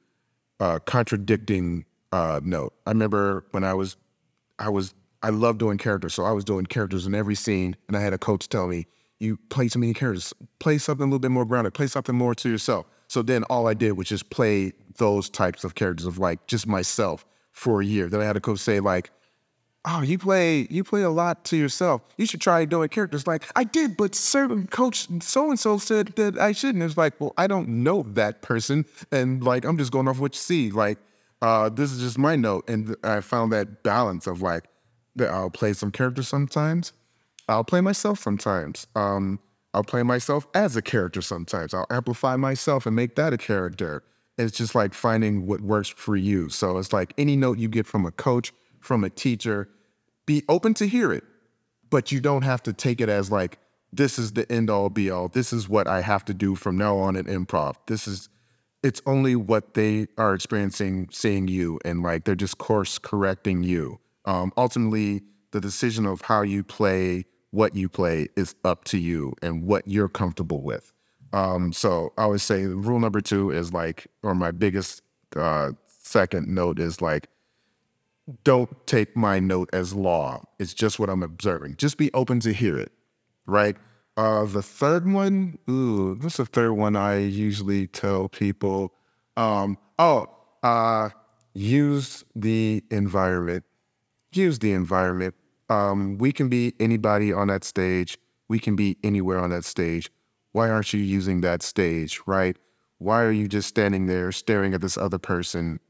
a 0.58 0.80
contradicting 0.80 1.84
uh, 2.12 2.40
note. 2.42 2.74
I 2.86 2.90
remember 2.90 3.44
when 3.52 3.62
I 3.62 3.74
was, 3.74 3.96
I 4.58 4.68
was, 4.68 4.94
I 5.22 5.30
love 5.30 5.58
doing 5.58 5.78
characters, 5.78 6.14
so 6.14 6.24
I 6.24 6.32
was 6.32 6.44
doing 6.44 6.66
characters 6.66 7.06
in 7.06 7.14
every 7.14 7.34
scene, 7.34 7.76
and 7.88 7.96
I 7.96 8.00
had 8.00 8.12
a 8.12 8.18
coach 8.18 8.48
tell 8.48 8.66
me, 8.66 8.86
"You 9.18 9.38
play 9.48 9.68
too 9.68 9.78
many 9.78 9.94
characters. 9.94 10.32
Play 10.58 10.78
something 10.78 11.04
a 11.04 11.06
little 11.06 11.18
bit 11.18 11.30
more 11.30 11.44
grounded. 11.44 11.74
Play 11.74 11.86
something 11.86 12.14
more 12.14 12.34
to 12.36 12.48
yourself." 12.48 12.86
So 13.08 13.22
then 13.22 13.44
all 13.44 13.66
I 13.66 13.74
did 13.74 13.92
was 13.92 14.08
just 14.08 14.30
play 14.30 14.72
those 14.96 15.30
types 15.30 15.64
of 15.64 15.74
characters 15.74 16.06
of 16.06 16.18
like 16.18 16.46
just 16.46 16.66
myself 16.66 17.24
for 17.52 17.80
a 17.80 17.84
year. 17.84 18.08
Then 18.08 18.20
I 18.20 18.24
had 18.24 18.36
a 18.36 18.40
coach 18.40 18.58
say 18.58 18.80
like, 18.80 19.10
oh, 19.86 20.02
you 20.02 20.18
play 20.18 20.66
you 20.70 20.84
play 20.84 21.02
a 21.02 21.10
lot 21.10 21.44
to 21.46 21.56
yourself. 21.56 22.02
You 22.16 22.26
should 22.26 22.40
try 22.40 22.64
doing 22.64 22.88
characters 22.88 23.26
like 23.26 23.44
I 23.54 23.64
did, 23.64 23.96
but 23.96 24.14
certain 24.14 24.66
coach 24.66 25.08
so 25.22 25.50
and 25.50 25.58
so 25.58 25.78
said 25.78 26.08
that 26.16 26.38
I 26.38 26.52
shouldn't. 26.52 26.84
It's 26.84 26.96
like, 26.96 27.18
well, 27.20 27.32
I 27.38 27.46
don't 27.46 27.68
know 27.68 28.02
that 28.10 28.42
person, 28.42 28.84
and 29.12 29.42
like 29.42 29.64
I'm 29.64 29.78
just 29.78 29.92
going 29.92 30.08
off 30.08 30.18
what 30.18 30.34
you 30.34 30.40
see. 30.40 30.70
Like, 30.70 30.98
uh, 31.40 31.68
this 31.68 31.92
is 31.92 32.00
just 32.00 32.18
my 32.18 32.36
note, 32.36 32.68
and 32.68 32.96
I 33.02 33.20
found 33.20 33.52
that 33.52 33.82
balance 33.82 34.26
of 34.26 34.42
like 34.42 34.64
I'll 35.20 35.50
play 35.50 35.72
some 35.72 35.90
characters 35.90 36.28
sometimes, 36.28 36.92
I'll 37.48 37.64
play 37.64 37.80
myself 37.80 38.18
sometimes. 38.18 38.86
Um, 38.94 39.38
I'll 39.72 39.84
play 39.84 40.02
myself 40.02 40.46
as 40.54 40.76
a 40.76 40.82
character 40.82 41.22
sometimes. 41.22 41.74
I'll 41.74 41.86
amplify 41.90 42.36
myself 42.36 42.86
and 42.86 42.96
make 42.96 43.14
that 43.16 43.32
a 43.32 43.38
character. 43.38 44.02
It's 44.38 44.56
just 44.56 44.74
like 44.74 44.94
finding 44.94 45.46
what 45.46 45.60
works 45.60 45.88
for 45.88 46.16
you. 46.16 46.48
So 46.48 46.78
it's 46.78 46.92
like 46.92 47.14
any 47.18 47.36
note 47.36 47.58
you 47.58 47.68
get 47.68 47.86
from 47.86 48.04
a 48.06 48.10
coach, 48.10 48.52
from 48.80 49.04
a 49.04 49.10
teacher, 49.10 49.68
be 50.26 50.44
open 50.48 50.74
to 50.74 50.86
hear 50.86 51.12
it, 51.12 51.24
but 51.88 52.12
you 52.12 52.20
don't 52.20 52.42
have 52.42 52.62
to 52.64 52.72
take 52.72 53.00
it 53.00 53.08
as 53.08 53.30
like, 53.30 53.58
this 53.92 54.18
is 54.18 54.32
the 54.32 54.50
end 54.50 54.68
all 54.68 54.90
be 54.90 55.10
all. 55.10 55.28
This 55.28 55.52
is 55.52 55.68
what 55.68 55.86
I 55.86 56.00
have 56.02 56.24
to 56.26 56.34
do 56.34 56.54
from 56.54 56.76
now 56.76 56.96
on 56.98 57.16
in 57.16 57.24
improv. 57.26 57.76
This 57.86 58.06
is, 58.06 58.28
it's 58.82 59.00
only 59.06 59.36
what 59.36 59.74
they 59.74 60.08
are 60.18 60.34
experiencing 60.34 61.08
seeing 61.10 61.48
you 61.48 61.78
and 61.84 62.02
like 62.02 62.24
they're 62.24 62.34
just 62.34 62.58
course 62.58 62.98
correcting 62.98 63.62
you. 63.62 63.98
Um, 64.24 64.52
ultimately, 64.56 65.22
the 65.52 65.60
decision 65.60 66.04
of 66.04 66.20
how 66.20 66.42
you 66.42 66.64
play, 66.64 67.24
what 67.52 67.74
you 67.76 67.88
play 67.88 68.28
is 68.36 68.54
up 68.64 68.84
to 68.84 68.98
you 68.98 69.34
and 69.40 69.62
what 69.62 69.86
you're 69.86 70.08
comfortable 70.08 70.62
with. 70.62 70.92
Um, 71.32 71.72
so 71.72 72.12
I 72.18 72.26
would 72.26 72.40
say 72.40 72.64
rule 72.66 72.98
number 72.98 73.20
two 73.20 73.50
is 73.50 73.72
like, 73.72 74.08
or 74.22 74.34
my 74.34 74.50
biggest 74.50 75.02
uh, 75.36 75.72
second 75.86 76.48
note 76.48 76.78
is 76.78 77.00
like, 77.00 77.28
don't 78.44 78.86
take 78.86 79.16
my 79.16 79.38
note 79.38 79.70
as 79.72 79.94
law. 79.94 80.42
It's 80.58 80.74
just 80.74 80.98
what 80.98 81.08
I'm 81.08 81.22
observing. 81.22 81.76
Just 81.76 81.96
be 81.96 82.12
open 82.12 82.40
to 82.40 82.52
hear 82.52 82.78
it, 82.78 82.92
right? 83.46 83.76
Uh, 84.16 84.44
the 84.44 84.62
third 84.62 85.06
one, 85.10 85.58
ooh, 85.68 86.14
this 86.16 86.34
is 86.34 86.36
the 86.38 86.46
third 86.46 86.72
one 86.72 86.96
I 86.96 87.18
usually 87.18 87.86
tell 87.86 88.28
people. 88.28 88.92
Um, 89.36 89.78
oh, 89.98 90.28
uh, 90.62 91.10
use 91.54 92.24
the 92.34 92.82
environment. 92.90 93.64
Use 94.32 94.58
the 94.58 94.72
environment. 94.72 95.34
Um, 95.68 96.18
we 96.18 96.32
can 96.32 96.48
be 96.48 96.74
anybody 96.80 97.32
on 97.32 97.48
that 97.48 97.64
stage. 97.64 98.18
We 98.48 98.58
can 98.58 98.76
be 98.76 98.96
anywhere 99.04 99.38
on 99.38 99.50
that 99.50 99.64
stage. 99.64 100.10
Why 100.52 100.70
aren't 100.70 100.92
you 100.92 101.00
using 101.00 101.42
that 101.42 101.62
stage, 101.62 102.20
right? 102.26 102.56
why 102.98 103.22
are 103.22 103.32
you 103.32 103.48
just 103.48 103.68
standing 103.68 104.06
there 104.06 104.32
staring 104.32 104.74
at 104.74 104.80
this 104.80 104.96
other 104.96 105.18
person 105.18 105.80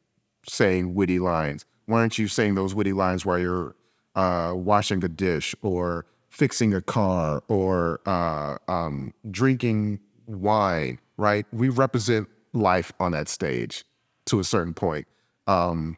saying 0.49 0.95
witty 0.95 1.19
lines? 1.19 1.65
Why 1.87 2.01
aren't 2.01 2.19
you 2.19 2.29
saying 2.29 2.55
those 2.55 2.75
witty 2.75 2.93
lines 2.93 3.25
while 3.25 3.39
you're 3.39 3.75
uh, 4.15 4.53
washing 4.55 5.05
a 5.05 5.09
dish 5.09 5.55
or 5.63 6.07
fixing 6.29 6.75
a 6.75 6.83
car 6.83 7.43
or 7.49 8.01
uh, 8.07 8.57
um, 8.69 9.15
drinking 9.31 10.01
wine, 10.27 10.99
right? 11.17 11.47
We 11.53 11.69
represent 11.69 12.29
life 12.53 12.93
on 12.99 13.13
that 13.13 13.29
stage 13.29 13.85
to 14.27 14.41
a 14.41 14.45
certain 14.45 14.75
point. 14.75 15.07
Um, 15.47 15.97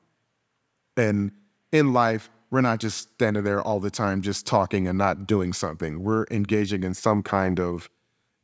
and 0.96 1.32
in 1.72 1.92
life, 1.92 2.30
we're 2.50 2.60
not 2.60 2.80
just 2.80 3.12
standing 3.14 3.44
there 3.44 3.60
all 3.62 3.80
the 3.80 3.90
time, 3.90 4.22
just 4.22 4.46
talking 4.46 4.88
and 4.88 4.98
not 4.98 5.26
doing 5.26 5.52
something. 5.52 6.02
We're 6.02 6.26
engaging 6.30 6.82
in 6.82 6.94
some 6.94 7.22
kind 7.22 7.60
of 7.60 7.88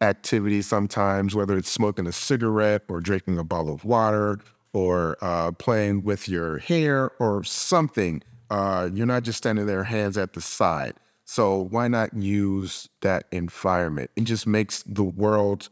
activity 0.00 0.62
sometimes, 0.62 1.34
whether 1.34 1.56
it's 1.56 1.70
smoking 1.70 2.06
a 2.06 2.12
cigarette 2.12 2.82
or 2.88 3.00
drinking 3.00 3.38
a 3.38 3.44
bottle 3.44 3.72
of 3.72 3.84
water 3.84 4.40
or 4.74 5.16
uh, 5.22 5.52
playing 5.52 6.02
with 6.02 6.28
your 6.28 6.58
hair 6.58 7.12
or 7.18 7.42
something. 7.44 8.22
Uh, 8.50 8.90
you're 8.92 9.06
not 9.06 9.22
just 9.22 9.38
standing 9.38 9.64
there, 9.66 9.84
hands 9.84 10.18
at 10.18 10.34
the 10.34 10.40
side. 10.40 10.94
So 11.24 11.68
why 11.70 11.88
not 11.88 12.12
use 12.12 12.88
that 13.00 13.24
environment? 13.32 14.10
It 14.16 14.24
just 14.24 14.46
makes 14.46 14.82
the 14.82 15.04
world 15.04 15.70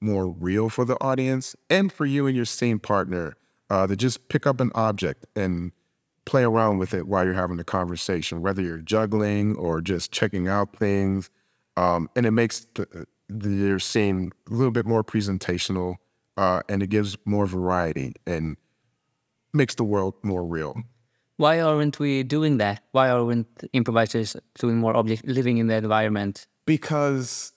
more 0.00 0.28
real 0.28 0.70
for 0.70 0.84
the 0.84 0.96
audience 1.02 1.54
and 1.68 1.92
for 1.92 2.06
you 2.06 2.26
and 2.26 2.34
your 2.34 2.44
scene 2.46 2.78
partner 2.78 3.36
uh, 3.68 3.86
to 3.86 3.96
just 3.96 4.28
pick 4.28 4.46
up 4.46 4.60
an 4.60 4.70
object 4.74 5.26
and 5.34 5.72
play 6.24 6.44
around 6.44 6.78
with 6.78 6.94
it 6.94 7.06
while 7.06 7.24
you're 7.24 7.34
having 7.34 7.56
the 7.56 7.64
conversation, 7.64 8.42
whether 8.42 8.62
you're 8.62 8.78
juggling 8.78 9.56
or 9.56 9.80
just 9.80 10.12
checking 10.12 10.48
out 10.48 10.74
things. 10.76 11.30
Um, 11.76 12.08
and 12.16 12.24
it 12.26 12.30
makes 12.30 12.66
the, 12.74 13.06
the, 13.28 13.50
your 13.50 13.78
scene 13.78 14.32
a 14.50 14.54
little 14.54 14.70
bit 14.70 14.86
more 14.86 15.04
presentational 15.04 15.96
uh, 16.36 16.62
and 16.68 16.82
it 16.82 16.88
gives 16.88 17.16
more 17.24 17.46
variety 17.46 18.14
and 18.26 18.56
makes 19.52 19.74
the 19.74 19.84
world 19.84 20.14
more 20.22 20.44
real. 20.44 20.82
Why 21.36 21.60
aren't 21.60 21.98
we 21.98 22.22
doing 22.22 22.58
that? 22.58 22.82
Why 22.92 23.10
aren't 23.10 23.46
improvisers 23.72 24.36
doing 24.58 24.78
more 24.78 24.96
object 24.96 25.26
living 25.26 25.58
in 25.58 25.66
the 25.66 25.76
environment? 25.76 26.46
Because 26.64 27.52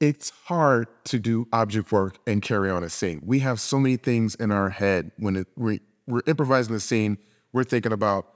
it's 0.00 0.30
hard 0.30 0.88
to 1.04 1.18
do 1.18 1.46
object 1.52 1.92
work 1.92 2.18
and 2.26 2.42
carry 2.42 2.70
on 2.70 2.82
a 2.82 2.88
scene. 2.88 3.20
We 3.24 3.38
have 3.40 3.60
so 3.60 3.78
many 3.78 3.96
things 3.96 4.34
in 4.34 4.50
our 4.50 4.70
head 4.70 5.12
when 5.18 5.36
it, 5.36 5.48
we, 5.56 5.80
we're 6.06 6.22
improvising 6.26 6.74
the 6.74 6.80
scene. 6.80 7.18
We're 7.52 7.64
thinking 7.64 7.92
about 7.92 8.26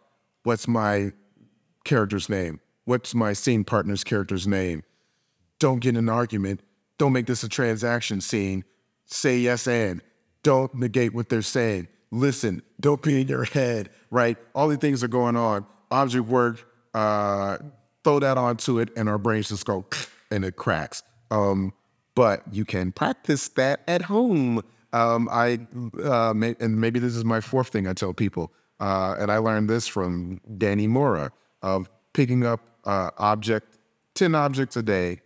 what's 0.44 0.68
my 0.68 1.12
character's 1.84 2.28
name? 2.28 2.60
What's 2.84 3.14
my 3.14 3.32
scene 3.32 3.64
partner's 3.64 4.04
character's 4.04 4.46
name? 4.46 4.82
Don't 5.58 5.80
get 5.80 5.90
in 5.90 5.96
an 5.96 6.08
argument. 6.08 6.60
Don't 6.98 7.12
make 7.12 7.26
this 7.26 7.42
a 7.42 7.48
transaction 7.48 8.20
scene. 8.20 8.64
Say 9.06 9.38
yes 9.38 9.66
and. 9.66 10.02
Don't 10.42 10.74
negate 10.74 11.14
what 11.14 11.28
they're 11.28 11.42
saying. 11.42 11.88
Listen. 12.10 12.62
Don't 12.80 13.02
be 13.02 13.20
in 13.20 13.28
your 13.28 13.44
head, 13.44 13.90
right? 14.10 14.36
All 14.54 14.68
these 14.68 14.78
things 14.78 15.02
are 15.02 15.08
going 15.08 15.36
on. 15.36 15.66
Object 15.90 16.26
work, 16.26 16.66
uh, 16.92 17.58
throw 18.02 18.18
that 18.18 18.36
onto 18.36 18.78
it, 18.78 18.90
and 18.96 19.08
our 19.08 19.18
brains 19.18 19.48
just 19.48 19.64
go 19.64 19.86
and 20.30 20.44
it 20.44 20.56
cracks. 20.56 21.02
Um, 21.30 21.72
but 22.14 22.42
you 22.52 22.64
can 22.64 22.92
practice 22.92 23.48
that 23.48 23.80
at 23.88 24.02
home. 24.02 24.62
Um, 24.92 25.28
I 25.30 25.58
uh, 26.04 26.32
may, 26.34 26.54
and 26.60 26.80
maybe 26.80 27.00
this 27.00 27.16
is 27.16 27.24
my 27.24 27.40
fourth 27.40 27.68
thing 27.68 27.88
I 27.88 27.92
tell 27.92 28.14
people, 28.14 28.52
uh, 28.78 29.16
and 29.18 29.32
I 29.32 29.38
learned 29.38 29.68
this 29.68 29.88
from 29.88 30.40
Danny 30.58 30.86
Mora 30.86 31.32
of 31.62 31.90
picking 32.12 32.44
up 32.44 32.60
uh, 32.84 33.10
object, 33.18 33.78
ten 34.14 34.34
objects 34.34 34.76
a 34.76 34.82
day, 34.82 35.20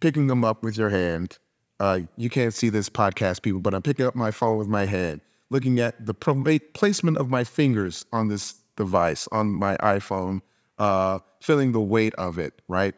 picking 0.00 0.26
them 0.26 0.44
up 0.44 0.62
with 0.62 0.76
your 0.76 0.90
hand. 0.90 1.38
Uh, 1.78 2.00
you 2.16 2.30
can't 2.30 2.54
see 2.54 2.68
this 2.68 2.88
podcast, 2.88 3.42
people, 3.42 3.60
but 3.60 3.74
I'm 3.74 3.82
picking 3.82 4.06
up 4.06 4.14
my 4.14 4.30
phone 4.30 4.56
with 4.58 4.68
my 4.68 4.86
hand, 4.86 5.20
looking 5.50 5.78
at 5.80 6.04
the 6.04 6.14
placement 6.14 7.18
of 7.18 7.28
my 7.28 7.44
fingers 7.44 8.04
on 8.12 8.28
this 8.28 8.54
device, 8.76 9.28
on 9.32 9.48
my 9.48 9.76
iPhone, 9.78 10.40
uh, 10.78 11.18
feeling 11.40 11.72
the 11.72 11.80
weight 11.80 12.14
of 12.14 12.38
it, 12.38 12.60
right? 12.68 12.94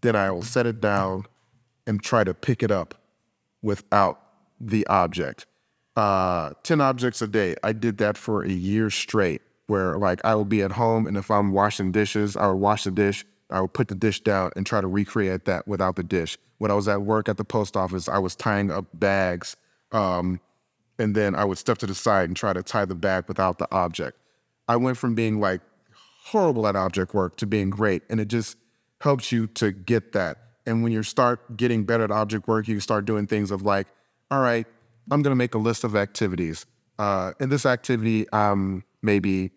Then 0.00 0.16
I 0.16 0.30
will 0.30 0.42
set 0.42 0.66
it 0.66 0.80
down 0.80 1.24
and 1.86 2.02
try 2.02 2.24
to 2.24 2.34
pick 2.34 2.62
it 2.62 2.70
up 2.70 2.94
without 3.62 4.20
the 4.60 4.86
object. 4.86 5.46
Uh, 5.96 6.50
10 6.62 6.80
objects 6.80 7.20
a 7.20 7.26
day. 7.26 7.56
I 7.62 7.72
did 7.72 7.98
that 7.98 8.16
for 8.16 8.42
a 8.42 8.50
year 8.50 8.90
straight, 8.90 9.42
where 9.66 9.98
like 9.98 10.20
I 10.24 10.34
would 10.34 10.48
be 10.48 10.62
at 10.62 10.72
home 10.72 11.06
and 11.06 11.16
if 11.16 11.30
I'm 11.30 11.52
washing 11.52 11.92
dishes, 11.92 12.36
I 12.36 12.46
would 12.46 12.54
wash 12.54 12.84
the 12.84 12.90
dish, 12.90 13.24
I 13.50 13.60
would 13.60 13.72
put 13.72 13.88
the 13.88 13.94
dish 13.94 14.20
down 14.20 14.50
and 14.56 14.66
try 14.66 14.80
to 14.80 14.86
recreate 14.86 15.44
that 15.46 15.66
without 15.66 15.96
the 15.96 16.02
dish. 16.02 16.38
When 16.58 16.70
I 16.70 16.74
was 16.74 16.88
at 16.88 17.02
work 17.02 17.28
at 17.28 17.36
the 17.36 17.44
post 17.44 17.76
office, 17.76 18.08
I 18.08 18.18
was 18.18 18.36
tying 18.36 18.70
up 18.70 18.86
bags. 18.94 19.56
Um, 19.92 20.40
and 20.98 21.14
then 21.14 21.34
I 21.34 21.44
would 21.44 21.58
step 21.58 21.78
to 21.78 21.86
the 21.86 21.94
side 21.94 22.28
and 22.28 22.36
try 22.36 22.52
to 22.52 22.62
tie 22.62 22.84
the 22.84 22.94
bag 22.94 23.24
without 23.26 23.58
the 23.58 23.66
object. 23.72 24.18
I 24.68 24.76
went 24.76 24.98
from 24.98 25.14
being 25.14 25.40
like 25.40 25.60
horrible 26.24 26.66
at 26.66 26.76
object 26.76 27.14
work 27.14 27.36
to 27.38 27.46
being 27.46 27.70
great. 27.70 28.02
And 28.10 28.20
it 28.20 28.28
just 28.28 28.56
helps 29.00 29.32
you 29.32 29.46
to 29.48 29.72
get 29.72 30.12
that. 30.12 30.38
And 30.66 30.82
when 30.82 30.92
you 30.92 31.02
start 31.02 31.56
getting 31.56 31.84
better 31.84 32.04
at 32.04 32.10
object 32.10 32.46
work, 32.46 32.68
you 32.68 32.78
start 32.80 33.04
doing 33.04 33.26
things 33.26 33.50
of 33.50 33.62
like, 33.62 33.88
all 34.30 34.40
right, 34.40 34.66
I'm 35.10 35.22
going 35.22 35.32
to 35.32 35.36
make 35.36 35.54
a 35.54 35.58
list 35.58 35.84
of 35.84 35.96
activities. 35.96 36.66
Uh, 36.98 37.32
in 37.40 37.48
this 37.48 37.64
activity, 37.64 38.26
I'm 38.32 38.84
maybe 39.02 39.50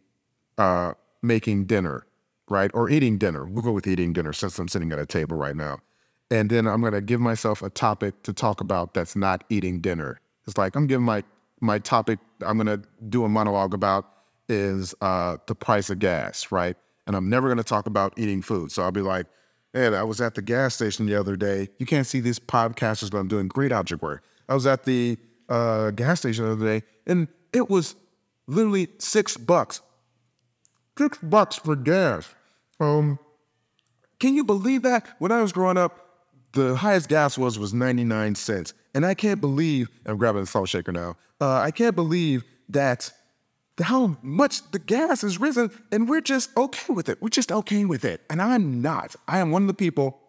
uh, 0.57 0.93
making 1.21 1.65
dinner, 1.65 2.07
right? 2.49 2.71
Or 2.73 2.89
eating 2.89 3.17
dinner. 3.17 3.45
We'll 3.45 3.63
go 3.63 3.71
with 3.71 3.87
eating 3.87 4.13
dinner 4.13 4.33
since 4.33 4.59
I'm 4.59 4.67
sitting 4.67 4.91
at 4.91 4.99
a 4.99 5.05
table 5.05 5.37
right 5.37 5.55
now. 5.55 5.79
And 6.31 6.49
then 6.49 6.67
I'm 6.67 6.81
going 6.81 6.93
to 6.93 7.01
give 7.01 7.19
myself 7.19 7.61
a 7.61 7.69
topic 7.69 8.23
to 8.23 8.33
talk 8.33 8.61
about 8.61 8.93
that's 8.93 9.15
not 9.15 9.43
eating 9.49 9.81
dinner. 9.81 10.19
It's 10.47 10.57
like 10.57 10.75
I'm 10.75 10.87
giving 10.87 11.05
my 11.05 11.23
my 11.61 11.79
topic 11.79 12.19
I'm 12.45 12.57
going 12.57 12.67
to 12.67 12.85
do 13.07 13.23
a 13.23 13.29
monologue 13.29 13.73
about 13.73 14.05
is 14.49 14.93
uh, 15.01 15.37
the 15.47 15.55
price 15.55 15.89
of 15.89 15.99
gas, 15.99 16.51
right? 16.51 16.75
And 17.07 17.15
I'm 17.15 17.29
never 17.29 17.47
going 17.47 17.57
to 17.57 17.63
talk 17.63 17.85
about 17.85 18.13
eating 18.17 18.41
food. 18.41 18.71
So 18.71 18.83
I'll 18.83 18.91
be 18.91 19.01
like, 19.01 19.27
man, 19.73 19.93
I 19.93 20.03
was 20.03 20.21
at 20.21 20.35
the 20.35 20.41
gas 20.41 20.75
station 20.75 21.05
the 21.05 21.15
other 21.15 21.35
day. 21.35 21.69
You 21.79 21.85
can't 21.85 22.05
see 22.05 22.19
these 22.19 22.39
podcasters, 22.39 23.11
but 23.11 23.17
I'm 23.17 23.27
doing 23.27 23.47
great 23.47 23.71
object 23.71 24.01
work. 24.01 24.23
I 24.49 24.53
was 24.53 24.67
at 24.67 24.83
the 24.83 25.17
uh, 25.49 25.91
gas 25.91 26.19
station 26.19 26.45
the 26.45 26.51
other 26.51 26.65
day, 26.65 26.85
and 27.07 27.27
it 27.53 27.69
was 27.69 27.95
literally 28.47 28.89
six 28.99 29.37
bucks. 29.37 29.81
Six 30.97 31.17
bucks 31.19 31.55
for 31.55 31.75
gas. 31.75 32.29
Um, 32.79 33.17
can 34.19 34.35
you 34.35 34.43
believe 34.43 34.83
that? 34.83 35.07
When 35.19 35.31
I 35.31 35.41
was 35.41 35.51
growing 35.51 35.77
up, 35.77 36.03
the 36.53 36.75
highest 36.75 37.09
gas 37.09 37.37
was 37.37 37.57
was 37.57 37.73
99 37.73 38.35
cents. 38.35 38.73
And 38.93 39.05
I 39.05 39.15
can't 39.15 39.41
believe, 39.41 39.89
I'm 40.05 40.17
grabbing 40.17 40.43
a 40.43 40.45
salt 40.45 40.69
shaker 40.69 40.91
now. 40.91 41.17
Uh, 41.41 41.57
I 41.59 41.71
can't 41.71 41.95
believe 41.95 42.43
that 42.69 43.11
how 43.81 44.17
much 44.21 44.69
the 44.71 44.77
gas 44.77 45.21
has 45.21 45.39
risen 45.39 45.71
and 45.91 46.07
we're 46.07 46.21
just 46.21 46.55
okay 46.55 46.93
with 46.93 47.09
it. 47.09 47.21
We're 47.21 47.29
just 47.29 47.51
okay 47.51 47.85
with 47.85 48.05
it. 48.05 48.21
And 48.29 48.41
I'm 48.41 48.81
not. 48.81 49.15
I 49.27 49.39
am 49.39 49.49
one 49.49 49.63
of 49.63 49.67
the 49.67 49.73
people, 49.73 50.19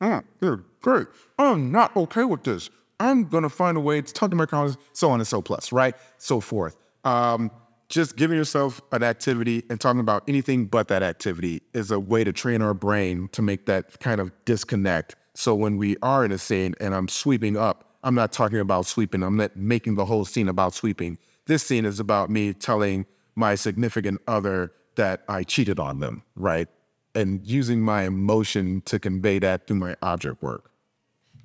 ah, 0.00 0.22
good, 0.40 0.64
great. 0.80 1.06
I'm 1.38 1.70
not 1.70 1.94
okay 1.96 2.24
with 2.24 2.42
this. 2.44 2.70
I'm 2.98 3.28
gonna 3.28 3.50
find 3.50 3.76
a 3.76 3.80
way 3.80 4.00
to 4.00 4.12
talk 4.12 4.30
to 4.30 4.36
my 4.36 4.46
colleagues, 4.46 4.78
so 4.94 5.10
on 5.10 5.20
and 5.20 5.26
so 5.26 5.42
plus, 5.42 5.72
right? 5.72 5.94
So 6.16 6.40
forth. 6.40 6.78
Um, 7.04 7.50
just 7.88 8.16
giving 8.16 8.36
yourself 8.36 8.80
an 8.92 9.02
activity 9.02 9.62
and 9.70 9.80
talking 9.80 10.00
about 10.00 10.24
anything 10.28 10.66
but 10.66 10.88
that 10.88 11.02
activity 11.02 11.62
is 11.72 11.90
a 11.90 12.00
way 12.00 12.24
to 12.24 12.32
train 12.32 12.62
our 12.62 12.74
brain 12.74 13.28
to 13.32 13.42
make 13.42 13.66
that 13.66 14.00
kind 14.00 14.20
of 14.20 14.32
disconnect. 14.44 15.14
So 15.34 15.54
when 15.54 15.76
we 15.76 15.96
are 16.02 16.24
in 16.24 16.32
a 16.32 16.38
scene 16.38 16.74
and 16.80 16.94
I'm 16.94 17.08
sweeping 17.08 17.56
up, 17.56 17.96
I'm 18.02 18.14
not 18.14 18.32
talking 18.32 18.58
about 18.58 18.86
sweeping. 18.86 19.22
I'm 19.22 19.36
not 19.36 19.56
making 19.56 19.96
the 19.96 20.04
whole 20.04 20.24
scene 20.24 20.48
about 20.48 20.74
sweeping. 20.74 21.18
This 21.46 21.62
scene 21.62 21.84
is 21.84 22.00
about 22.00 22.30
me 22.30 22.52
telling 22.52 23.06
my 23.34 23.54
significant 23.54 24.20
other 24.26 24.72
that 24.96 25.22
I 25.28 25.42
cheated 25.42 25.78
on 25.78 26.00
them, 26.00 26.22
right? 26.34 26.68
And 27.14 27.46
using 27.46 27.80
my 27.80 28.04
emotion 28.04 28.82
to 28.86 28.98
convey 28.98 29.38
that 29.40 29.66
through 29.66 29.76
my 29.76 29.96
object 30.02 30.42
work. 30.42 30.70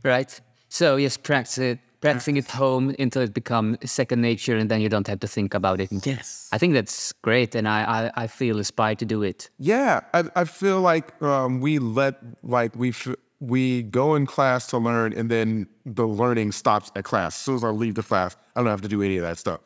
Right. 0.03 0.39
So 0.69 0.95
yes, 0.95 1.17
practice 1.17 1.57
it, 1.57 1.79
practicing 2.01 2.37
it 2.37 2.49
home 2.49 2.95
until 2.99 3.21
it 3.21 3.33
becomes 3.33 3.77
second 3.89 4.21
nature, 4.21 4.57
and 4.57 4.69
then 4.69 4.81
you 4.81 4.89
don't 4.89 5.07
have 5.07 5.19
to 5.19 5.27
think 5.27 5.53
about 5.53 5.79
it. 5.79 5.89
Yes. 6.05 6.49
I 6.51 6.57
think 6.57 6.73
that's 6.73 7.13
great, 7.21 7.55
and 7.55 7.67
I 7.67 8.11
I, 8.15 8.23
I 8.23 8.27
feel 8.27 8.57
inspired 8.57 8.99
to 8.99 9.05
do 9.05 9.23
it. 9.23 9.49
Yeah, 9.57 10.01
I, 10.13 10.23
I 10.35 10.45
feel 10.45 10.81
like 10.81 11.21
um, 11.21 11.61
we 11.61 11.79
let 11.79 12.15
like 12.43 12.75
we 12.75 12.93
we 13.39 13.83
go 13.83 14.15
in 14.15 14.25
class 14.25 14.67
to 14.67 14.77
learn, 14.77 15.13
and 15.13 15.29
then 15.29 15.67
the 15.85 16.07
learning 16.07 16.51
stops 16.51 16.91
at 16.95 17.03
class. 17.05 17.35
As 17.35 17.41
soon 17.41 17.55
as 17.55 17.63
I 17.63 17.69
leave 17.69 17.95
the 17.95 18.03
class, 18.03 18.35
I 18.55 18.59
don't 18.61 18.69
have 18.69 18.81
to 18.81 18.87
do 18.87 19.01
any 19.01 19.17
of 19.17 19.23
that 19.23 19.37
stuff 19.37 19.61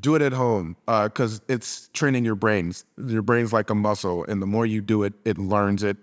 do 0.00 0.14
it 0.16 0.22
at 0.22 0.32
home 0.32 0.76
because 0.86 1.38
uh, 1.40 1.44
it's 1.48 1.88
training 1.92 2.24
your 2.24 2.34
brains. 2.34 2.84
Your 3.06 3.22
brain's 3.22 3.52
like 3.52 3.70
a 3.70 3.74
muscle, 3.74 4.24
and 4.24 4.42
the 4.42 4.46
more 4.46 4.66
you 4.66 4.80
do 4.80 5.04
it, 5.04 5.14
it 5.24 5.38
learns 5.38 5.82
it, 5.82 5.96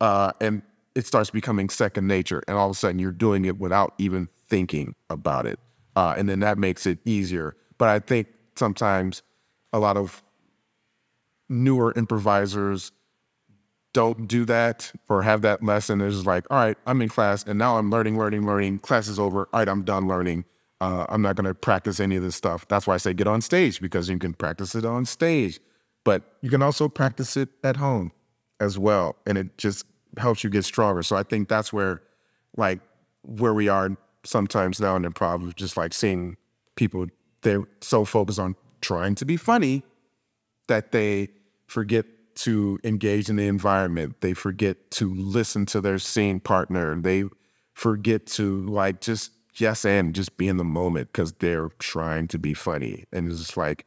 uh, 0.00 0.32
and 0.40 0.62
it 0.94 1.06
starts 1.06 1.30
becoming 1.30 1.68
second 1.68 2.06
nature. 2.06 2.42
And 2.48 2.56
all 2.56 2.70
of 2.70 2.72
a 2.72 2.78
sudden, 2.78 2.98
you're 2.98 3.12
doing 3.12 3.44
it 3.44 3.58
without 3.58 3.94
even 3.98 4.28
thinking 4.48 4.94
about 5.10 5.46
it, 5.46 5.58
uh, 5.96 6.14
and 6.16 6.28
then 6.28 6.40
that 6.40 6.58
makes 6.58 6.86
it 6.86 6.98
easier. 7.04 7.56
But 7.78 7.88
I 7.88 7.98
think 7.98 8.28
sometimes 8.56 9.22
a 9.72 9.78
lot 9.78 9.96
of 9.96 10.22
newer 11.48 11.92
improvisers 11.96 12.92
don't 13.92 14.28
do 14.28 14.44
that 14.44 14.92
or 15.08 15.22
have 15.22 15.42
that 15.42 15.62
lesson. 15.62 16.00
It's 16.00 16.26
like, 16.26 16.44
all 16.50 16.58
right, 16.58 16.76
I'm 16.86 17.00
in 17.02 17.08
class, 17.08 17.44
and 17.44 17.58
now 17.58 17.78
I'm 17.78 17.90
learning, 17.90 18.18
learning, 18.18 18.46
learning. 18.46 18.80
Class 18.80 19.08
is 19.08 19.18
over. 19.18 19.48
All 19.52 19.60
right, 19.60 19.68
I'm 19.68 19.84
done 19.84 20.06
learning 20.06 20.44
Uh, 20.80 21.06
I'm 21.08 21.22
not 21.22 21.36
going 21.36 21.46
to 21.46 21.54
practice 21.54 22.00
any 22.00 22.16
of 22.16 22.22
this 22.22 22.36
stuff. 22.36 22.68
That's 22.68 22.86
why 22.86 22.94
I 22.94 22.98
say 22.98 23.14
get 23.14 23.26
on 23.26 23.40
stage 23.40 23.80
because 23.80 24.08
you 24.08 24.18
can 24.18 24.34
practice 24.34 24.74
it 24.74 24.84
on 24.84 25.06
stage, 25.06 25.58
but 26.04 26.22
you 26.42 26.50
can 26.50 26.62
also 26.62 26.88
practice 26.88 27.36
it 27.36 27.48
at 27.64 27.76
home 27.76 28.12
as 28.60 28.78
well, 28.78 29.16
and 29.26 29.38
it 29.38 29.56
just 29.56 29.86
helps 30.18 30.44
you 30.44 30.50
get 30.50 30.64
stronger. 30.64 31.02
So 31.02 31.16
I 31.16 31.22
think 31.22 31.48
that's 31.48 31.72
where, 31.72 32.02
like, 32.56 32.80
where 33.22 33.54
we 33.54 33.68
are 33.68 33.96
sometimes 34.26 34.80
now 34.80 34.96
in 34.96 35.02
improv, 35.04 35.54
just 35.56 35.76
like 35.76 35.94
seeing 35.94 36.36
people 36.74 37.06
they're 37.42 37.64
so 37.80 38.04
focused 38.04 38.38
on 38.38 38.56
trying 38.80 39.14
to 39.14 39.24
be 39.24 39.36
funny 39.36 39.82
that 40.68 40.92
they 40.92 41.28
forget 41.66 42.04
to 42.34 42.78
engage 42.84 43.28
in 43.28 43.36
the 43.36 43.46
environment. 43.46 44.20
They 44.20 44.34
forget 44.34 44.90
to 44.92 45.12
listen 45.14 45.64
to 45.66 45.80
their 45.80 45.98
scene 45.98 46.40
partner. 46.40 46.94
They 47.00 47.24
forget 47.74 48.26
to 48.26 48.66
like 48.66 49.00
just 49.00 49.32
yes 49.54 49.84
and 49.84 50.14
just 50.14 50.36
be 50.36 50.48
in 50.48 50.56
the 50.56 50.64
moment 50.64 51.12
because 51.12 51.32
they're 51.34 51.70
trying 51.78 52.28
to 52.28 52.38
be 52.38 52.52
funny. 52.52 53.04
And 53.12 53.30
it's 53.30 53.38
just 53.38 53.56
like 53.56 53.86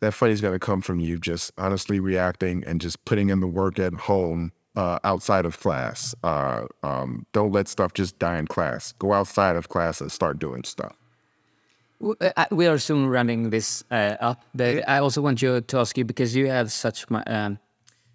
that 0.00 0.14
funny 0.14 0.32
is 0.32 0.40
going 0.40 0.54
to 0.54 0.58
come 0.58 0.80
from 0.80 1.00
you 1.00 1.18
just 1.18 1.50
honestly 1.58 1.98
reacting 1.98 2.62
and 2.64 2.80
just 2.80 3.04
putting 3.04 3.30
in 3.30 3.40
the 3.40 3.48
work 3.48 3.78
at 3.78 3.94
home 3.94 4.52
uh, 4.78 4.98
outside 5.02 5.44
of 5.44 5.58
class. 5.58 6.14
Uh, 6.22 6.66
um, 6.84 7.26
don't 7.32 7.52
let 7.52 7.66
stuff 7.66 7.92
just 7.94 8.18
die 8.20 8.38
in 8.38 8.46
class. 8.46 8.92
Go 9.00 9.12
outside 9.12 9.56
of 9.56 9.68
class 9.68 10.00
and 10.00 10.10
start 10.10 10.38
doing 10.38 10.62
stuff. 10.62 10.94
Uh, 12.20 12.44
we 12.52 12.68
are 12.68 12.78
soon 12.78 13.08
running 13.08 13.50
this 13.50 13.82
uh, 13.90 14.14
up, 14.20 14.44
but 14.54 14.88
I 14.88 14.98
also 14.98 15.20
want 15.20 15.42
you 15.42 15.60
to 15.60 15.78
ask 15.78 15.98
you 15.98 16.04
because 16.04 16.36
you 16.36 16.46
have 16.46 16.70
such 16.70 17.06
um, 17.26 17.58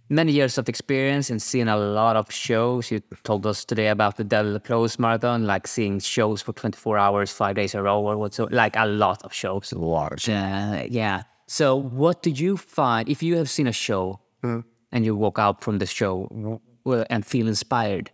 many 0.08 0.32
years 0.32 0.58
of 0.58 0.70
experience 0.70 1.30
and 1.30 1.42
seen 1.42 1.68
a 1.68 1.76
lot 1.76 2.16
of 2.16 2.32
shows. 2.32 2.90
You 2.92 3.02
told 3.24 3.46
us 3.46 3.66
today 3.66 3.90
about 3.90 4.16
the 4.16 4.24
Del 4.24 4.58
Close 4.62 4.98
Marathon, 4.98 5.46
like 5.46 5.68
seeing 5.68 6.00
shows 6.00 6.42
for 6.42 6.54
24 6.54 6.98
hours, 6.98 7.34
five 7.34 7.58
days 7.58 7.74
in 7.74 7.82
a 7.82 7.84
row, 7.84 8.00
or 8.00 8.16
whatsoever, 8.16 8.56
like 8.56 8.78
a 8.78 8.86
lot 8.86 9.22
of 9.24 9.34
shows. 9.34 9.74
A 9.74 9.78
lot 9.78 10.14
of 10.14 10.22
shows. 10.22 10.36
Uh, 10.36 10.88
yeah. 10.90 11.24
So, 11.48 11.76
what 11.76 12.24
do 12.24 12.30
you 12.30 12.56
find 12.56 13.10
if 13.10 13.22
you 13.22 13.36
have 13.36 13.50
seen 13.50 13.68
a 13.68 13.74
show 13.74 14.22
mm. 14.42 14.64
And 14.94 15.04
you 15.04 15.14
walk 15.16 15.38
out 15.38 15.62
from 15.62 15.80
the 15.80 15.86
show 15.86 16.62
and 17.10 17.26
feel 17.26 17.50
inspired 17.50 18.12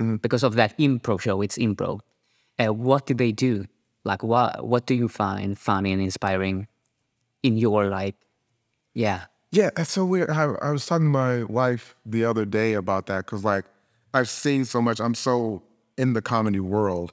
mm. 0.00 0.20
because 0.20 0.42
of 0.42 0.54
that 0.56 0.76
improv 0.78 1.20
show? 1.20 1.40
It's 1.40 1.58
improv. 1.58 2.00
Uh, 2.58 2.72
what 2.72 3.06
did 3.06 3.18
they 3.18 3.30
do? 3.30 3.66
Like, 4.04 4.24
what 4.24 4.66
what 4.66 4.86
do 4.86 4.94
you 4.94 5.08
find 5.08 5.56
funny 5.56 5.92
and 5.92 6.02
inspiring 6.02 6.66
in 7.44 7.56
your 7.56 7.86
life? 7.86 8.14
yeah, 8.94 9.26
yeah, 9.54 9.70
so 9.84 10.04
weird. 10.04 10.30
I, 10.30 10.44
I 10.62 10.70
was 10.70 10.84
talking 10.84 11.06
to 11.06 11.10
my 11.10 11.44
wife 11.44 11.94
the 12.04 12.24
other 12.24 12.44
day 12.44 12.72
about 12.72 13.06
that 13.06 13.24
because, 13.24 13.44
like, 13.44 13.64
I've 14.12 14.28
seen 14.28 14.64
so 14.64 14.82
much. 14.82 15.00
I'm 15.00 15.14
so 15.14 15.62
in 15.96 16.12
the 16.12 16.20
comedy 16.20 16.58
world 16.58 17.12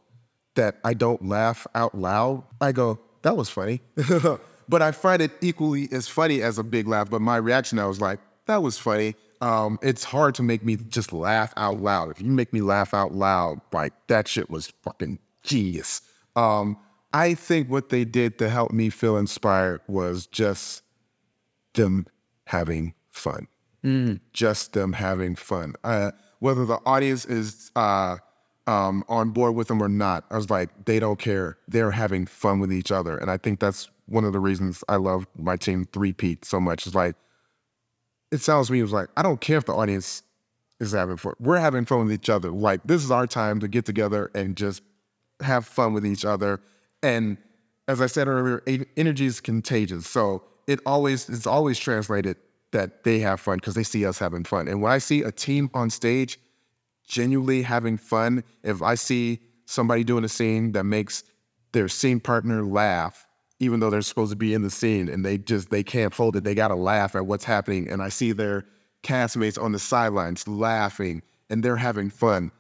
that 0.56 0.78
I 0.84 0.96
don't 0.96 1.24
laugh 1.24 1.68
out 1.76 1.94
loud. 1.94 2.44
I 2.60 2.72
go, 2.72 3.00
that 3.22 3.38
was 3.38 3.50
funny. 3.50 3.82
but 4.70 4.82
I 4.82 4.92
find 4.92 5.22
it 5.22 5.32
equally 5.42 5.88
as 5.92 6.08
funny 6.08 6.42
as 6.42 6.58
a 6.58 6.64
big 6.64 6.88
laugh. 6.88 7.12
But 7.12 7.22
my 7.22 7.38
reaction, 7.38 7.78
I 7.78 7.86
was 7.86 8.02
like, 8.02 8.20
that 8.48 8.64
was 8.64 8.78
funny. 8.78 9.16
Um, 9.42 9.80
it's 9.82 10.04
hard 10.04 10.36
to 10.36 10.44
make 10.44 10.64
me 10.64 10.76
just 10.76 11.12
laugh 11.12 11.54
out 11.58 11.82
loud. 11.82 12.12
If 12.12 12.22
you 12.22 12.32
make 12.32 12.54
me 12.54 12.62
laugh 12.62 12.94
out 12.94 13.14
loud, 13.14 13.60
like 13.72 13.94
that 14.08 14.28
shit 14.28 14.50
was 14.50 14.72
fucking 14.84 15.20
genius. 15.44 16.02
Um, 16.36 16.78
I 17.14 17.34
think 17.34 17.70
what 17.70 17.90
they 17.90 18.06
did 18.06 18.38
to 18.40 18.50
help 18.50 18.72
me 18.72 18.90
feel 18.90 19.18
inspired 19.18 19.82
was 19.88 20.28
just 20.28 20.84
them 21.74 22.06
having 22.46 22.94
fun. 23.10 23.48
Mm. 23.84 24.20
Just 24.32 24.74
them 24.74 24.94
having 24.94 25.36
fun. 25.36 25.74
Uh, 25.84 26.12
whether 26.40 26.66
the 26.66 26.80
audience 26.86 27.26
is 27.26 27.72
uh, 27.76 28.18
um, 28.68 29.04
on 29.10 29.32
board 29.32 29.56
with 29.56 29.68
them 29.68 29.82
or 29.82 29.90
not, 29.90 30.24
I 30.30 30.36
was 30.36 30.50
like, 30.50 30.70
they 30.86 31.00
don't 31.00 31.20
care. 31.20 31.58
They're 31.68 31.92
having 31.92 32.28
fun 32.28 32.60
with 32.60 32.72
each 32.72 32.92
other. 32.92 33.18
And 33.18 33.32
I 33.32 33.38
think 33.38 33.60
that's 33.60 33.90
one 34.06 34.24
of 34.24 34.34
the 34.34 34.40
reasons 34.40 34.84
I 34.88 34.98
love 34.98 35.26
my 35.38 35.56
team 35.56 35.88
three-peat 35.92 36.46
so 36.46 36.60
much. 36.60 36.86
It's 36.86 36.96
like, 36.96 37.16
it 38.32 38.42
sounds 38.42 38.68
to 38.68 38.74
me, 38.74 38.82
was 38.82 38.94
like, 38.94 39.10
I 39.18 39.22
don't 39.22 39.42
care 39.42 39.58
if 39.58 39.66
the 39.66 39.74
audience 39.74 40.24
is 40.80 40.94
having 40.94 41.18
fun. 41.18 41.34
We're 41.40 41.60
having 41.60 41.86
fun 41.86 42.06
with 42.06 42.14
each 42.14 42.30
other. 42.30 42.50
Like, 42.50 42.82
this 42.86 43.04
is 43.04 43.12
our 43.12 43.28
time 43.28 43.60
to 43.60 43.68
get 43.68 43.86
together 43.86 44.32
and 44.34 44.56
just 44.56 44.82
have 45.42 45.66
fun 45.66 45.94
with 45.94 46.06
each 46.06 46.26
other. 46.26 46.62
And 47.04 47.38
as 47.88 48.02
I 48.02 48.08
said 48.08 48.28
earlier, 48.28 48.64
energy 48.96 49.26
is 49.26 49.40
contagious. 49.42 50.08
So 50.08 50.44
it 50.68 50.80
always 50.86 51.28
it's 51.30 51.48
always 51.48 51.78
translated 51.78 52.38
that 52.72 53.04
they 53.04 53.20
have 53.20 53.40
fun 53.40 53.58
because 53.58 53.76
they 53.76 53.84
see 53.84 54.06
us 54.06 54.18
having 54.18 54.44
fun. 54.44 54.68
And 54.68 54.82
when 54.82 54.92
I 54.92 54.98
see 55.00 55.24
a 55.24 55.32
team 55.32 55.70
on 55.74 55.90
stage 55.90 56.40
genuinely 57.06 57.62
having 57.62 57.98
fun, 57.98 58.44
if 58.64 58.82
I 58.82 58.96
see 58.96 59.40
somebody 59.66 60.04
doing 60.04 60.24
a 60.24 60.30
scene 60.30 60.72
that 60.72 60.86
makes 60.86 61.24
their 61.74 61.90
scene 61.90 62.20
partner 62.20 62.64
laugh, 62.64 63.26
even 63.62 63.80
though 63.80 63.92
they're 63.92 64.02
supposed 64.02 64.32
to 64.32 64.36
be 64.36 64.54
in 64.54 64.64
the 64.64 64.70
scene 64.72 65.08
and 65.08 65.24
they 65.24 65.38
just 65.38 65.70
they 65.70 65.84
can't 65.84 66.14
hold 66.14 66.36
it, 66.36 66.44
they 66.44 66.56
gotta 66.56 66.76
laugh 66.76 67.16
at 67.16 67.28
what's 67.28 67.46
happening. 67.46 67.88
And 67.90 68.02
I 68.02 68.10
see 68.10 68.32
their 68.32 68.66
castmates 69.04 69.62
on 69.62 69.72
the 69.72 69.80
sidelines 69.80 70.48
laughing 70.48 71.22
and 71.50 71.64
they're 71.64 71.78
having 71.78 72.10
fun. 72.10 72.52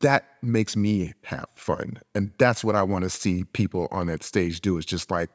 That 0.00 0.24
makes 0.42 0.74
me 0.74 1.12
have 1.24 1.48
fun. 1.54 2.00
And 2.14 2.32
that's 2.38 2.64
what 2.64 2.74
I 2.74 2.82
want 2.82 3.04
to 3.04 3.10
see 3.10 3.44
people 3.44 3.88
on 3.90 4.06
that 4.06 4.22
stage 4.22 4.60
do 4.62 4.78
is 4.78 4.86
just 4.86 5.10
like 5.10 5.30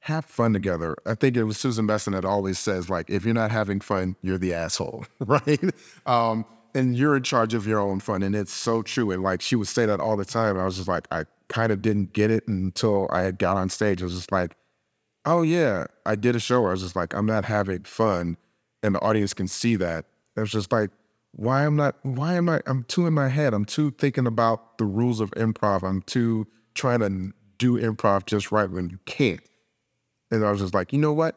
have 0.00 0.24
fun 0.24 0.52
together. 0.54 0.96
I 1.06 1.14
think 1.14 1.36
it 1.36 1.44
was 1.44 1.58
Susan 1.58 1.86
Messing 1.86 2.12
that 2.12 2.26
always 2.26 2.58
says, 2.58 2.90
like, 2.90 3.08
if 3.08 3.24
you're 3.24 3.32
not 3.32 3.50
having 3.50 3.80
fun, 3.80 4.16
you're 4.20 4.36
the 4.36 4.52
asshole, 4.52 5.06
right? 5.20 5.60
Um, 6.04 6.44
and 6.74 6.96
you're 6.96 7.16
in 7.16 7.22
charge 7.22 7.54
of 7.54 7.66
your 7.66 7.80
own 7.80 8.00
fun. 8.00 8.22
And 8.22 8.34
it's 8.34 8.52
so 8.52 8.82
true. 8.82 9.10
And 9.10 9.22
like 9.22 9.40
she 9.40 9.56
would 9.56 9.68
say 9.68 9.86
that 9.86 10.00
all 10.00 10.16
the 10.16 10.24
time. 10.24 10.58
I 10.58 10.64
was 10.64 10.76
just 10.76 10.88
like, 10.88 11.06
I 11.10 11.24
kind 11.48 11.72
of 11.72 11.82
didn't 11.82 12.12
get 12.12 12.30
it 12.30 12.46
until 12.48 13.08
I 13.10 13.22
had 13.22 13.38
got 13.38 13.56
on 13.56 13.68
stage. 13.68 14.02
I 14.02 14.04
was 14.04 14.14
just 14.14 14.32
like, 14.32 14.56
oh 15.24 15.42
yeah, 15.42 15.86
I 16.06 16.14
did 16.14 16.36
a 16.36 16.40
show. 16.40 16.60
where 16.60 16.70
I 16.70 16.72
was 16.72 16.82
just 16.82 16.96
like, 16.96 17.14
I'm 17.14 17.26
not 17.26 17.44
having 17.44 17.84
fun. 17.84 18.36
And 18.82 18.94
the 18.94 19.00
audience 19.00 19.32
can 19.34 19.48
see 19.48 19.76
that. 19.76 20.04
It 20.36 20.40
was 20.40 20.50
just 20.50 20.72
like, 20.72 20.90
why 21.32 21.64
am 21.64 21.76
not 21.76 21.96
why 22.02 22.34
am 22.34 22.48
I 22.48 22.60
I'm 22.66 22.84
too 22.84 23.06
in 23.06 23.12
my 23.12 23.28
head. 23.28 23.54
I'm 23.54 23.64
too 23.64 23.90
thinking 23.92 24.26
about 24.26 24.78
the 24.78 24.84
rules 24.84 25.20
of 25.20 25.30
improv. 25.32 25.82
I'm 25.82 26.02
too 26.02 26.46
trying 26.74 27.00
to 27.00 27.32
do 27.58 27.80
improv 27.80 28.26
just 28.26 28.52
right 28.52 28.70
when 28.70 28.90
you 28.90 28.98
can't. 29.06 29.40
And 30.30 30.44
I 30.44 30.50
was 30.50 30.60
just 30.60 30.74
like, 30.74 30.92
you 30.92 30.98
know 30.98 31.12
what? 31.12 31.36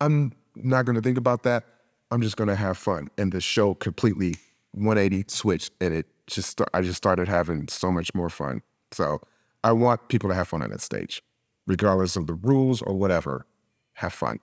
I'm 0.00 0.32
not 0.56 0.84
going 0.84 0.96
to 0.96 1.02
think 1.02 1.18
about 1.18 1.42
that. 1.44 1.64
I'm 2.10 2.20
just 2.20 2.36
going 2.36 2.48
to 2.48 2.56
have 2.56 2.76
fun. 2.76 3.08
And 3.18 3.32
the 3.32 3.40
show 3.40 3.74
completely 3.74 4.36
180 4.72 5.24
switched, 5.28 5.72
and 5.80 5.94
it 5.94 6.06
just 6.26 6.60
I 6.74 6.82
just 6.82 6.96
started 6.96 7.28
having 7.28 7.68
so 7.68 7.90
much 7.90 8.14
more 8.14 8.28
fun. 8.28 8.62
So 8.94 9.20
I 9.64 9.72
want 9.72 10.08
people 10.08 10.28
to 10.28 10.34
have 10.34 10.48
fun 10.48 10.62
on 10.62 10.70
that 10.70 10.80
stage, 10.80 11.22
regardless 11.66 12.16
of 12.16 12.26
the 12.26 12.34
rules 12.34 12.82
or 12.82 12.94
whatever. 12.94 13.46
Have 13.94 14.12
fun. 14.12 14.40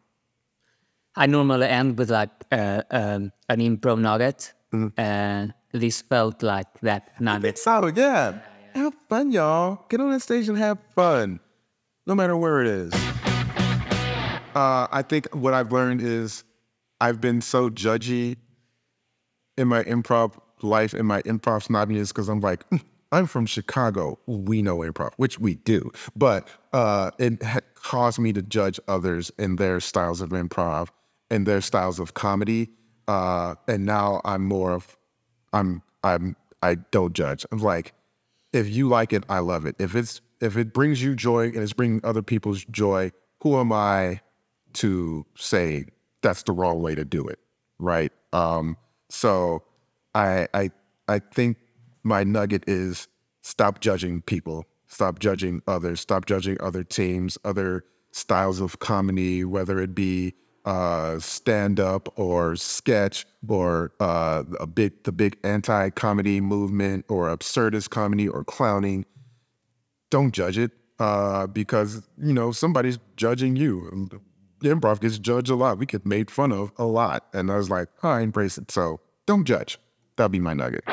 I 1.15 1.25
normally 1.25 1.67
end 1.67 1.97
with 1.97 2.11
like 2.11 2.29
uh, 2.51 2.83
um, 2.91 3.31
an 3.49 3.59
improv 3.59 3.99
nugget, 3.99 4.53
mm-hmm. 4.71 4.99
and 4.99 5.53
this 5.71 6.01
felt 6.01 6.43
like 6.43 6.79
that 6.81 7.19
nugget. 7.19 7.57
So 7.57 7.87
yeah. 7.87 8.39
yeah, 8.75 8.83
have 8.83 8.93
fun, 9.09 9.31
y'all. 9.31 9.85
Get 9.89 9.99
on 9.99 10.11
that 10.11 10.21
stage 10.21 10.47
and 10.47 10.57
have 10.57 10.79
fun, 10.95 11.39
no 12.05 12.15
matter 12.15 12.37
where 12.37 12.61
it 12.61 12.67
is. 12.67 12.93
Uh, 14.55 14.87
I 14.91 15.03
think 15.07 15.33
what 15.35 15.53
I've 15.53 15.71
learned 15.71 16.01
is 16.01 16.43
I've 17.01 17.21
been 17.21 17.41
so 17.41 17.69
judgy 17.69 18.37
in 19.57 19.67
my 19.67 19.83
improv 19.83 20.39
life, 20.61 20.93
in 20.93 21.05
my 21.05 21.21
improv 21.23 21.67
snobbiness, 21.67 22.09
because 22.09 22.29
I'm 22.29 22.39
like, 22.39 22.67
mm, 22.69 22.81
I'm 23.11 23.25
from 23.25 23.45
Chicago. 23.45 24.19
We 24.27 24.61
know 24.61 24.79
improv, 24.79 25.11
which 25.17 25.39
we 25.39 25.55
do, 25.55 25.91
but 26.15 26.47
uh, 26.73 27.11
it 27.17 27.41
caused 27.75 28.19
me 28.19 28.33
to 28.33 28.41
judge 28.41 28.79
others 28.87 29.31
in 29.37 29.55
their 29.55 29.79
styles 29.79 30.21
of 30.21 30.29
improv 30.29 30.89
and 31.29 31.45
their 31.45 31.61
styles 31.61 31.99
of 31.99 32.13
comedy. 32.13 32.69
Uh, 33.07 33.55
and 33.67 33.85
now 33.85 34.21
I'm 34.25 34.45
more 34.45 34.71
of, 34.71 34.97
I'm, 35.53 35.81
I'm, 36.03 36.35
I 36.61 36.75
don't 36.75 37.13
judge. 37.13 37.45
I'm 37.51 37.59
like, 37.59 37.93
if 38.53 38.69
you 38.69 38.87
like 38.87 39.13
it, 39.13 39.23
I 39.29 39.39
love 39.39 39.65
it. 39.65 39.75
If 39.79 39.95
it's, 39.95 40.21
if 40.41 40.57
it 40.57 40.73
brings 40.73 41.01
you 41.01 41.15
joy 41.15 41.47
and 41.47 41.57
it's 41.57 41.73
bringing 41.73 42.01
other 42.03 42.21
people's 42.21 42.63
joy, 42.65 43.11
who 43.41 43.59
am 43.59 43.71
I 43.71 44.21
to 44.73 45.25
say 45.35 45.85
that's 46.21 46.43
the 46.43 46.51
wrong 46.51 46.81
way 46.81 46.95
to 46.95 47.05
do 47.05 47.27
it, 47.27 47.39
right? 47.79 48.11
Um, 48.33 48.77
so 49.09 49.63
I 50.13 50.47
I 50.53 50.71
I 51.07 51.19
think 51.19 51.57
my 52.09 52.23
nugget 52.25 52.63
is 52.67 53.07
stop 53.43 53.79
judging 53.79 54.21
people, 54.23 54.65
stop 54.87 55.19
judging 55.19 55.61
others, 55.67 56.01
stop 56.01 56.25
judging 56.25 56.57
other 56.59 56.83
teams, 56.83 57.37
other 57.45 57.85
styles 58.11 58.59
of 58.59 58.79
comedy, 58.79 59.45
whether 59.45 59.79
it 59.79 59.95
be 59.95 60.33
uh, 60.65 61.17
stand 61.19 61.79
up 61.79 62.11
or 62.19 62.57
sketch 62.57 63.25
or 63.47 63.93
uh, 64.01 64.43
a 64.59 64.67
big 64.67 65.03
the 65.03 65.11
big 65.13 65.37
anti 65.43 65.89
comedy 65.91 66.41
movement 66.41 67.05
or 67.07 67.27
absurdist 67.27 67.89
comedy 67.89 68.27
or 68.27 68.43
clowning. 68.43 69.05
Don't 70.09 70.33
judge 70.33 70.57
it 70.57 70.71
uh, 70.99 71.47
because 71.47 72.07
you 72.17 72.33
know 72.33 72.51
somebody's 72.51 72.99
judging 73.15 73.55
you 73.55 74.09
improv 74.63 74.99
gets 74.99 75.17
judged 75.17 75.49
a 75.49 75.55
lot. 75.55 75.77
We 75.77 75.85
get 75.85 76.05
made 76.05 76.29
fun 76.29 76.51
of 76.51 76.71
a 76.77 76.85
lot. 76.85 77.27
And 77.33 77.51
I 77.51 77.55
was 77.55 77.69
like, 77.69 77.87
oh, 78.03 78.09
I 78.09 78.21
embrace 78.21 78.57
it. 78.57 78.71
So 78.71 78.99
don't 79.25 79.45
judge. 79.45 79.79
That'll 80.17 80.29
be 80.29 80.39
my 80.39 80.53
nugget. 80.53 80.83